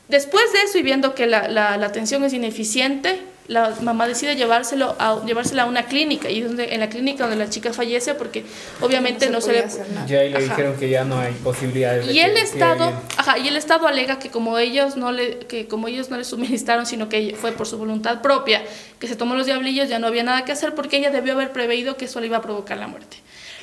Después 0.07 0.51
de 0.53 0.61
eso 0.61 0.77
y 0.77 0.83
viendo 0.83 1.15
que 1.15 1.27
la, 1.27 1.47
la 1.47 1.73
atención 1.73 2.23
es 2.23 2.33
ineficiente, 2.33 3.21
la 3.47 3.75
mamá 3.81 4.07
decide 4.07 4.35
llevárselo 4.35 4.95
a, 4.97 5.23
llevársela 5.25 5.63
a 5.63 5.65
una 5.65 5.85
clínica 5.85 6.29
y 6.29 6.39
es 6.41 6.47
donde, 6.47 6.73
en 6.73 6.79
la 6.79 6.89
clínica 6.89 7.27
donde 7.27 7.37
la 7.37 7.49
chica 7.49 7.73
fallece 7.73 8.15
porque 8.15 8.43
obviamente 8.81 9.29
no 9.29 9.39
se, 9.39 9.53
le 9.53 9.65
ya 10.07 10.23
le 10.23 10.39
dijeron 10.39 10.75
que 10.77 10.89
ya 10.89 11.03
no 11.03 11.19
hay 11.19 11.33
posibilidades 11.33 12.11
y 12.11 12.19
el 12.19 12.37
estado 12.37 12.91
ajá, 13.17 13.37
y 13.37 13.47
el 13.47 13.55
estado 13.55 13.87
alega 13.87 14.17
que 14.17 14.29
como 14.31 14.57
ellos 14.57 14.97
no 14.97 15.11
le 15.11 15.39
que 15.39 15.67
como 15.67 15.87
ellos 15.87 16.09
no 16.09 16.17
le 16.17 16.23
suministraron 16.23 16.87
sino 16.87 17.07
que 17.07 17.35
fue 17.39 17.51
por 17.51 17.67
su 17.67 17.77
voluntad 17.77 18.21
propia 18.21 18.63
que 18.99 19.07
se 19.07 19.15
tomó 19.15 19.35
los 19.35 19.45
diablillos 19.45 19.89
ya 19.89 19.99
no 19.99 20.07
había 20.07 20.23
nada 20.23 20.43
que 20.43 20.51
hacer 20.51 20.73
porque 20.73 20.97
ella 20.97 21.11
debió 21.11 21.33
haber 21.33 21.51
preveído 21.51 21.97
que 21.97 22.05
eso 22.05 22.19
le 22.19 22.27
iba 22.27 22.37
a 22.37 22.41
provocar 22.41 22.77
la 22.77 22.87
muerte. 22.87 23.17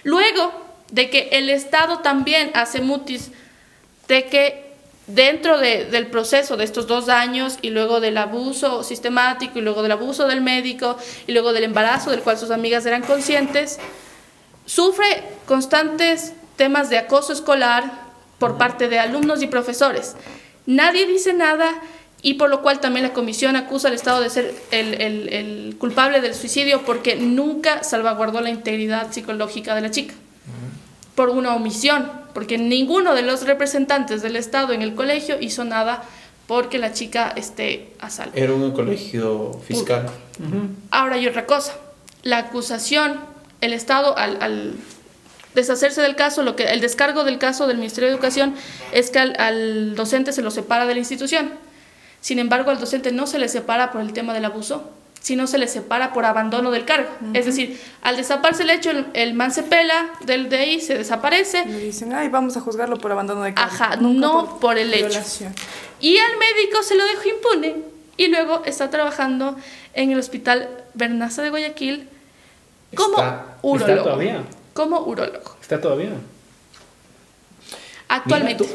Luego 0.05 0.53
de 0.91 1.11
que 1.11 1.31
el 1.33 1.49
estado 1.49 1.99
también 1.99 2.51
hace 2.55 2.81
mutis 2.81 3.31
de 4.09 4.27
que 4.27 4.72
dentro 5.07 5.59
del 5.59 6.07
proceso 6.07 6.57
de 6.57 6.65
estos 6.65 6.87
dos 6.87 7.09
años 7.09 7.59
y 7.61 7.71
luego 7.71 8.01
del 8.01 8.17
abuso 8.17 8.83
sistemático 8.83 9.59
y 9.59 9.63
luego 9.63 9.83
del 9.83 9.93
abuso 9.93 10.27
del 10.27 10.41
médico 10.41 10.97
y 11.27 11.33
luego 11.33 11.53
del 11.53 11.65
embarazo 11.65 12.11
del 12.11 12.21
cual 12.21 12.39
sus 12.39 12.51
amigas 12.51 12.87
eran 12.87 13.03
conscientes, 13.03 13.79
sufre 14.65 15.25
constantes 15.47 16.35
temas 16.57 16.89
de 16.89 16.99
acoso 16.99 17.33
escolar 17.33 18.13
por 18.39 18.59
parte 18.59 18.89
de 18.89 18.99
alumnos 18.99 19.43
y 19.43 19.47
profesores. 19.49 20.15
Nadie 20.67 21.07
dice 21.07 21.33
nada 21.33 21.73
y 22.23 22.35
por 22.35 22.49
lo 22.51 22.63
cual 22.63 22.79
también 22.79 23.05
la 23.05 23.13
comisión 23.13 23.57
acusa 23.57 23.89
al 23.89 23.95
Estado 23.95 24.21
de 24.21 24.31
ser 24.31 24.55
el, 24.71 24.95
el 25.29 25.77
culpable 25.79 26.21
del 26.21 26.35
suicidio 26.35 26.83
porque 26.83 27.17
nunca 27.17 27.83
salvaguardó 27.83 28.41
la 28.41 28.51
integridad 28.51 29.11
psicológica 29.11 29.75
de 29.75 29.81
la 29.81 29.91
chica 29.91 30.15
por 31.15 31.29
una 31.31 31.55
omisión, 31.55 32.11
porque 32.35 32.59
ninguno 32.59 33.15
de 33.15 33.23
los 33.23 33.47
representantes 33.47 34.23
del 34.23 34.37
Estado 34.37 34.73
en 34.73 34.83
el 34.83 34.95
colegio 34.95 35.37
hizo 35.41 35.65
nada 35.65 36.03
porque 36.47 36.79
la 36.79 36.93
chica 36.93 37.33
esté 37.37 37.95
a 37.99 38.11
salvo. 38.11 38.33
Era 38.35 38.53
un 38.53 38.73
colegio 38.73 39.53
fiscal. 39.67 40.07
Ahora 40.91 41.15
hay 41.17 41.27
otra 41.27 41.47
cosa. 41.47 41.77
La 42.23 42.39
acusación, 42.39 43.21
el 43.61 43.73
Estado 43.73 44.17
al, 44.17 44.75
deshacerse 45.55 46.03
del 46.03 46.17
caso, 46.17 46.43
lo 46.43 46.57
que 46.57 46.65
el 46.65 46.81
descargo 46.81 47.25
del 47.25 47.39
caso 47.39 47.67
del 47.67 47.79
Ministerio 47.79 48.09
de 48.09 48.15
Educación 48.15 48.55
es 48.93 49.11
que 49.11 49.19
al, 49.19 49.95
docente 49.95 50.33
se 50.33 50.43
lo 50.43 50.51
separa 50.51 50.87
de 50.87 50.95
la 50.95 51.01
institución. 51.01 51.53
Sin 52.21 52.39
embargo, 52.39 52.71
al 52.71 52.79
docente 52.79 53.13
no 53.13 53.27
se 53.27 53.39
le 53.39 53.49
separa 53.49 53.91
por 53.91 54.01
el 54.01 54.13
tema 54.13 54.35
del 54.35 54.45
abuso, 54.45 54.91
sino 55.23 55.47
se 55.47 55.57
le 55.57 55.69
separa 55.69 56.13
por 56.13 56.25
abandono 56.25 56.71
del 56.73 56.85
cargo. 56.85 57.09
Es 57.33 57.47
decir, 57.47 57.81
al 58.03 58.17
desaparecerse 58.17 58.63
el 58.65 58.71
hecho, 58.71 58.91
el, 59.15 59.35
man 59.35 59.53
se 59.53 59.63
pela 59.63 60.11
del 60.21 60.49
DI, 60.49 60.81
se 60.81 60.99
desaparece. 60.99 61.65
Le 61.65 61.79
dicen, 61.79 62.13
ay, 62.13 62.29
vamos 62.29 62.57
a 62.57 62.61
juzgarlo 62.61 62.99
por 62.99 63.13
abandono 63.13 63.43
de 63.43 63.55
cargo. 63.55 63.73
Ajá, 63.73 63.97
no 63.97 64.59
por, 64.61 64.79
el 64.79 64.93
hecho. 64.93 65.21
Y 66.01 66.19
al 66.19 66.39
médico 66.39 66.83
se 66.83 66.97
lo 66.97 67.05
dejó 67.05 67.29
impune 67.29 67.77
y 68.17 68.29
luego 68.29 68.63
está 68.65 68.91
trabajando 68.91 69.57
en 69.95 70.11
el 70.11 70.19
hospital 70.19 70.69
Bernaza 70.95 71.43
de 71.43 71.51
Guayaquil 71.51 72.09
como 72.95 73.17
urologo. 73.63 73.93
¿Está 73.93 74.03
todavía? 74.03 74.43
Como 74.75 75.01
urologo. 75.01 75.57
¿Está 75.61 75.81
todavía? 75.81 76.11
Actualmente. 78.09 78.67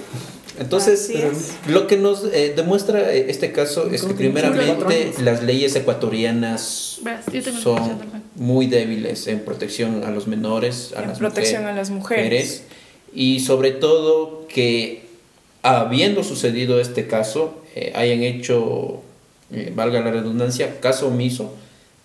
Entonces, 0.59 1.11
lo 1.67 1.87
que 1.87 1.97
nos 1.97 2.23
eh, 2.33 2.53
demuestra 2.55 3.13
eh, 3.13 3.27
este 3.29 3.51
caso 3.51 3.89
es 3.91 4.03
que 4.03 4.13
primeramente 4.13 5.13
las 5.21 5.43
leyes 5.43 5.75
ecuatorianas 5.75 6.99
son 7.61 7.99
muy 8.35 8.67
débiles 8.67 9.27
en 9.27 9.41
protección 9.41 10.03
a 10.03 10.11
los 10.11 10.27
menores, 10.27 10.93
a, 10.95 11.01
las, 11.01 11.19
protección 11.19 11.65
a 11.65 11.73
las 11.73 11.91
mujeres. 11.91 12.63
Y 13.13 13.39
sobre 13.41 13.71
todo 13.71 14.47
que 14.47 15.05
habiendo 15.61 16.23
sucedido 16.23 16.79
este 16.79 17.07
caso, 17.07 17.61
eh, 17.75 17.91
hayan 17.95 18.23
hecho, 18.23 19.01
valga 19.75 20.01
la 20.01 20.11
redundancia, 20.11 20.79
caso 20.79 21.07
omiso 21.07 21.55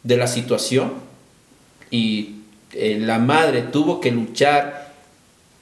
de 0.02 0.16
la 0.16 0.26
situación 0.26 0.92
y 1.90 2.36
la 2.74 3.18
madre 3.18 3.62
tuvo 3.62 4.00
que 4.00 4.10
luchar 4.10 4.92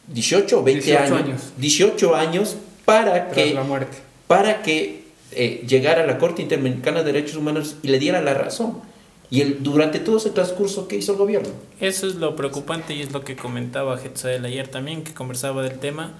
18 0.08 0.60
o 0.60 0.62
20 0.62 0.96
años, 0.96 1.52
18 1.56 2.14
años 2.16 2.56
para 2.90 3.30
que, 3.30 3.58
Para 4.26 4.62
que 4.62 5.04
eh, 5.32 5.64
llegara 5.66 6.02
a 6.02 6.06
la 6.06 6.18
Corte 6.18 6.42
Interamericana 6.42 7.02
de 7.02 7.12
Derechos 7.12 7.36
Humanos 7.36 7.76
y 7.82 7.88
le 7.88 7.98
diera 7.98 8.20
la 8.20 8.34
razón. 8.34 8.80
Y 9.30 9.42
el, 9.42 9.62
durante 9.62 10.00
todo 10.00 10.16
ese 10.16 10.30
transcurso, 10.30 10.88
¿qué 10.88 10.96
hizo 10.96 11.12
el 11.12 11.18
gobierno? 11.18 11.50
Eso 11.80 12.08
es 12.08 12.16
lo 12.16 12.34
preocupante 12.34 12.94
y 12.94 13.00
es 13.00 13.12
lo 13.12 13.22
que 13.22 13.36
comentaba 13.36 13.96
Getzael 13.96 14.44
ayer 14.44 14.66
también, 14.66 15.04
que 15.04 15.14
conversaba 15.14 15.62
del 15.62 15.78
tema, 15.78 16.14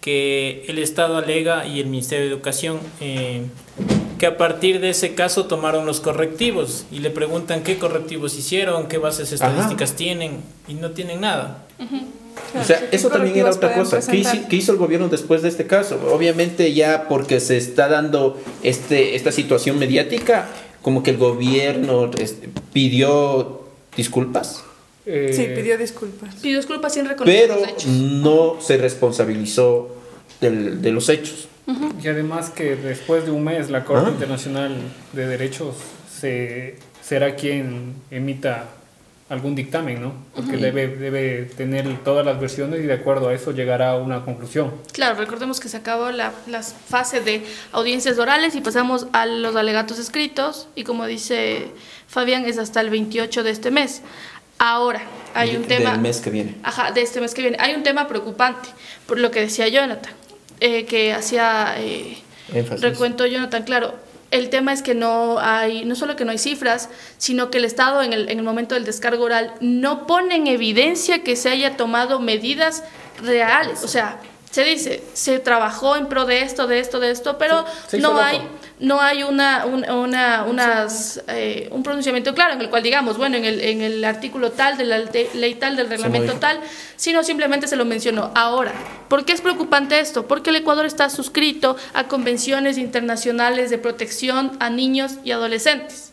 que 0.00 0.64
el 0.68 0.78
Estado 0.78 1.16
alega 1.16 1.66
y 1.66 1.80
el 1.80 1.86
Ministerio 1.86 2.26
de 2.26 2.32
Educación 2.32 2.78
eh, 3.00 3.42
que 4.18 4.26
a 4.26 4.36
partir 4.36 4.80
de 4.80 4.90
ese 4.90 5.14
caso 5.14 5.46
tomaron 5.46 5.86
los 5.86 6.00
correctivos 6.00 6.86
y 6.92 7.00
le 7.00 7.10
preguntan 7.10 7.62
qué 7.64 7.78
correctivos 7.78 8.38
hicieron, 8.38 8.86
qué 8.86 8.98
bases 8.98 9.32
estadísticas 9.32 9.96
tienen 9.96 10.42
y 10.68 10.74
no 10.74 10.92
tienen 10.92 11.20
nada. 11.20 11.64
O 12.58 12.64
sea, 12.64 12.88
eso 12.92 13.08
también 13.08 13.36
era 13.36 13.50
otra 13.50 13.74
cosa. 13.74 14.00
¿Qué 14.00 14.56
hizo, 14.56 14.72
el 14.72 14.78
gobierno 14.78 15.08
después 15.08 15.42
de 15.42 15.48
este 15.48 15.66
caso? 15.66 16.00
Obviamente 16.12 16.72
ya 16.72 17.08
porque 17.08 17.40
se 17.40 17.56
está 17.56 17.88
dando 17.88 18.40
este, 18.62 19.16
esta 19.16 19.32
situación 19.32 19.78
mediática, 19.78 20.48
como 20.82 21.02
que 21.02 21.10
el 21.10 21.18
gobierno 21.18 22.10
este, 22.18 22.48
pidió 22.72 23.64
disculpas. 23.96 24.62
Eh, 25.06 25.32
sí, 25.34 25.46
pidió 25.54 25.76
disculpas. 25.76 26.34
Pidió 26.36 26.56
disculpas 26.56 26.94
sin 26.94 27.06
reconocer 27.06 27.48
Pero 27.48 27.60
los 27.60 27.68
hechos. 27.68 27.86
no 27.86 28.56
se 28.60 28.76
responsabilizó 28.76 29.94
de 30.40 30.92
los 30.92 31.08
hechos. 31.08 31.48
Y 32.02 32.08
además 32.08 32.50
que 32.50 32.76
después 32.76 33.24
de 33.24 33.30
un 33.30 33.44
mes 33.44 33.70
la 33.70 33.84
Corte 33.84 34.10
Internacional 34.10 34.76
de 35.14 35.26
Derechos 35.26 35.76
se, 36.10 36.76
será 37.02 37.36
quien 37.36 37.94
emita 38.10 38.68
algún 39.28 39.54
dictamen, 39.54 40.02
¿no? 40.02 40.12
Porque 40.34 40.58
debe, 40.58 40.86
debe 40.86 41.44
tener 41.56 42.02
todas 42.04 42.26
las 42.26 42.38
versiones 42.38 42.80
y 42.80 42.86
de 42.86 42.92
acuerdo 42.92 43.28
a 43.28 43.34
eso 43.34 43.52
llegará 43.52 43.92
a 43.92 43.96
una 43.96 44.24
conclusión. 44.24 44.72
Claro, 44.92 45.18
recordemos 45.18 45.60
que 45.60 45.68
se 45.68 45.78
acabó 45.78 46.10
la, 46.10 46.32
la 46.46 46.62
fase 46.62 47.20
de 47.20 47.42
audiencias 47.72 48.18
orales 48.18 48.54
y 48.54 48.60
pasamos 48.60 49.06
a 49.12 49.24
los 49.26 49.56
alegatos 49.56 49.98
escritos 49.98 50.68
y 50.74 50.84
como 50.84 51.06
dice 51.06 51.68
Fabián 52.06 52.44
es 52.44 52.58
hasta 52.58 52.80
el 52.82 52.90
28 52.90 53.42
de 53.42 53.50
este 53.50 53.70
mes. 53.70 54.02
Ahora, 54.58 55.02
hay 55.34 55.56
un 55.56 55.64
tema... 55.64 55.92
Del 55.92 56.00
mes 56.00 56.20
que 56.20 56.30
viene. 56.30 56.54
Ajá, 56.62 56.92
de 56.92 57.02
este 57.02 57.20
mes 57.20 57.34
que 57.34 57.42
viene. 57.42 57.56
Hay 57.60 57.74
un 57.74 57.82
tema 57.82 58.06
preocupante, 58.06 58.68
por 59.06 59.18
lo 59.18 59.30
que 59.30 59.40
decía 59.40 59.68
Jonathan, 59.68 60.12
eh, 60.60 60.84
que 60.84 61.12
hacía... 61.12 61.74
Eh, 61.78 62.18
recuento 62.80 63.26
Jonathan, 63.26 63.64
claro, 63.64 63.94
el 64.34 64.50
tema 64.50 64.72
es 64.72 64.82
que 64.82 64.94
no 64.94 65.38
hay, 65.38 65.84
no 65.84 65.94
solo 65.94 66.16
que 66.16 66.24
no 66.24 66.32
hay 66.32 66.38
cifras, 66.38 66.88
sino 67.18 67.52
que 67.52 67.58
el 67.58 67.64
Estado 67.64 68.02
en 68.02 68.12
el, 68.12 68.28
en 68.28 68.38
el 68.38 68.44
momento 68.44 68.74
del 68.74 68.84
descargo 68.84 69.22
oral 69.22 69.54
no 69.60 70.08
pone 70.08 70.34
en 70.34 70.48
evidencia 70.48 71.22
que 71.22 71.36
se 71.36 71.50
haya 71.50 71.76
tomado 71.76 72.18
medidas 72.18 72.82
reales. 73.22 73.84
O 73.84 73.88
sea, 73.88 74.20
se 74.50 74.64
dice, 74.64 75.04
se 75.12 75.38
trabajó 75.38 75.94
en 75.94 76.08
pro 76.08 76.24
de 76.24 76.42
esto, 76.42 76.66
de 76.66 76.80
esto, 76.80 76.98
de 76.98 77.12
esto, 77.12 77.38
pero 77.38 77.64
no 77.92 78.18
hay 78.18 78.40
no 78.80 79.00
hay 79.00 79.22
una, 79.22 79.66
una, 79.66 80.44
unas, 80.44 81.22
eh, 81.28 81.68
un 81.70 81.82
pronunciamiento 81.82 82.34
claro 82.34 82.54
en 82.54 82.60
el 82.60 82.70
cual 82.70 82.82
digamos, 82.82 83.16
bueno, 83.16 83.36
en 83.36 83.44
el, 83.44 83.60
en 83.60 83.80
el 83.82 84.04
artículo 84.04 84.50
tal 84.50 84.76
de 84.76 84.84
la 84.84 84.98
ley 84.98 85.54
tal, 85.54 85.76
del 85.76 85.88
reglamento 85.88 86.34
tal, 86.34 86.60
sino 86.96 87.22
simplemente 87.22 87.68
se 87.68 87.76
lo 87.76 87.84
mencionó. 87.84 88.32
Ahora, 88.34 88.72
¿por 89.08 89.24
qué 89.24 89.32
es 89.32 89.40
preocupante 89.40 90.00
esto? 90.00 90.26
Porque 90.26 90.50
el 90.50 90.56
Ecuador 90.56 90.86
está 90.86 91.08
suscrito 91.08 91.76
a 91.92 92.08
convenciones 92.08 92.76
internacionales 92.76 93.70
de 93.70 93.78
protección 93.78 94.56
a 94.58 94.70
niños 94.70 95.14
y 95.22 95.30
adolescentes. 95.30 96.12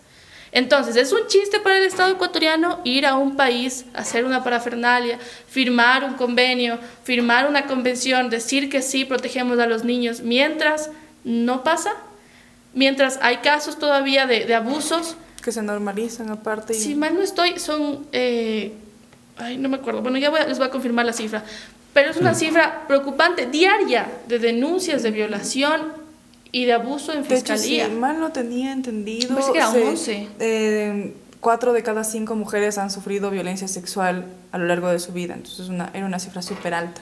Entonces, 0.51 0.97
es 0.97 1.13
un 1.13 1.27
chiste 1.27 1.61
para 1.61 1.77
el 1.77 1.85
Estado 1.85 2.11
ecuatoriano 2.11 2.81
ir 2.83 3.05
a 3.05 3.15
un 3.15 3.37
país, 3.37 3.85
hacer 3.93 4.25
una 4.25 4.43
parafernalia, 4.43 5.17
firmar 5.47 6.03
un 6.03 6.15
convenio, 6.15 6.77
firmar 7.03 7.47
una 7.47 7.65
convención, 7.67 8.29
decir 8.29 8.69
que 8.69 8.81
sí 8.81 9.05
protegemos 9.05 9.57
a 9.59 9.65
los 9.65 9.85
niños, 9.85 10.19
mientras 10.19 10.89
no 11.23 11.63
pasa 11.63 11.93
mientras 12.73 13.19
hay 13.21 13.37
casos 13.37 13.77
todavía 13.77 14.25
de, 14.25 14.45
de 14.45 14.55
abusos. 14.55 15.15
Que 15.43 15.51
se 15.51 15.61
normalizan 15.61 16.29
aparte. 16.29 16.73
Si 16.73 16.95
mal 16.95 17.15
no 17.15 17.21
estoy, 17.21 17.59
son... 17.59 18.05
Eh, 18.11 18.73
ay, 19.37 19.57
no 19.57 19.69
me 19.69 19.77
acuerdo. 19.77 20.01
Bueno, 20.01 20.17
ya 20.17 20.29
les 20.45 20.57
voy 20.57 20.67
a 20.67 20.71
confirmar 20.71 21.05
la 21.05 21.13
cifra. 21.13 21.43
Pero 21.93 22.11
es 22.11 22.17
una 22.17 22.33
cifra 22.35 22.85
preocupante, 22.87 23.47
diaria, 23.47 24.09
de 24.27 24.39
denuncias 24.39 25.03
de 25.03 25.11
violación 25.11 25.81
y 26.51 26.65
de 26.65 26.73
abuso 26.73 27.11
en 27.11 27.25
fiscalía. 27.25 27.87
si 27.87 27.91
mal 27.91 28.19
no 28.19 28.31
tenía 28.31 28.71
entendido... 28.71 29.29
Parece 29.29 29.51
que 29.51 29.57
era 29.57 29.69
11. 29.71 30.27
Eh, 30.39 31.13
cuatro 31.41 31.73
de 31.73 31.83
cada 31.83 32.03
cinco 32.03 32.35
mujeres 32.35 32.77
han 32.77 32.91
sufrido 32.91 33.29
violencia 33.29 33.67
sexual 33.67 34.25
a 34.51 34.57
lo 34.57 34.67
largo 34.67 34.89
de 34.89 34.99
su 34.99 35.11
vida. 35.11 35.33
Entonces 35.33 35.67
una, 35.67 35.89
era 35.93 36.05
una 36.05 36.19
cifra 36.19 36.41
súper 36.41 36.73
alta. 36.73 37.01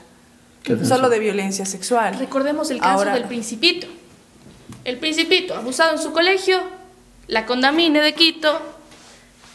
Solo 0.82 1.08
de 1.08 1.18
violencia 1.18 1.66
sexual. 1.66 2.18
Recordemos 2.18 2.70
el 2.70 2.80
caso 2.80 3.04
del 3.04 3.24
principito 3.24 3.86
el 4.84 4.98
principito, 4.98 5.54
abusado 5.54 5.96
en 5.96 6.02
su 6.02 6.12
colegio, 6.12 6.60
la 7.26 7.46
condamine 7.46 8.00
de 8.00 8.14
Quito 8.14 8.60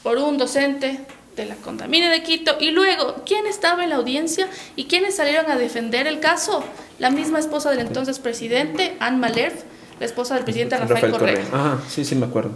por 0.03 0.17
un 0.17 0.38
docente 0.38 0.99
de 1.36 1.45
la 1.45 1.55
condamine 1.55 2.09
de 2.09 2.23
Quito. 2.23 2.55
Y 2.59 2.71
luego, 2.71 3.23
¿quién 3.26 3.45
estaba 3.45 3.84
en 3.84 3.89
la 3.89 3.97
audiencia 3.97 4.47
y 4.76 4.86
quiénes 4.86 5.15
salieron 5.15 5.51
a 5.51 5.57
defender 5.57 6.07
el 6.07 6.19
caso? 6.19 6.63
La 6.99 7.09
misma 7.09 7.39
esposa 7.39 7.71
del 7.71 7.80
entonces 7.80 8.19
presidente, 8.19 8.95
Anne 8.99 9.17
Malerf, 9.17 9.63
la 9.99 10.05
esposa 10.05 10.36
del 10.36 10.43
presidente 10.43 10.78
Rafael, 10.78 11.11
Correa. 11.11 11.43
Ajá, 11.51 11.82
sí, 11.89 12.05
sí 12.05 12.15
me 12.15 12.26
acuerdo. 12.26 12.51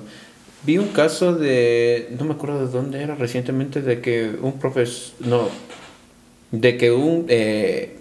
Vi 0.63 0.78
un 0.78 0.89
caso 0.89 1.34
de, 1.34 2.09
no 2.17 2.26
me 2.26 2.34
acuerdo 2.34 2.65
de 2.65 2.72
dónde 2.72 3.01
era 3.01 3.15
recientemente, 3.15 3.82
de 3.82 4.01
que 4.01 4.36
un 4.41 4.59
profesor, 4.59 5.15
no, 5.20 5.49
de 6.51 6.78
que 6.78 6.91
un 6.91 7.26
eh, 7.30 7.98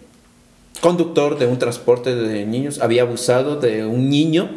conductor 0.80 1.38
de 1.38 1.46
un 1.46 1.58
transporte 1.58 2.14
de 2.14 2.46
niños 2.46 2.80
había 2.80 3.02
abusado 3.02 3.56
de 3.56 3.84
un 3.84 4.08
niño 4.08 4.50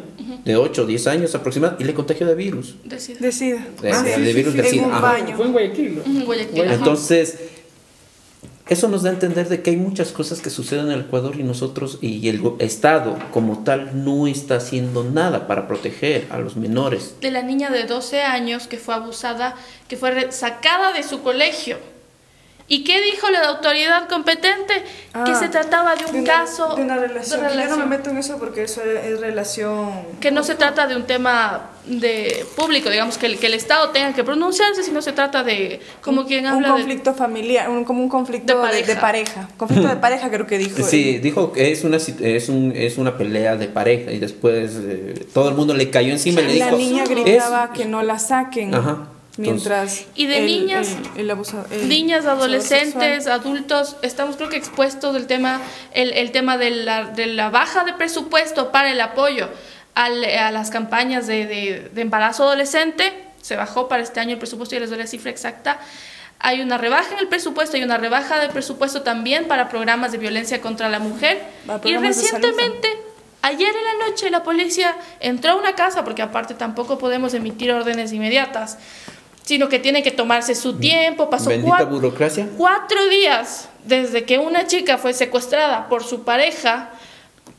de 0.46 0.56
8 0.56 0.84
o 0.84 0.86
10 0.86 1.08
años 1.08 1.36
aproximadamente 1.36 1.84
y 1.84 1.88
le 1.88 1.94
contagió 1.94 2.28
de 2.28 2.36
virus. 2.36 2.76
De 2.84 3.00
SIDA. 3.00 3.20
De 3.20 3.32
SIDA. 3.32 3.68
De, 3.82 3.92
ah, 3.92 4.04
virus 4.34 4.54
de 4.54 4.64
SIDA. 4.64 5.26
Fue 5.36 5.46
en 5.46 5.52
Guayaquil. 5.52 6.02
Entonces, 6.56 7.38
eso 8.72 8.88
nos 8.88 9.04
da 9.04 9.10
a 9.10 9.14
entender 9.14 9.50
de 9.50 9.62
que 9.62 9.72
hay 9.72 9.76
muchas 9.76 10.14
cosas 10.14 10.40
que 10.40 10.50
suceden 10.50 10.86
en 10.86 10.92
el 10.94 11.02
Ecuador 11.02 11.36
y 11.38 11.44
nosotros 11.44 11.98
y 12.02 12.30
el 12.30 12.42
Estado 12.60 13.18
como 13.32 13.64
tal 13.64 14.06
no 14.06 14.28
está 14.28 14.56
haciendo 14.56 15.04
nada 15.04 15.46
para 15.46 15.68
proteger 15.68 16.28
a 16.30 16.40
los 16.40 16.56
menores. 16.56 17.16
De 17.20 17.32
la 17.32 17.42
niña 17.42 17.70
de 17.70 17.84
12 17.84 18.22
años 18.22 18.68
que 18.68 18.78
fue 18.78 18.96
abusada, 18.96 19.56
que 19.90 19.98
fue 19.98 20.32
sacada 20.32 20.94
de 20.94 21.04
su 21.04 21.22
colegio 21.22 21.80
¿Y 22.72 22.86
qué 22.86 23.02
dijo 23.02 23.30
la 23.30 23.50
autoridad 23.50 24.08
competente? 24.08 24.74
que 25.26 25.36
se 25.36 25.46
ah, 25.46 25.52
trataba 25.52 25.94
de 25.94 26.06
un 26.06 26.24
caso... 26.24 26.74
De 26.74 26.84
una 26.84 26.96
relación. 26.96 27.42
Yo 27.42 27.68
no 27.68 27.76
me 27.76 27.86
meto 27.86 28.12
en 28.12 28.18
eso 28.18 28.38
porque 28.38 28.64
eso 28.64 28.82
es 28.82 29.20
relación... 29.20 29.92
Que 30.22 30.32
no 30.32 30.42
se 30.42 30.56
trata 30.56 30.88
de 30.88 30.96
un 30.96 31.04
tema 31.04 31.72
de 31.84 32.46
público, 32.56 32.90
digamos, 32.90 33.18
que 33.18 33.26
el, 33.26 33.38
que 33.38 33.48
el 33.48 33.56
Estado 33.56 33.90
tenga 33.90 34.14
que 34.14 34.24
pronunciarse, 34.24 34.84
sino 34.84 35.02
se 35.02 35.12
trata 35.12 35.44
de, 35.44 35.82
como 36.02 36.26
quien 36.26 36.46
habla 36.46 36.70
Un 36.70 36.78
conflicto 36.78 37.14
familiar, 37.14 37.70
un, 37.70 37.84
como 37.84 38.02
un 38.02 38.08
conflicto 38.08 38.56
de 38.56 38.62
pareja. 38.62 38.88
De, 38.88 38.96
pareja. 39.02 39.50
Conflicto 39.58 39.90
de 39.90 39.98
pareja 39.98 40.30
creo 40.32 40.48
que 40.48 40.58
dijo. 40.58 40.82
Sí, 40.82 41.20
dijo 41.20 41.52
que 41.52 41.74
es 41.74 41.84
una, 41.84 41.98
es, 41.98 42.48
un, 42.48 42.72
es 42.74 42.98
una 42.98 43.18
pelea 43.18 43.58
de 43.58 43.68
pareja 43.68 44.14
y 44.14 44.20
después 44.20 44.80
eh, 44.82 45.26
todo 45.34 45.50
el 45.50 45.56
mundo 45.56 45.74
le 45.74 45.90
cayó 45.90 46.14
encima 46.14 46.40
y 46.40 46.46
le 46.46 46.54
dijo... 46.54 46.72
La 46.72 46.78
niña 46.78 47.04
gritaba 47.04 47.74
que 47.74 47.84
no 47.84 48.02
la 48.02 48.18
saquen. 48.18 48.74
Ajá. 48.74 49.10
Mientras 49.42 50.06
y 50.16 50.28
de 50.28 50.42
niñas, 50.42 50.96
niñas, 51.88 52.26
adolescentes, 52.26 53.28
adultos, 53.28 53.98
estamos 54.02 54.38
creo 54.38 54.50
que 54.50 54.58
expuestos 54.58 55.14
del 55.14 55.28
tema, 55.28 55.60
el, 55.94 56.14
el 56.14 56.32
tema 56.32 56.58
de 56.58 56.70
la, 56.70 57.06
de 57.06 57.28
la, 57.28 57.50
baja 57.50 57.84
de 57.84 57.94
presupuesto 57.94 58.72
para 58.72 58.92
el 58.92 59.02
apoyo 59.02 59.50
al, 59.96 60.24
a 60.24 60.52
las 60.52 60.70
campañas 60.70 61.28
de, 61.28 61.46
de, 61.46 61.90
de, 61.94 62.02
embarazo 62.02 62.44
adolescente. 62.44 63.12
Se 63.42 63.56
bajó 63.56 63.88
para 63.88 64.04
este 64.04 64.20
año 64.20 64.34
el 64.34 64.38
presupuesto, 64.38 64.76
y 64.76 64.80
les 64.80 64.90
doy 64.90 65.00
la 65.00 65.08
cifra 65.08 65.32
exacta. 65.32 65.80
Hay 66.40 66.62
una 66.62 66.78
rebaja 66.78 67.14
en 67.14 67.20
el 67.20 67.28
presupuesto, 67.28 67.78
hay 67.78 67.84
una 67.84 67.98
rebaja 67.98 68.40
de 68.40 68.50
presupuesto 68.50 69.02
también 69.02 69.48
para 69.48 69.70
programas 69.70 70.12
de 70.12 70.18
violencia 70.18 70.62
contra 70.62 70.90
la 70.90 71.00
mujer. 71.00 71.42
Y 71.84 71.98
recientemente, 71.98 72.88
ayer 73.42 73.70
en 73.70 74.00
la 74.00 74.08
noche, 74.08 74.30
la 74.30 74.44
policía 74.44 74.96
entró 75.20 75.52
a 75.52 75.56
una 75.56 75.76
casa, 75.76 76.04
porque 76.04 76.22
aparte 76.22 76.54
tampoco 76.54 76.98
podemos 76.98 77.34
emitir 77.34 77.72
órdenes 77.72 78.12
inmediatas 78.14 78.78
sino 79.44 79.70
que 79.70 79.80
tiene 79.80 80.04
que 80.04 80.12
tomarse 80.12 80.56
su 80.56 80.78
tiempo. 80.78 81.30
Pasó 81.30 81.52
cuatro, 81.62 81.88
burocracia. 81.88 82.50
cuatro 82.58 83.08
días 83.08 83.70
desde 83.86 84.24
que 84.26 84.38
una 84.38 84.68
chica 84.68 84.98
fue 84.98 85.14
secuestrada 85.14 85.90
por 85.90 86.04
su 86.04 86.24
pareja. 86.24 86.92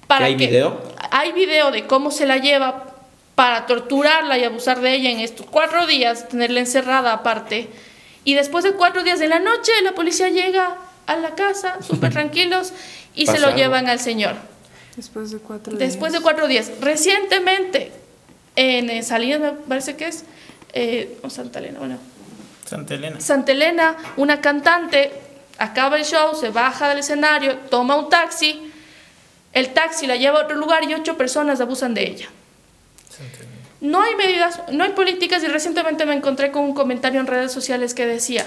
Para 0.07 0.27
¿Hay 0.27 0.35
video? 0.35 0.81
Hay 1.11 1.33
video 1.33 1.71
de 1.71 1.87
cómo 1.87 2.11
se 2.11 2.27
la 2.27 2.39
lleva 2.39 2.93
para 3.35 3.67
torturarla 3.67 4.39
y 4.39 4.45
abusar 4.45 4.81
de 4.81 4.95
ella 4.95 5.11
en 5.11 5.21
estos 5.21 5.47
cuatro 5.47 5.87
días, 5.87 6.29
tenerla 6.29 6.61
encerrada 6.61 7.13
aparte. 7.13 7.69
Y 8.25 8.35
después 8.35 8.65
de 8.65 8.73
cuatro 8.73 9.03
días 9.03 9.19
de 9.19 9.29
la 9.29 9.39
noche, 9.39 9.73
la 9.83 9.93
policía 9.93 10.29
llega 10.29 10.77
a 11.07 11.17
la 11.17 11.35
casa, 11.35 11.79
súper 11.87 12.13
tranquilos, 12.13 12.73
y 13.15 13.27
se 13.27 13.39
lo 13.41 13.55
llevan 13.55 13.89
al 13.89 13.99
señor. 14.01 14.37
Después 14.97 15.31
de 15.31 15.39
cuatro 15.39 15.77
días. 15.77 15.91
Después 15.91 16.13
de 16.13 16.21
cuatro 16.21 16.47
días. 16.47 16.71
Recientemente, 16.81 17.91
en 18.57 19.03
Salinas, 19.03 19.41
me 19.41 19.51
parece 19.53 19.97
que 19.97 20.07
es, 20.07 20.25
eh, 20.73 21.19
o 21.23 21.31
Santa 21.31 21.59
Elena, 21.59 21.79
bueno. 21.79 21.99
Santa 22.65 22.95
Elena. 22.95 23.21
Santa 23.21 23.53
Elena, 23.53 23.97
una 24.17 24.41
cantante, 24.41 25.13
acaba 25.59 25.97
el 25.97 26.05
show, 26.05 26.35
se 26.35 26.49
baja 26.49 26.89
del 26.89 26.99
escenario, 26.99 27.57
toma 27.71 27.97
un 27.97 28.09
taxi, 28.09 28.73
el 29.53 29.75
taxi 29.75 30.07
la 30.07 30.17
lleva 30.17 30.41
a 30.41 30.45
otro 30.45 30.57
lugar 30.57 30.85
y 30.85 30.95
ocho 30.95 31.17
personas 31.17 31.61
abusan 31.61 31.95
de 31.95 32.09
ella. 32.09 32.29
No 33.81 34.01
hay 34.01 34.15
medidas, 34.15 34.61
no 34.71 34.85
hay 34.85 34.91
políticas 34.91 35.43
y 35.43 35.49
recientemente 35.49 36.07
me 36.07 36.15
encontré 36.15 36.51
con 36.53 36.63
un 36.63 36.73
comentario 36.73 37.21
en 37.21 37.27
redes 37.27 37.53
sociales 37.53 37.95
que 37.95 38.07
decía, 38.07 38.47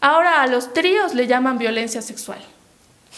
ahora 0.00 0.42
a 0.42 0.46
los 0.48 0.74
tríos 0.74 1.14
le 1.14 1.26
llaman 1.26 1.56
violencia 1.56 2.02
sexual. 2.02 2.40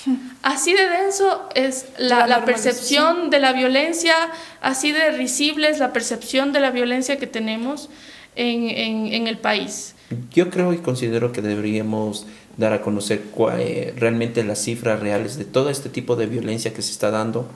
Así 0.42 0.74
de 0.74 0.88
denso 0.88 1.48
es 1.54 1.86
la, 1.96 2.26
la, 2.26 2.44
percepción 2.44 3.30
de 3.30 3.40
la 3.40 3.52
violencia, 3.52 4.14
así 4.60 4.92
de 4.92 5.12
risible 5.12 5.70
es 5.70 5.78
la 5.78 5.94
percepción 5.94 6.52
de 6.52 6.60
la 6.60 6.70
violencia 6.70 7.16
que 7.16 7.26
tenemos 7.26 7.88
en, 8.36 9.12
en, 9.12 9.26
el 9.26 9.38
país. 9.38 9.94
Yo 10.32 10.50
creo 10.50 10.72
y 10.72 10.78
considero 10.78 11.32
que 11.32 11.42
deberíamos 11.42 12.26
dar 12.56 12.72
a 12.72 12.82
conocer 12.82 13.22
eh, 13.58 13.92
realmente 13.96 14.44
las 14.44 14.60
cifras 14.62 15.00
reales 15.00 15.36
de 15.36 15.44
todo 15.44 15.70
este 15.70 15.88
tipo 15.88 16.16
de 16.16 16.26
violencia 16.26 16.72
que 16.72 16.82
se 16.82 16.92
está 16.92 17.10
dando 17.10 17.48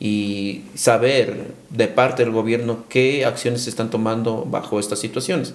y 0.00 0.62
saber 0.74 1.48
de 1.70 1.88
parte 1.88 2.22
del 2.22 2.32
gobierno 2.32 2.84
qué 2.88 3.24
acciones 3.24 3.62
se 3.62 3.70
están 3.70 3.90
tomando 3.90 4.46
bajo 4.48 4.78
estas 4.78 5.00
situaciones. 5.00 5.54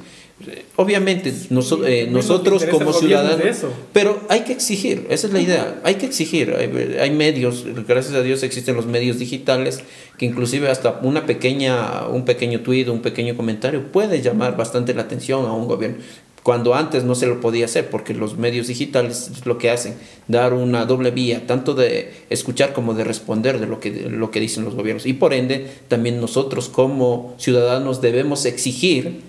Obviamente, 0.75 1.29
eh, 1.29 2.07
nosotros 2.09 2.65
como 2.65 2.91
ciudadanos, 2.91 3.57
pero 3.93 4.19
hay 4.27 4.41
que 4.41 4.51
exigir, 4.51 5.05
esa 5.09 5.27
es 5.27 5.33
la 5.33 5.39
idea, 5.39 5.79
hay 5.83 5.95
que 5.95 6.05
exigir, 6.05 6.53
hay, 6.99 7.11
medios, 7.11 7.63
gracias 7.87 8.15
a 8.15 8.21
Dios 8.21 8.43
existen 8.43 8.75
los 8.75 8.85
medios 8.85 9.19
digitales, 9.19 9.81
que 10.17 10.25
inclusive 10.25 10.69
hasta 10.69 10.99
una 11.03 11.25
pequeña, 11.25 12.07
un 12.07 12.25
pequeño 12.25 12.61
tuit, 12.61 12.89
un 12.89 13.01
pequeño 13.01 13.37
comentario 13.37 13.91
puede 13.91 14.21
llamar 14.21 14.57
bastante 14.57 14.93
la 14.93 15.03
atención 15.03 15.45
a 15.45 15.53
un 15.53 15.67
gobierno 15.67 15.97
cuando 16.43 16.75
antes 16.75 17.05
no 17.05 17.15
se 17.15 17.25
lo 17.25 17.39
podía 17.39 17.65
hacer, 17.65 17.89
porque 17.89 18.13
los 18.13 18.37
medios 18.37 18.67
digitales 18.67 19.31
es 19.31 19.45
lo 19.45 19.57
que 19.57 19.69
hacen, 19.69 19.95
dar 20.27 20.53
una 20.53 20.85
doble 20.85 21.11
vía, 21.11 21.47
tanto 21.47 21.73
de 21.73 22.13
escuchar 22.29 22.73
como 22.73 22.93
de 22.93 23.05
responder 23.05 23.59
de 23.61 23.67
lo 23.67 23.79
que, 23.79 23.91
lo 24.09 24.29
que 24.29 24.41
dicen 24.41 24.65
los 24.65 24.75
gobiernos. 24.75 25.05
Y 25.05 25.13
por 25.13 25.33
ende, 25.33 25.71
también 25.87 26.19
nosotros 26.19 26.67
como 26.67 27.33
ciudadanos 27.37 28.01
debemos 28.01 28.45
exigir 28.45 29.21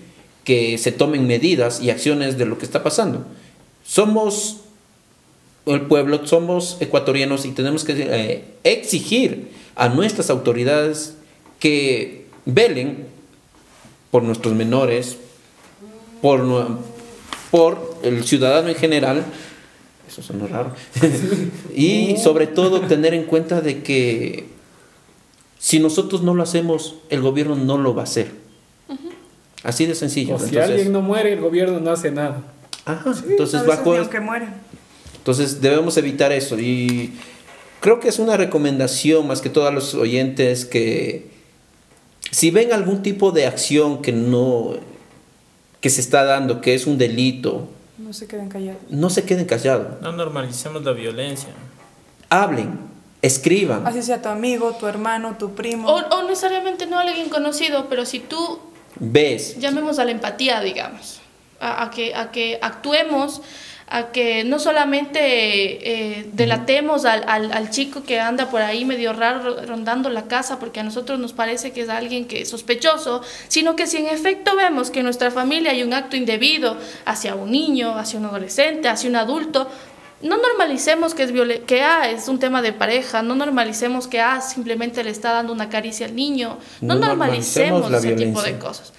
que 0.43 0.77
se 0.77 0.91
tomen 0.91 1.25
medidas 1.25 1.81
y 1.81 1.89
acciones 1.89 2.37
de 2.37 2.45
lo 2.45 2.57
que 2.57 2.65
está 2.65 2.83
pasando. 2.83 3.25
Somos 3.85 4.57
el 5.65 5.81
pueblo, 5.81 6.27
somos 6.27 6.77
ecuatorianos 6.81 7.45
y 7.45 7.51
tenemos 7.51 7.85
que 7.85 7.93
eh, 7.97 8.43
exigir 8.65 9.51
a 9.75 9.87
nuestras 9.87 10.29
autoridades 10.29 11.15
que 11.59 12.25
velen 12.45 13.07
por 14.11 14.21
nuestros 14.23 14.53
menores, 14.53 15.17
por 16.21 16.43
por 17.51 17.97
el 18.03 18.23
ciudadano 18.23 18.69
en 18.69 18.75
general, 18.75 19.23
eso 20.07 20.21
suena 20.21 20.47
raro, 20.47 20.73
y 21.75 22.17
sobre 22.17 22.47
todo 22.47 22.81
tener 22.81 23.13
en 23.13 23.23
cuenta 23.23 23.61
de 23.61 23.83
que 23.83 24.45
si 25.57 25.79
nosotros 25.79 26.21
no 26.21 26.33
lo 26.33 26.43
hacemos, 26.43 26.95
el 27.09 27.21
gobierno 27.21 27.55
no 27.55 27.77
lo 27.77 27.95
va 27.95 28.01
a 28.01 28.05
hacer. 28.05 28.31
Así 29.63 29.87
de 29.87 29.95
sencillo. 29.95 30.37
si 30.37 30.57
alguien 30.57 30.91
no 30.91 31.01
muere, 31.01 31.33
el 31.33 31.41
gobierno 31.41 31.79
no 31.79 31.89
hace 31.91 32.11
nada. 32.11 32.43
Ajá, 32.85 33.15
entonces 33.27 33.65
bajo... 33.65 33.95
Entonces 33.95 35.59
debemos 35.59 35.97
evitar 35.97 36.31
eso 36.31 36.59
y 36.59 37.13
creo 37.79 37.99
que 37.99 38.09
es 38.09 38.19
una 38.19 38.37
recomendación 38.37 39.25
más 39.25 39.41
que 39.41 39.49
todos 39.49 39.73
los 39.73 39.95
oyentes 39.95 40.65
que 40.65 41.31
si 42.29 42.51
ven 42.51 42.71
algún 42.71 43.01
tipo 43.01 43.31
de 43.31 43.47
acción 43.47 44.03
que 44.03 44.11
no 44.11 44.75
que 45.85 45.91
se 45.91 46.01
está 46.01 46.23
dando, 46.23 46.61
que 46.61 46.73
es 46.73 46.87
un 46.87 46.97
delito. 46.97 47.69
No 47.99 48.11
se 48.11 48.25
queden 48.25 48.49
callados. 48.49 48.81
No 48.89 49.11
se 49.11 49.23
queden 49.23 49.45
callados. 49.45 50.01
No 50.01 50.13
normalicemos 50.13 50.83
la 50.83 50.93
violencia. 50.93 51.49
Hablen, 52.27 52.79
escriban. 53.21 53.85
Así 53.85 54.01
sea 54.01 54.19
tu 54.19 54.29
amigo, 54.29 54.71
tu 54.79 54.87
hermano, 54.87 55.35
tu 55.37 55.53
primo. 55.53 55.87
O, 55.87 56.23
necesariamente 56.23 56.87
no 56.87 56.97
alguien 56.97 57.29
conocido, 57.29 57.85
pero 57.87 58.03
si 58.03 58.19
tú 58.19 58.57
ves. 58.99 59.59
Llamemos 59.59 59.99
a 59.99 60.05
la 60.05 60.09
empatía, 60.09 60.59
digamos. 60.61 61.21
A, 61.59 61.91
que, 61.91 62.15
a 62.15 62.31
que 62.31 62.57
actuemos 62.63 63.43
a 63.87 64.07
que 64.07 64.43
no 64.43 64.57
solamente 64.57 65.19
eh, 65.21 66.29
delatemos 66.33 67.05
al, 67.05 67.23
al, 67.27 67.51
al, 67.51 67.69
chico 67.69 68.03
que 68.03 68.19
anda 68.19 68.49
por 68.49 68.61
ahí 68.61 68.83
medio 68.83 69.13
raro 69.13 69.63
rondando 69.65 70.09
la 70.09 70.23
casa 70.23 70.57
porque 70.59 70.79
a 70.79 70.83
nosotros 70.83 71.19
nos 71.19 71.33
parece 71.33 71.71
que 71.71 71.81
es 71.81 71.89
alguien 71.89 72.25
que 72.25 72.41
es 72.41 72.49
sospechoso, 72.49 73.21
sino 73.47 73.75
que 73.75 73.85
si 73.85 73.97
en 73.97 74.07
efecto 74.07 74.55
vemos 74.55 74.89
que 74.89 74.99
en 74.99 75.05
nuestra 75.05 75.29
familia 75.29 75.71
hay 75.71 75.83
un 75.83 75.93
acto 75.93 76.15
indebido 76.15 76.77
hacia 77.05 77.35
un 77.35 77.51
niño, 77.51 77.95
hacia 77.97 78.19
un 78.19 78.25
adolescente, 78.25 78.87
hacia 78.89 79.09
un 79.09 79.17
adulto, 79.17 79.69
no 80.21 80.37
normalicemos 80.37 81.13
que, 81.13 81.23
es 81.23 81.31
que 81.67 81.81
ah, 81.83 82.09
es 82.09 82.27
un 82.27 82.39
tema 82.39 82.63
de 82.63 82.73
pareja, 82.73 83.21
no 83.21 83.35
normalicemos 83.35 84.07
que 84.07 84.19
ah, 84.19 84.41
simplemente 84.41 85.03
le 85.03 85.11
está 85.11 85.31
dando 85.33 85.53
una 85.53 85.69
caricia 85.69 86.07
al 86.07 86.15
niño, 86.15 86.57
no, 86.81 86.95
normalicemos, 86.95 87.91
ese 87.93 88.13
tipo 88.13 88.41
de 88.41 88.57
cosas. 88.57 88.93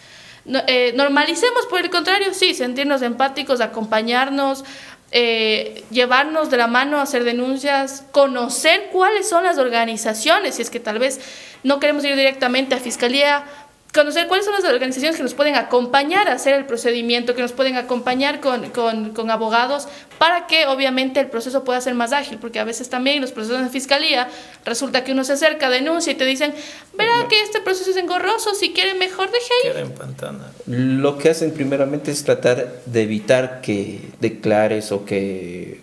Eh, 0.48 0.92
normalicemos, 0.94 1.66
por 1.66 1.80
el 1.80 1.90
contrario, 1.90 2.32
sí, 2.32 2.54
sentirnos 2.54 3.02
empáticos, 3.02 3.60
acompañarnos, 3.60 4.64
eh, 5.12 5.84
llevarnos 5.90 6.50
de 6.50 6.56
la 6.56 6.66
mano 6.66 7.00
hacer 7.00 7.24
denuncias, 7.24 8.04
conocer 8.12 8.88
cuáles 8.92 9.28
son 9.28 9.44
las 9.44 9.58
organizaciones, 9.58 10.56
si 10.56 10.62
es 10.62 10.70
que 10.70 10.80
tal 10.80 10.98
vez 10.98 11.20
no 11.62 11.80
queremos 11.80 12.04
ir 12.04 12.16
directamente 12.16 12.74
a 12.74 12.78
fiscalía, 12.78 13.44
conocer 13.92 14.28
cuáles 14.28 14.44
son 14.44 14.54
las 14.54 14.64
organizaciones 14.64 15.16
que 15.16 15.22
nos 15.22 15.34
pueden 15.34 15.54
acompañar 15.54 16.28
a 16.28 16.34
hacer 16.34 16.54
el 16.54 16.66
procedimiento, 16.66 17.34
que 17.34 17.42
nos 17.42 17.52
pueden 17.52 17.76
acompañar 17.76 18.40
con, 18.40 18.70
con, 18.70 19.10
con, 19.10 19.30
abogados, 19.30 19.88
para 20.18 20.46
que 20.46 20.66
obviamente 20.66 21.20
el 21.20 21.28
proceso 21.28 21.64
pueda 21.64 21.80
ser 21.80 21.94
más 21.94 22.12
ágil, 22.12 22.38
porque 22.38 22.58
a 22.58 22.64
veces 22.64 22.90
también 22.90 23.20
los 23.22 23.32
procesos 23.32 23.62
de 23.62 23.70
fiscalía 23.70 24.28
resulta 24.64 25.02
que 25.02 25.12
uno 25.12 25.24
se 25.24 25.32
acerca, 25.32 25.70
denuncia 25.70 26.12
y 26.12 26.16
te 26.16 26.26
dicen, 26.26 26.54
verá 26.96 27.26
que 27.28 27.42
este 27.42 27.60
proceso 27.60 27.90
es 27.90 27.96
engorroso, 27.96 28.54
si 28.54 28.72
quiere 28.72 28.94
mejor 28.94 29.30
deje 29.30 29.86
pantana. 29.96 30.52
Lo 30.66 31.18
que 31.18 31.30
hacen 31.30 31.52
primeramente 31.52 32.10
es 32.10 32.24
tratar 32.24 32.82
de 32.84 33.02
evitar 33.02 33.60
que 33.60 34.00
declares 34.20 34.92
o 34.92 35.04
que 35.04 35.80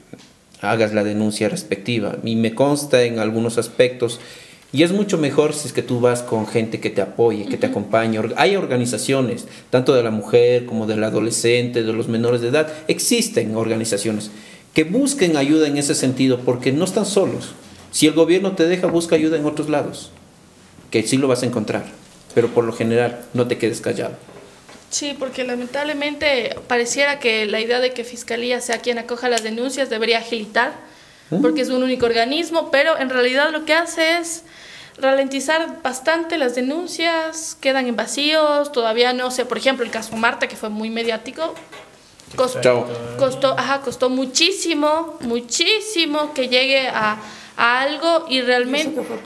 hagas 0.61 0.93
la 0.93 1.03
denuncia 1.03 1.49
respectiva. 1.49 2.17
Y 2.23 2.35
me 2.35 2.55
consta 2.55 3.03
en 3.03 3.19
algunos 3.19 3.57
aspectos 3.57 4.19
y 4.73 4.81
es 4.81 4.91
mucho 4.91 5.19
mejor 5.19 5.53
si 5.53 5.67
es 5.67 5.73
que 5.73 5.83
tú 5.83 5.99
vas 5.99 6.23
con 6.23 6.47
gente 6.47 6.79
que 6.79 6.89
te 6.89 7.01
apoye, 7.01 7.45
que 7.45 7.57
te 7.57 7.67
acompañe. 7.67 8.19
Hay 8.37 8.55
organizaciones, 8.55 9.45
tanto 9.69 9.93
de 9.93 10.01
la 10.01 10.09
mujer 10.09 10.65
como 10.65 10.87
del 10.87 11.03
adolescente, 11.03 11.83
de 11.83 11.93
los 11.93 12.07
menores 12.07 12.41
de 12.41 12.47
edad. 12.47 12.73
Existen 12.87 13.55
organizaciones 13.55 14.31
que 14.73 14.83
busquen 14.83 15.37
ayuda 15.37 15.67
en 15.67 15.77
ese 15.77 15.93
sentido, 15.93 16.39
porque 16.39 16.71
no 16.71 16.85
están 16.85 17.05
solos. 17.05 17.53
Si 17.91 18.07
el 18.07 18.13
gobierno 18.13 18.53
te 18.53 18.67
deja, 18.67 18.87
busca 18.87 19.15
ayuda 19.15 19.37
en 19.37 19.45
otros 19.45 19.69
lados, 19.69 20.09
que 20.89 21.03
sí 21.03 21.17
lo 21.17 21.27
vas 21.27 21.43
a 21.43 21.45
encontrar, 21.45 21.85
pero 22.33 22.47
por 22.47 22.63
lo 22.63 22.73
general 22.73 23.23
no 23.35 23.47
te 23.47 23.59
quedes 23.59 23.79
callado. 23.79 24.15
Sí, 24.89 25.15
porque 25.17 25.43
lamentablemente 25.43 26.55
pareciera 26.67 27.19
que 27.19 27.45
la 27.45 27.61
idea 27.61 27.79
de 27.79 27.93
que 27.93 28.03
Fiscalía 28.03 28.61
sea 28.61 28.79
quien 28.79 28.97
acoja 28.97 29.29
las 29.29 29.43
denuncias 29.43 29.91
debería 29.91 30.17
agilitar. 30.17 30.73
Porque 31.41 31.61
es 31.61 31.69
un 31.69 31.83
único 31.83 32.05
organismo, 32.05 32.69
pero 32.71 32.97
en 32.97 33.09
realidad 33.09 33.51
lo 33.51 33.65
que 33.65 33.73
hace 33.73 34.17
es 34.17 34.43
ralentizar 34.97 35.81
bastante 35.81 36.37
las 36.37 36.55
denuncias, 36.55 37.57
quedan 37.59 37.87
en 37.87 37.95
vacíos, 37.95 38.71
todavía 38.71 39.13
no 39.13 39.31
sé, 39.31 39.45
por 39.45 39.57
ejemplo, 39.57 39.85
el 39.85 39.91
caso 39.91 40.15
Marta, 40.15 40.47
que 40.47 40.55
fue 40.55 40.69
muy 40.69 40.89
mediático, 40.89 41.55
costó, 42.35 42.87
costó, 43.17 43.57
ajá, 43.57 43.81
costó 43.81 44.09
muchísimo, 44.09 45.17
muchísimo 45.21 46.33
que 46.33 46.47
llegue 46.47 46.87
a 46.87 47.17
a 47.57 47.81
algo 47.81 48.25
y 48.29 48.41
realmente... 48.41 49.01
que, 49.01 49.03
fue 49.03 49.17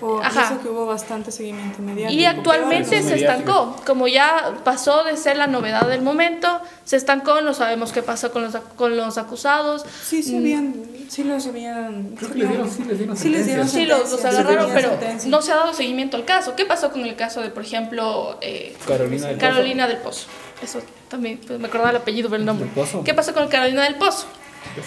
que 0.62 0.70
hubo 0.70 0.86
bastante 0.86 1.32
seguimiento 1.32 1.82
mediático. 1.82 2.20
Y 2.20 2.26
actualmente 2.26 3.02
se 3.02 3.16
estancó, 3.16 3.76
como 3.86 4.08
ya 4.08 4.60
pasó 4.64 5.04
de 5.04 5.18
ser 5.18 5.38
la 5.38 5.48
novedad 5.48 5.88
del 5.88 6.02
momento, 6.02 6.62
se 6.84 6.98
estancó, 6.98 7.42
no 7.42 7.54
sabemos 7.54 7.92
qué 7.92 8.04
pasó 8.04 8.32
con 8.32 8.44
los, 8.44 8.56
con 8.76 8.98
los 8.98 9.18
acusados. 9.18 9.86
Sí, 10.04 10.24
sí, 10.24 10.38
habían, 10.38 10.74
sí 11.10 11.24
los 11.24 11.48
habían... 11.48 12.16
sí, 12.20 12.28
les 12.36 12.50
dieron, 12.50 13.18
sí 13.18 13.30
les 13.30 13.46
dieron 13.46 13.68
Sí, 13.68 13.86
los, 13.86 14.12
los 14.12 14.26
agarraron, 14.26 14.72
pero 14.74 14.92
no 15.28 15.42
se 15.42 15.52
ha 15.52 15.56
dado 15.56 15.74
seguimiento 15.74 16.18
al 16.18 16.26
caso. 16.26 16.56
¿Qué 16.56 16.66
pasó 16.66 16.92
con 16.92 17.06
el 17.06 17.16
caso 17.16 17.42
de, 17.42 17.50
por 17.50 17.64
ejemplo, 17.64 18.38
eh, 18.42 18.76
Carolina, 18.86 19.28
del, 19.28 19.38
Carolina 19.38 19.84
Pozo? 19.86 19.94
del 19.94 20.04
Pozo? 20.04 20.28
Eso 20.62 20.80
también, 21.08 21.40
pues, 21.46 21.60
me 21.60 21.68
acordaba 21.68 21.92
el 21.92 21.98
apellido, 21.98 22.30
pero 22.30 22.40
el 22.40 22.46
nombre. 22.46 22.70
¿Qué 23.06 23.14
pasó 23.14 23.34
con 23.34 23.48
Carolina 23.48 23.84
del 23.84 23.96
Pozo? 23.96 24.26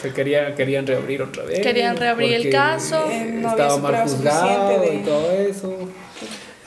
Se 0.00 0.12
quería, 0.12 0.54
querían 0.54 0.86
reabrir 0.86 1.22
otra 1.22 1.44
vez. 1.44 1.60
Querían 1.60 1.96
reabrir 1.96 2.32
el 2.34 2.50
caso. 2.50 3.04
Eh, 3.10 3.42
estaba 3.44 3.78
mal 3.78 4.02
juzgado 4.02 4.84
y 4.92 4.98
todo 4.98 5.30
eso. 5.32 5.88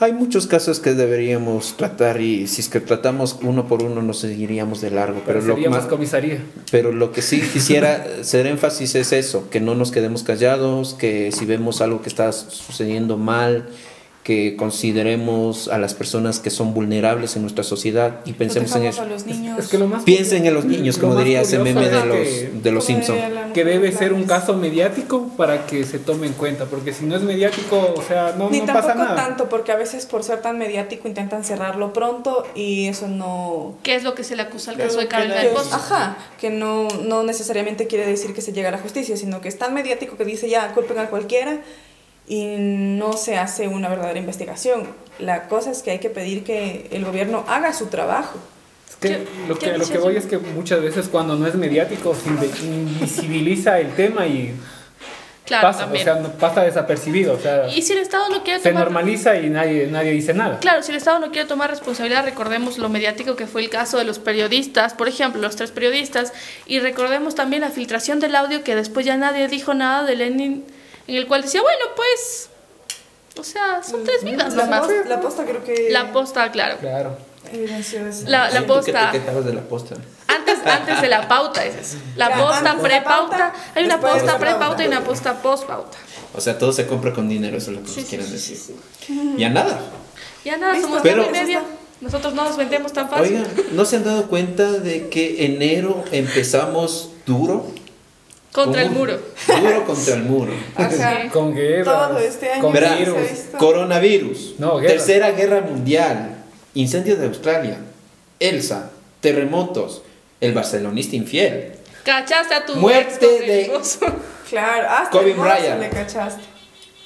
Hay 0.00 0.12
muchos 0.12 0.48
casos 0.48 0.80
que 0.80 0.92
deberíamos 0.92 1.76
tratar 1.76 2.20
y 2.20 2.48
si 2.48 2.60
es 2.60 2.68
que 2.68 2.80
tratamos 2.80 3.38
uno 3.42 3.68
por 3.68 3.82
uno 3.82 4.02
nos 4.02 4.18
seguiríamos 4.18 4.80
de 4.80 4.90
largo. 4.90 5.22
Pero, 5.24 5.40
pero 5.40 5.56
lo 5.56 5.70
más 5.70 5.86
comisaría. 5.86 6.42
Pero 6.70 6.90
lo 6.90 7.12
que 7.12 7.22
sí 7.22 7.40
quisiera 7.40 8.04
hacer 8.20 8.46
énfasis 8.46 8.96
es 8.96 9.12
eso, 9.12 9.48
que 9.50 9.60
no 9.60 9.76
nos 9.76 9.92
quedemos 9.92 10.24
callados, 10.24 10.94
que 10.94 11.30
si 11.30 11.46
vemos 11.46 11.80
algo 11.80 12.02
que 12.02 12.08
está 12.08 12.32
sucediendo 12.32 13.16
mal, 13.16 13.68
que 14.24 14.56
consideremos 14.56 15.68
a 15.68 15.76
las 15.76 15.92
personas 15.92 16.40
que 16.40 16.48
son 16.48 16.72
vulnerables 16.72 17.36
en 17.36 17.42
nuestra 17.42 17.62
sociedad 17.62 18.20
y 18.24 18.32
pensemos 18.32 18.74
en 18.74 18.84
eso. 18.86 19.04
Piensen 20.06 20.46
en 20.46 20.54
los 20.54 20.64
niños, 20.64 20.96
como 20.96 21.14
diría 21.16 21.42
ese 21.42 21.58
meme 21.58 21.90
de 21.90 22.06
los, 22.06 22.62
de 22.62 22.72
los 22.72 22.84
Simpsons. 22.86 23.20
Que 23.52 23.64
debe 23.64 23.92
ser 23.92 24.14
un 24.14 24.24
caso 24.24 24.54
mediático 24.54 25.28
para 25.36 25.66
que 25.66 25.84
se 25.84 25.98
tome 25.98 26.26
en 26.26 26.32
cuenta, 26.32 26.64
porque 26.64 26.94
si 26.94 27.04
no 27.04 27.14
es 27.16 27.22
mediático, 27.22 27.94
o 27.94 28.02
sea, 28.02 28.34
no, 28.36 28.48
Ni 28.48 28.62
no 28.62 28.72
pasa 28.72 28.94
nada. 28.94 29.14
tanto, 29.14 29.50
porque 29.50 29.72
a 29.72 29.76
veces 29.76 30.06
por 30.06 30.24
ser 30.24 30.40
tan 30.40 30.56
mediático 30.58 31.06
intentan 31.06 31.44
cerrarlo 31.44 31.92
pronto 31.92 32.46
y 32.54 32.86
eso 32.86 33.08
no... 33.08 33.74
¿Qué 33.82 33.94
es 33.94 34.04
lo 34.04 34.14
que 34.14 34.24
se 34.24 34.36
le 34.36 34.42
acusa 34.42 34.70
al 34.70 34.78
caso 34.78 34.98
de 35.00 35.06
del 35.06 35.48
Pozo? 35.48 35.74
Ajá, 35.74 36.16
que 36.40 36.48
no, 36.48 36.88
no 37.06 37.24
necesariamente 37.24 37.86
quiere 37.86 38.06
decir 38.06 38.32
que 38.32 38.40
se 38.40 38.54
llegue 38.54 38.68
a 38.68 38.70
la 38.70 38.78
justicia, 38.78 39.18
sino 39.18 39.42
que 39.42 39.48
es 39.48 39.58
tan 39.58 39.74
mediático 39.74 40.16
que 40.16 40.24
dice 40.24 40.48
ya, 40.48 40.72
culpen 40.72 40.98
a 40.98 41.10
cualquiera 41.10 41.60
y 42.26 42.56
no 42.56 43.14
se 43.14 43.36
hace 43.36 43.68
una 43.68 43.88
verdadera 43.88 44.18
investigación. 44.18 44.88
La 45.18 45.48
cosa 45.48 45.70
es 45.70 45.82
que 45.82 45.90
hay 45.90 45.98
que 45.98 46.10
pedir 46.10 46.44
que 46.44 46.88
el 46.90 47.04
gobierno 47.04 47.44
haga 47.46 47.72
su 47.72 47.86
trabajo. 47.86 48.38
Es 48.88 48.96
que 48.96 49.26
lo 49.48 49.58
que, 49.58 49.76
lo 49.76 49.86
que 49.86 49.98
voy 49.98 50.16
es 50.16 50.26
que 50.26 50.38
muchas 50.38 50.82
veces 50.82 51.08
cuando 51.08 51.36
no 51.36 51.46
es 51.46 51.54
mediático 51.54 52.14
se 52.14 52.28
invisibiliza 52.64 53.78
el 53.78 53.94
tema 53.94 54.26
y 54.26 54.54
pasa, 55.48 55.86
o 55.92 55.96
sea, 55.96 56.22
pasa 56.38 56.62
desapercibido. 56.62 57.34
O 57.34 57.38
sea, 57.38 57.68
y 57.68 57.82
si 57.82 57.92
el 57.92 57.98
Estado 57.98 58.28
no 58.30 58.42
quiere 58.42 58.60
se 58.60 58.72
normaliza 58.72 59.36
y 59.36 59.50
nadie, 59.50 59.86
nadie 59.88 60.12
dice 60.12 60.32
nada. 60.32 60.58
Claro, 60.60 60.82
si 60.82 60.90
el 60.90 60.96
Estado 60.96 61.18
no 61.18 61.30
quiere 61.30 61.46
tomar 61.46 61.70
responsabilidad, 61.70 62.24
recordemos 62.24 62.78
lo 62.78 62.88
mediático 62.88 63.36
que 63.36 63.46
fue 63.46 63.62
el 63.62 63.68
caso 63.68 63.98
de 63.98 64.04
los 64.04 64.18
periodistas, 64.18 64.94
por 64.94 65.08
ejemplo, 65.08 65.42
los 65.42 65.56
tres 65.56 65.70
periodistas, 65.70 66.32
y 66.66 66.78
recordemos 66.80 67.34
también 67.34 67.60
la 67.60 67.70
filtración 67.70 68.20
del 68.20 68.34
audio 68.34 68.64
que 68.64 68.74
después 68.74 69.04
ya 69.04 69.16
nadie 69.16 69.48
dijo 69.48 69.74
nada 69.74 70.04
de 70.04 70.16
Lenin 70.16 70.64
en 71.06 71.16
el 71.16 71.26
cual 71.26 71.42
decía, 71.42 71.62
bueno, 71.62 71.84
pues, 71.96 72.48
o 73.38 73.44
sea, 73.44 73.82
son 73.82 74.04
tres 74.04 74.24
vidas 74.24 74.54
la 74.54 74.64
nomás. 74.64 74.88
la 75.06 75.20
posta 75.20 75.44
creo 75.44 75.64
que... 75.64 75.88
La 75.90 76.12
posta, 76.12 76.50
claro. 76.50 76.78
Claro. 76.78 77.16
La, 78.26 78.50
la 78.50 78.66
posta. 78.66 79.10
¿Qué 79.12 79.20
te 79.20 79.30
de 79.30 79.54
la 79.54 79.60
posta? 79.62 79.96
Antes, 80.26 80.58
antes 80.66 81.00
de 81.02 81.08
la 81.08 81.28
pauta 81.28 81.64
es 81.64 81.74
eso. 81.76 81.98
La 82.16 82.34
posta 82.34 82.76
pre-pauta. 82.78 83.52
Hay 83.74 83.84
una 83.84 84.00
posta 84.00 84.38
pre-pauta 84.38 84.82
y 84.82 84.88
una 84.88 85.04
posta 85.04 85.40
post-pauta. 85.42 85.98
O 86.34 86.40
sea, 86.40 86.58
todo 86.58 86.72
se 86.72 86.86
compra 86.86 87.12
con 87.12 87.28
dinero, 87.28 87.56
eso 87.56 87.70
es 87.70 87.76
lo 87.76 87.82
que 87.84 88.00
nos 88.00 88.08
quieren 88.08 88.30
decir. 88.30 88.58
Ya 89.36 89.50
nada. 89.50 89.80
Ya 90.44 90.56
nada, 90.56 90.80
somos 90.80 91.00
Pero, 91.02 91.30
media. 91.30 91.62
Nosotros 92.00 92.34
no 92.34 92.44
nos 92.44 92.56
vendemos 92.56 92.92
tan 92.92 93.08
fácil. 93.08 93.36
Oigan, 93.36 93.46
¿no 93.72 93.84
se 93.84 93.96
han 93.96 94.04
dado 94.04 94.26
cuenta 94.26 94.72
de 94.72 95.08
que 95.08 95.46
enero 95.46 96.04
empezamos 96.10 97.10
duro? 97.24 97.66
Contra 98.54 98.82
el 98.82 98.90
muro. 98.90 99.18
Duro 99.48 99.84
contra 99.84 100.14
el 100.14 100.22
muro. 100.22 100.52
Con 101.32 101.52
guerra. 101.56 102.08
Todo 102.08 102.18
este 102.20 102.52
año. 102.52 102.62
Con 102.62 102.72
virus. 102.72 103.16
Coronavirus. 103.58 104.54
tercera 104.86 105.32
guerra 105.32 105.60
mundial. 105.62 106.36
Incendio 106.74 107.16
de 107.16 107.26
Australia. 107.26 107.78
Elsa. 108.38 108.92
Terremotos. 109.20 110.02
El 110.40 110.52
barcelonista 110.52 111.16
infiel. 111.16 111.72
Cachaste 112.04 112.54
a 112.54 112.64
tu 112.64 112.76
Muerte 112.76 113.26
de. 113.26 113.72
Claro, 114.48 114.88
hasta 114.88 115.10
Kobe 115.10 115.32
Bryant. 115.32 115.80
le 115.80 115.88
cachaste. 115.88 116.44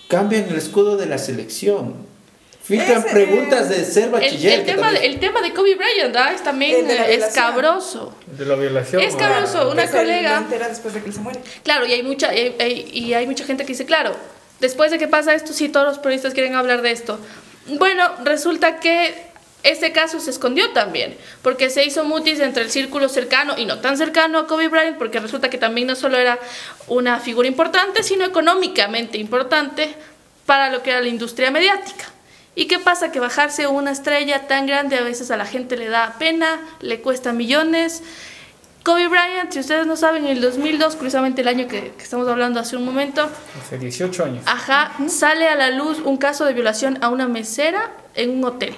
Cambian 0.09 0.49
el 0.51 0.57
escudo 0.57 0.99
de 0.99 1.07
la 1.07 1.17
selección. 1.17 1.95
Filtran 2.69 3.03
preguntas 3.03 3.71
de 3.71 3.83
ser 3.83 4.11
bachiller. 4.11 4.61
El, 4.61 4.67
tema, 4.67 4.93
de, 4.93 5.07
el 5.07 5.19
tema 5.19 5.41
de 5.41 5.55
Kobe 5.55 5.75
Bryant 5.75 6.15
¿ah? 6.17 6.33
es 6.35 6.43
también 6.43 6.87
escabroso. 6.91 8.15
De 8.27 8.45
la 8.45 8.57
violación. 8.57 9.01
Escabroso. 9.01 9.71
Una 9.71 9.91
colega. 9.91 10.45
después 10.69 10.93
de 10.93 11.03
que 11.03 11.11
se 11.11 11.21
muere. 11.21 11.41
Claro, 11.63 11.87
y 11.87 11.93
hay, 11.95 12.03
mucha, 12.03 12.35
y 12.35 13.15
hay 13.15 13.27
mucha 13.27 13.45
gente 13.45 13.65
que 13.65 13.73
dice, 13.73 13.87
claro, 13.87 14.15
después 14.61 14.91
de 14.91 14.99
que 14.99 15.09
pasa 15.09 15.33
esto, 15.33 15.55
sí, 15.55 15.71
todos 15.71 15.87
los 15.87 15.99
periodistas 15.99 16.35
quieren 16.35 16.57
hablar 16.57 16.83
de 16.83 16.91
esto. 16.91 17.19
Bueno, 17.69 18.05
resulta 18.25 18.81
que 18.81 19.15
este 19.63 19.93
caso 19.93 20.21
se 20.21 20.29
escondió 20.29 20.71
también, 20.73 21.17
porque 21.41 21.71
se 21.71 21.85
hizo 21.85 22.05
mutis 22.05 22.39
entre 22.41 22.65
el 22.65 22.71
círculo 22.71 23.09
cercano 23.09 23.55
y 23.57 23.65
no 23.65 23.79
tan 23.79 23.97
cercano 23.97 24.39
a 24.39 24.47
Kobe 24.47 24.69
Bryant, 24.69 24.99
porque 24.99 25.21
resulta 25.21 25.49
que 25.49 25.57
también 25.57 25.87
no 25.87 25.97
solo 25.97 26.19
era 26.19 26.39
una 26.87 27.19
figura 27.19 27.49
importante, 27.49 28.03
sino 28.03 28.27
económicamente 28.27 29.17
importante 29.17 29.95
para 30.45 30.71
lo 30.71 30.83
que 30.83 30.91
era 30.91 31.01
la 31.01 31.09
industria 31.09 31.51
mediática. 31.51 32.13
¿Y 32.59 32.67
qué 32.67 32.81
pasa? 32.81 33.13
Que 33.13 33.21
bajarse 33.21 33.69
una 33.69 33.93
estrella 33.93 34.49
tan 34.49 34.67
grande 34.67 34.97
a 34.97 35.05
veces 35.05 35.31
a 35.31 35.37
la 35.37 35.47
gente 35.47 35.77
le 35.77 35.89
da 35.89 36.17
pena, 36.19 36.59
le 36.81 37.01
cuesta 37.01 37.33
millones. 37.33 38.03
Kobe 38.83 39.07
Bryant, 39.07 39.53
si 39.53 39.61
ustedes 39.61 39.87
no 39.87 39.95
saben, 39.95 40.25
en 40.25 40.33
el 40.33 40.41
2002, 40.41 40.97
curiosamente 40.97 41.43
el 41.43 41.47
año 41.47 41.69
que, 41.69 41.93
estamos 42.01 42.27
hablando 42.27 42.59
hace 42.59 42.77
un 42.77 42.85
momento. 42.85 43.31
Hace 43.63 43.79
18 43.79 44.25
años. 44.25 44.43
Ajá, 44.47 44.91
sale 45.07 45.47
a 45.47 45.55
la 45.55 45.71
luz 45.71 46.01
un 46.05 46.17
caso 46.17 46.47
de 46.47 46.53
violación 46.53 46.99
a 47.01 47.11
una 47.11 47.29
mesera 47.29 47.93
en 48.17 48.31
un 48.31 48.45
hotel. 48.45 48.75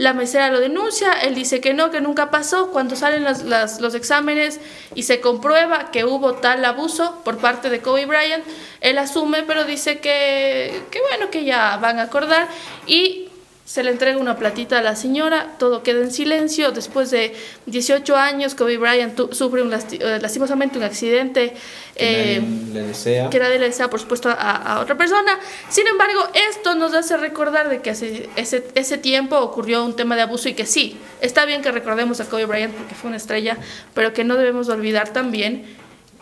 La 0.00 0.14
mesera 0.14 0.48
lo 0.48 0.60
denuncia, 0.60 1.12
él 1.12 1.34
dice 1.34 1.60
que 1.60 1.74
no, 1.74 1.90
que 1.90 2.00
nunca 2.00 2.30
pasó. 2.30 2.70
Cuando 2.70 2.96
salen 2.96 3.22
los 3.22 3.94
exámenes 3.94 4.58
y 4.94 5.02
se 5.02 5.20
comprueba 5.20 5.90
que 5.90 6.06
hubo 6.06 6.36
tal 6.36 6.64
abuso 6.64 7.20
por 7.22 7.36
parte 7.36 7.68
de 7.68 7.82
Kobe 7.82 8.06
Bryant, 8.06 8.42
él 8.80 8.96
asume, 8.96 9.42
pero 9.42 9.64
dice 9.64 9.98
que, 9.98 10.84
que 10.90 11.02
bueno, 11.02 11.28
que 11.30 11.44
ya 11.44 11.76
van 11.76 11.98
a 11.98 12.04
acordar. 12.04 12.48
Y 12.86 13.28
se 13.70 13.84
le 13.84 13.92
entrega 13.92 14.18
una 14.18 14.36
platita 14.36 14.78
a 14.78 14.82
la 14.82 14.96
señora, 14.96 15.54
todo 15.56 15.84
queda 15.84 16.00
en 16.00 16.10
silencio. 16.10 16.72
Después 16.72 17.12
de 17.12 17.32
18 17.66 18.16
años, 18.16 18.56
Kobe 18.56 18.78
Bryant 18.78 19.32
sufre 19.32 19.62
un 19.62 19.72
eh, 19.72 20.18
lastimosamente 20.20 20.76
un 20.76 20.82
accidente 20.82 21.54
que, 21.94 22.38
eh, 22.38 22.42
le 22.72 22.82
desea. 22.82 23.30
que 23.30 23.38
nadie 23.38 23.60
le 23.60 23.66
desea, 23.66 23.88
por 23.88 24.00
supuesto, 24.00 24.28
a, 24.28 24.80
otra 24.80 24.98
persona. 24.98 25.38
Sin 25.68 25.86
embargo, 25.86 26.20
esto 26.50 26.74
nos 26.74 26.94
hace 26.94 27.16
recordar 27.16 27.68
de 27.68 27.80
que 27.80 27.90
hace 27.90 28.28
ese, 28.34 28.66
ese 28.74 28.98
tiempo 28.98 29.38
ocurrió 29.38 29.84
un 29.84 29.94
tema 29.94 30.16
de 30.16 30.22
abuso 30.22 30.48
y 30.48 30.54
que 30.54 30.66
sí, 30.66 30.96
está 31.20 31.44
bien 31.44 31.62
que 31.62 31.70
recordemos 31.70 32.18
a 32.18 32.24
Kobe 32.24 32.46
Bryant 32.46 32.74
porque 32.74 32.96
fue 32.96 33.06
una 33.06 33.18
estrella, 33.18 33.56
pero 33.94 34.12
que 34.12 34.24
no 34.24 34.34
debemos 34.34 34.68
olvidar 34.68 35.10
también 35.12 35.64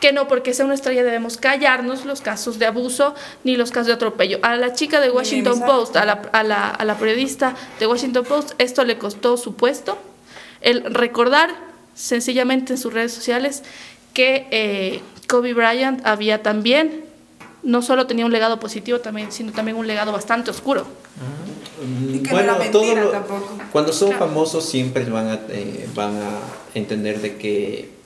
que 0.01 0.13
no 0.13 0.29
porque 0.29 0.55
sea 0.55 0.65
una 0.65 0.75
estrella 0.75 1.03
debemos 1.03 1.37
callarnos 1.37 2.05
los 2.05 2.21
casos 2.21 2.59
de 2.59 2.67
abuso 2.67 3.15
ni 3.45 3.57
los 3.57 3.71
casos 3.71 3.89
de 3.89 3.93
atropello. 3.95 4.39
A 4.43 4.57
la 4.57 4.73
chica 4.73 5.01
de 5.01 5.11
Washington 5.11 5.61
Post, 5.61 5.97
a 5.97 6.05
la, 6.05 6.23
a, 6.33 6.43
la, 6.43 6.71
a 6.71 6.85
la, 6.85 6.97
periodista 6.99 7.55
de 7.81 7.87
Washington 7.87 8.25
Post, 8.25 8.53
esto 8.59 8.85
le 8.85 8.99
costó 8.99 9.37
su 9.37 9.55
puesto, 9.55 9.99
el 10.61 10.83
recordar 10.85 11.51
sencillamente 11.95 12.75
en 12.75 12.79
sus 12.79 12.93
redes 12.93 13.13
sociales 13.13 13.65
que 14.15 14.47
eh, 14.51 15.01
Kobe 15.29 15.53
Bryant 15.53 16.05
había 16.07 16.43
también, 16.43 17.05
no 17.63 17.83
solo 17.83 18.07
tenía 18.07 18.25
un 18.25 18.33
legado 18.33 18.61
positivo, 18.61 19.01
también, 19.01 19.33
sino 19.33 19.53
también 19.53 19.77
un 19.77 19.87
legado 19.87 20.13
bastante 20.13 20.51
oscuro. 20.51 20.87
Y 22.13 22.21
que 22.21 22.31
bueno, 22.31 22.57
no 22.57 23.09
tampoco. 23.11 23.59
cuando 23.71 23.93
son 23.93 24.13
famosos 24.13 24.65
siempre 24.65 25.05
van 25.05 25.29
a, 25.29 25.41
eh, 25.49 25.89
van 25.95 26.17
a 26.17 26.31
entender 26.75 27.21
de 27.21 27.37
que 27.37 27.98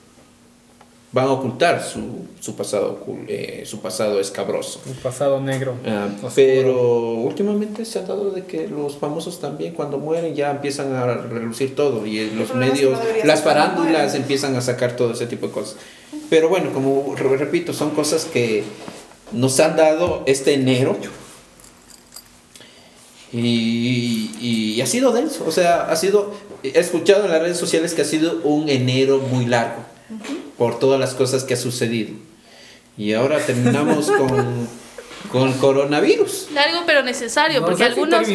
van 1.13 1.27
a 1.27 1.31
ocultar 1.31 1.83
su, 1.83 2.25
su 2.39 2.55
pasado 2.55 3.05
eh, 3.27 3.63
su 3.67 3.79
pasado 3.79 4.19
escabroso. 4.19 4.81
Un 4.87 4.95
pasado 4.95 5.39
negro. 5.39 5.75
Ah, 5.85 6.07
pero 6.33 7.11
últimamente 7.13 7.85
se 7.85 7.99
ha 7.99 8.01
dado 8.01 8.31
de 8.31 8.45
que 8.45 8.67
los 8.67 8.97
famosos 8.97 9.39
también 9.39 9.75
cuando 9.75 9.99
mueren 9.99 10.33
ya 10.35 10.49
empiezan 10.49 10.93
a 10.95 11.05
relucir 11.05 11.75
todo 11.75 12.07
y 12.07 12.31
los 12.31 12.55
medios, 12.55 12.99
las 13.23 13.43
farándulas 13.43 14.15
empiezan 14.15 14.55
a 14.55 14.61
sacar 14.61 14.95
todo 14.95 15.13
ese 15.13 15.27
tipo 15.27 15.47
de 15.47 15.53
cosas. 15.53 15.75
Pero 16.31 16.49
bueno, 16.49 16.73
como 16.73 17.15
repito, 17.15 17.73
son 17.73 17.91
cosas 17.91 18.25
que 18.25 18.63
nos 19.31 19.59
han 19.59 19.75
dado 19.75 20.23
este 20.25 20.55
enero. 20.55 20.97
Y, 23.31 24.29
y, 24.39 24.81
ha 24.81 24.85
sido 24.85 25.11
denso, 25.11 25.43
o 25.47 25.51
sea, 25.51 25.89
ha 25.89 25.95
sido, 25.95 26.33
he 26.61 26.79
escuchado 26.79 27.25
en 27.25 27.31
las 27.31 27.41
redes 27.41 27.57
sociales 27.57 27.95
que 27.95 28.03
ha 28.03 28.05
sido 28.05 28.41
un 28.43 28.69
enero 28.69 29.17
muy 29.17 29.47
largo 29.47 29.81
por 30.57 30.79
todas 30.79 30.99
las 30.99 31.13
cosas 31.13 31.43
que 31.43 31.53
ha 31.53 31.57
sucedido. 31.57 32.13
Y 32.97 33.13
ahora 33.13 33.39
terminamos 33.39 34.09
con, 34.11 34.67
con 35.31 35.53
coronavirus. 35.53 36.49
Largo 36.53 36.81
pero 36.85 37.01
necesario, 37.03 37.65
porque 37.65 37.83
algunos, 37.83 38.27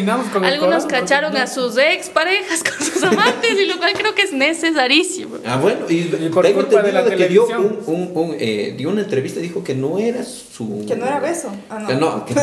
algunos 0.43 0.85
cacharon 0.85 1.35
a 1.37 1.47
sus 1.47 1.77
ex 1.77 2.09
parejas 2.09 2.63
con 2.63 2.85
sus 2.85 3.01
amantes, 3.03 3.57
y 3.57 3.65
lo 3.65 3.77
cual 3.77 3.93
creo 3.93 4.13
que 4.15 4.23
es 4.23 4.33
necesarísimo. 4.33 5.37
Ah, 5.45 5.57
bueno, 5.57 5.85
y, 5.87 6.03
por 6.29 6.51
culpa 6.53 6.81
de 6.81 6.91
la 6.91 7.05
que 7.05 7.27
dio, 7.27 7.47
un, 7.47 8.11
un, 8.13 8.35
eh, 8.37 8.73
dio 8.77 8.89
una 8.89 9.01
entrevista 9.01 9.39
y 9.39 9.43
dijo 9.43 9.63
que 9.63 9.75
no 9.75 9.97
era 9.97 10.23
su... 10.23 10.85
Que 10.85 10.95
no 10.95 11.05
era 11.05 11.19
beso. 11.19 11.51
Ah, 11.69 11.79
no. 11.79 11.93
no, 11.95 12.25
que, 12.25 12.33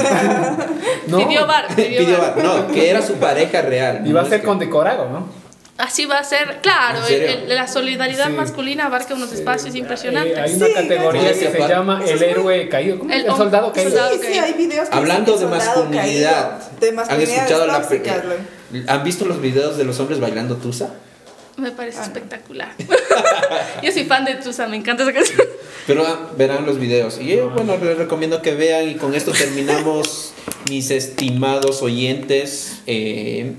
no. 1.06 1.18
Pidió 1.26 1.46
bar. 1.46 1.66
Pidió, 1.76 2.18
bar. 2.18 2.42
No, 2.42 2.68
que 2.68 2.88
era 2.88 3.02
su 3.02 3.14
pareja 3.14 3.60
real. 3.62 4.06
Y 4.06 4.12
va 4.12 4.22
a 4.22 4.26
ser 4.26 4.42
condecorado, 4.42 5.10
¿no? 5.10 5.45
Así 5.78 6.06
va 6.06 6.18
a 6.18 6.24
ser, 6.24 6.60
claro, 6.62 7.00
la 7.48 7.68
solidaridad 7.68 8.30
masculina 8.30 8.86
abarca 8.86 9.14
unos 9.14 9.32
espacios 9.32 9.74
impresionantes. 9.74 10.36
Eh, 10.36 10.40
hay 10.40 10.54
una 10.54 10.68
categoría 10.72 11.32
que 11.34 11.50
se 11.50 11.58
llama 11.58 12.02
el 12.06 12.22
héroe 12.22 12.68
caído, 12.68 12.98
¿cómo? 12.98 13.12
El, 13.12 13.26
soldado 13.26 13.72
caído. 13.72 13.90
Sí, 14.20 14.38
hay 14.38 14.54
videos 14.54 14.88
Hablando 14.90 15.36
de 15.36 15.46
masculinidad, 15.46 16.62
¿han 17.08 17.20
escuchado 17.20 17.66
la 17.66 17.86
¿Han 18.88 19.04
visto 19.04 19.26
los 19.26 19.40
videos 19.40 19.76
de 19.76 19.84
los 19.84 20.00
hombres 20.00 20.18
bailando 20.18 20.56
tusa? 20.56 20.90
Me 21.56 21.70
parece 21.70 22.00
ah, 22.00 22.04
espectacular. 22.04 22.74
yo 23.82 23.90
soy 23.90 24.04
fan 24.04 24.26
de 24.26 24.34
Tusa, 24.34 24.68
me 24.68 24.76
encanta 24.76 25.04
esa 25.04 25.12
canción. 25.14 25.40
Pero 25.86 26.06
ah, 26.06 26.32
verán 26.36 26.66
los 26.66 26.78
videos. 26.78 27.18
Y 27.18 27.34
yo, 27.34 27.48
bueno, 27.48 27.78
les 27.78 27.96
recomiendo 27.96 28.42
que 28.42 28.54
vean 28.54 28.90
y 28.90 28.96
con 28.96 29.14
esto 29.14 29.32
terminamos, 29.32 30.34
mis 30.68 30.90
estimados 30.90 31.80
oyentes. 31.80 32.82
Eh, 32.86 33.54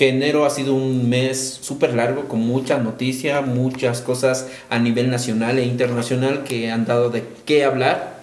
que 0.00 0.08
enero 0.08 0.46
ha 0.46 0.50
sido 0.50 0.72
un 0.72 1.10
mes 1.10 1.58
súper 1.60 1.92
largo 1.92 2.26
con 2.26 2.40
mucha 2.40 2.78
noticia, 2.78 3.42
muchas 3.42 4.00
cosas 4.00 4.48
a 4.70 4.78
nivel 4.78 5.10
nacional 5.10 5.58
e 5.58 5.64
internacional 5.64 6.42
que 6.42 6.70
han 6.70 6.86
dado 6.86 7.10
de 7.10 7.22
qué 7.44 7.64
hablar 7.64 8.14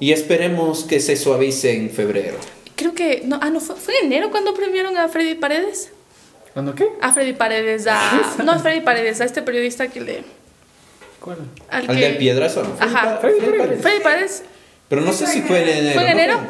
y 0.00 0.10
esperemos 0.10 0.82
que 0.82 0.98
se 0.98 1.14
suavice 1.14 1.76
en 1.76 1.90
febrero. 1.90 2.38
Creo 2.74 2.92
que, 2.96 3.22
no, 3.24 3.38
ah, 3.40 3.50
no, 3.50 3.60
fue, 3.60 3.76
fue 3.76 3.94
en 4.00 4.06
enero 4.06 4.32
cuando 4.32 4.52
premiaron 4.52 4.98
a 4.98 5.06
Freddy 5.06 5.36
Paredes. 5.36 5.92
¿Cuándo 6.52 6.74
qué? 6.74 6.88
A 7.00 7.12
Freddy 7.12 7.34
Paredes, 7.34 7.86
a, 7.86 8.36
no 8.44 8.50
a 8.50 8.58
Freddy 8.58 8.80
Paredes, 8.80 9.20
a 9.20 9.26
este 9.26 9.42
periodista 9.42 9.86
que 9.86 10.00
le... 10.00 10.24
¿Cuál? 11.20 11.38
Al, 11.70 11.86
que, 11.86 11.94
del 11.94 12.16
Piedrazo. 12.16 12.66
Ajá, 12.80 13.18
Freddy, 13.20 13.46
Paredes. 13.56 13.80
Freddy 13.80 14.00
Paredes. 14.00 14.42
Pero 14.88 15.02
no 15.02 15.12
sé 15.12 15.28
si 15.28 15.40
fue 15.42 15.62
en 15.62 15.68
enero. 15.68 16.00
¿Fue 16.00 16.10
en 16.10 16.18
enero? 16.18 16.40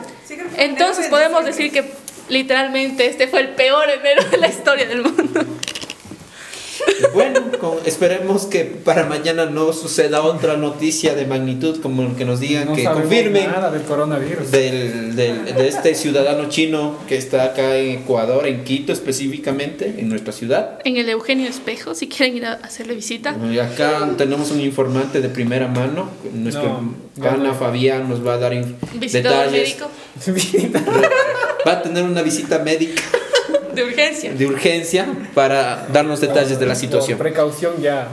Entonces 0.56 1.08
podemos 1.08 1.44
decir 1.44 1.70
que 1.70 1.84
literalmente 2.28 3.06
este 3.06 3.28
fue 3.28 3.40
el 3.40 3.48
peor 3.50 3.88
enero 3.90 4.24
de 4.30 4.38
la 4.38 4.48
historia 4.48 4.86
del 4.86 5.02
mundo. 5.02 5.40
Bueno, 7.12 7.40
esperemos 7.84 8.46
que 8.46 8.64
para 8.64 9.06
mañana 9.06 9.46
no 9.46 9.72
suceda 9.72 10.22
otra 10.22 10.56
noticia 10.56 11.14
de 11.14 11.26
magnitud 11.26 11.80
como 11.80 12.02
el 12.02 12.14
que 12.14 12.24
nos 12.24 12.40
digan 12.40 12.74
que 12.74 12.84
confirmen 12.84 13.50
nada 13.50 13.70
del 13.70 13.82
coronavirus. 13.82 14.50
Del, 14.50 15.16
del, 15.16 15.44
de 15.44 15.68
este 15.68 15.94
ciudadano 15.94 16.48
chino 16.48 16.96
que 17.08 17.16
está 17.16 17.44
acá 17.44 17.76
en 17.76 18.00
Ecuador, 18.00 18.46
en 18.46 18.64
Quito 18.64 18.92
específicamente, 18.92 19.94
en 19.98 20.08
nuestra 20.08 20.32
ciudad. 20.32 20.78
En 20.84 20.96
el 20.96 21.08
Eugenio 21.08 21.48
Espejo, 21.48 21.94
si 21.94 22.08
quieren 22.08 22.36
ir 22.36 22.46
a 22.46 22.54
hacerle 22.54 22.94
visita. 22.94 23.36
Y 23.50 23.58
acá 23.58 24.08
tenemos 24.16 24.50
un 24.50 24.60
informante 24.60 25.20
de 25.20 25.28
primera 25.28 25.68
mano, 25.68 26.10
nuestro 26.32 26.80
Ana 27.22 27.54
Fabián 27.54 28.08
nos 28.08 28.26
va 28.26 28.34
a 28.34 28.38
dar 28.38 28.52
detalles. 28.52 29.76
médico. 29.76 29.90
va 31.66 31.72
a 31.72 31.82
tener 31.82 32.04
una 32.04 32.22
visita 32.22 32.58
médica. 32.58 33.02
De 33.76 33.84
urgencia. 33.84 34.32
De 34.32 34.46
urgencia 34.46 35.06
para 35.34 35.86
darnos 35.92 36.20
detalles 36.20 36.58
de 36.58 36.66
la 36.66 36.74
situación. 36.74 37.18
precaución 37.18 37.80
ya. 37.80 38.08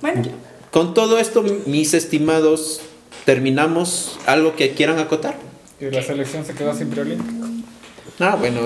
Bueno. 0.00 0.22
Con 0.70 0.94
todo 0.94 1.18
esto, 1.18 1.44
mis 1.66 1.94
estimados, 1.94 2.80
terminamos. 3.24 4.18
¿Algo 4.26 4.56
que 4.56 4.72
quieran 4.72 4.98
acotar? 4.98 5.36
Que 5.78 5.90
la 5.90 6.02
selección 6.02 6.44
se 6.44 6.54
quedó 6.54 6.74
sin 6.74 6.90
preolímpico. 6.90 7.48
Ah, 8.20 8.36
bueno, 8.36 8.60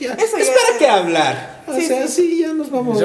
ya. 0.00 0.14
es 0.14 0.30
para 0.30 0.78
qué 0.78 0.86
hablar. 0.86 1.64
O 1.66 1.74
sea, 1.74 2.08
sí, 2.08 2.40
ya 2.40 2.52
nos 2.54 2.70
vamos. 2.70 3.00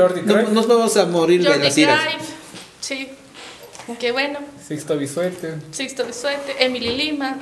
nos 0.53 0.67
vamos 0.67 0.97
a 0.97 1.05
morir 1.05 1.43
de 1.43 1.57
las 1.57 1.77
iras. 1.77 1.99
Sí. 2.80 3.09
Qué 3.99 4.11
bueno. 4.11 4.39
Sixto 4.65 4.97
Bisuete. 4.97 5.55
Sixto 5.71 6.05
Bisuete, 6.05 6.55
Emily 6.59 6.95
Lima. 6.95 7.39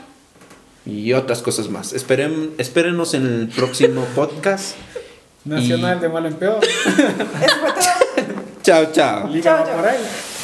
Y 0.86 1.12
otras 1.14 1.42
cosas 1.42 1.70
más. 1.70 1.92
Esperen, 1.94 2.54
espérenos 2.58 3.14
en 3.14 3.26
el 3.26 3.50
próximo 3.50 4.06
podcast. 4.16 4.76
Nacional 5.48 6.00
de 6.00 6.10
mal 6.10 6.26
en 6.26 6.34
peor. 6.34 6.60
Eso 6.64 7.56
fue 7.60 7.72
todo. 7.72 8.44
chao, 8.64 8.86
chao. 8.92 9.30
chao, 9.42 9.66
chao. 9.66 10.37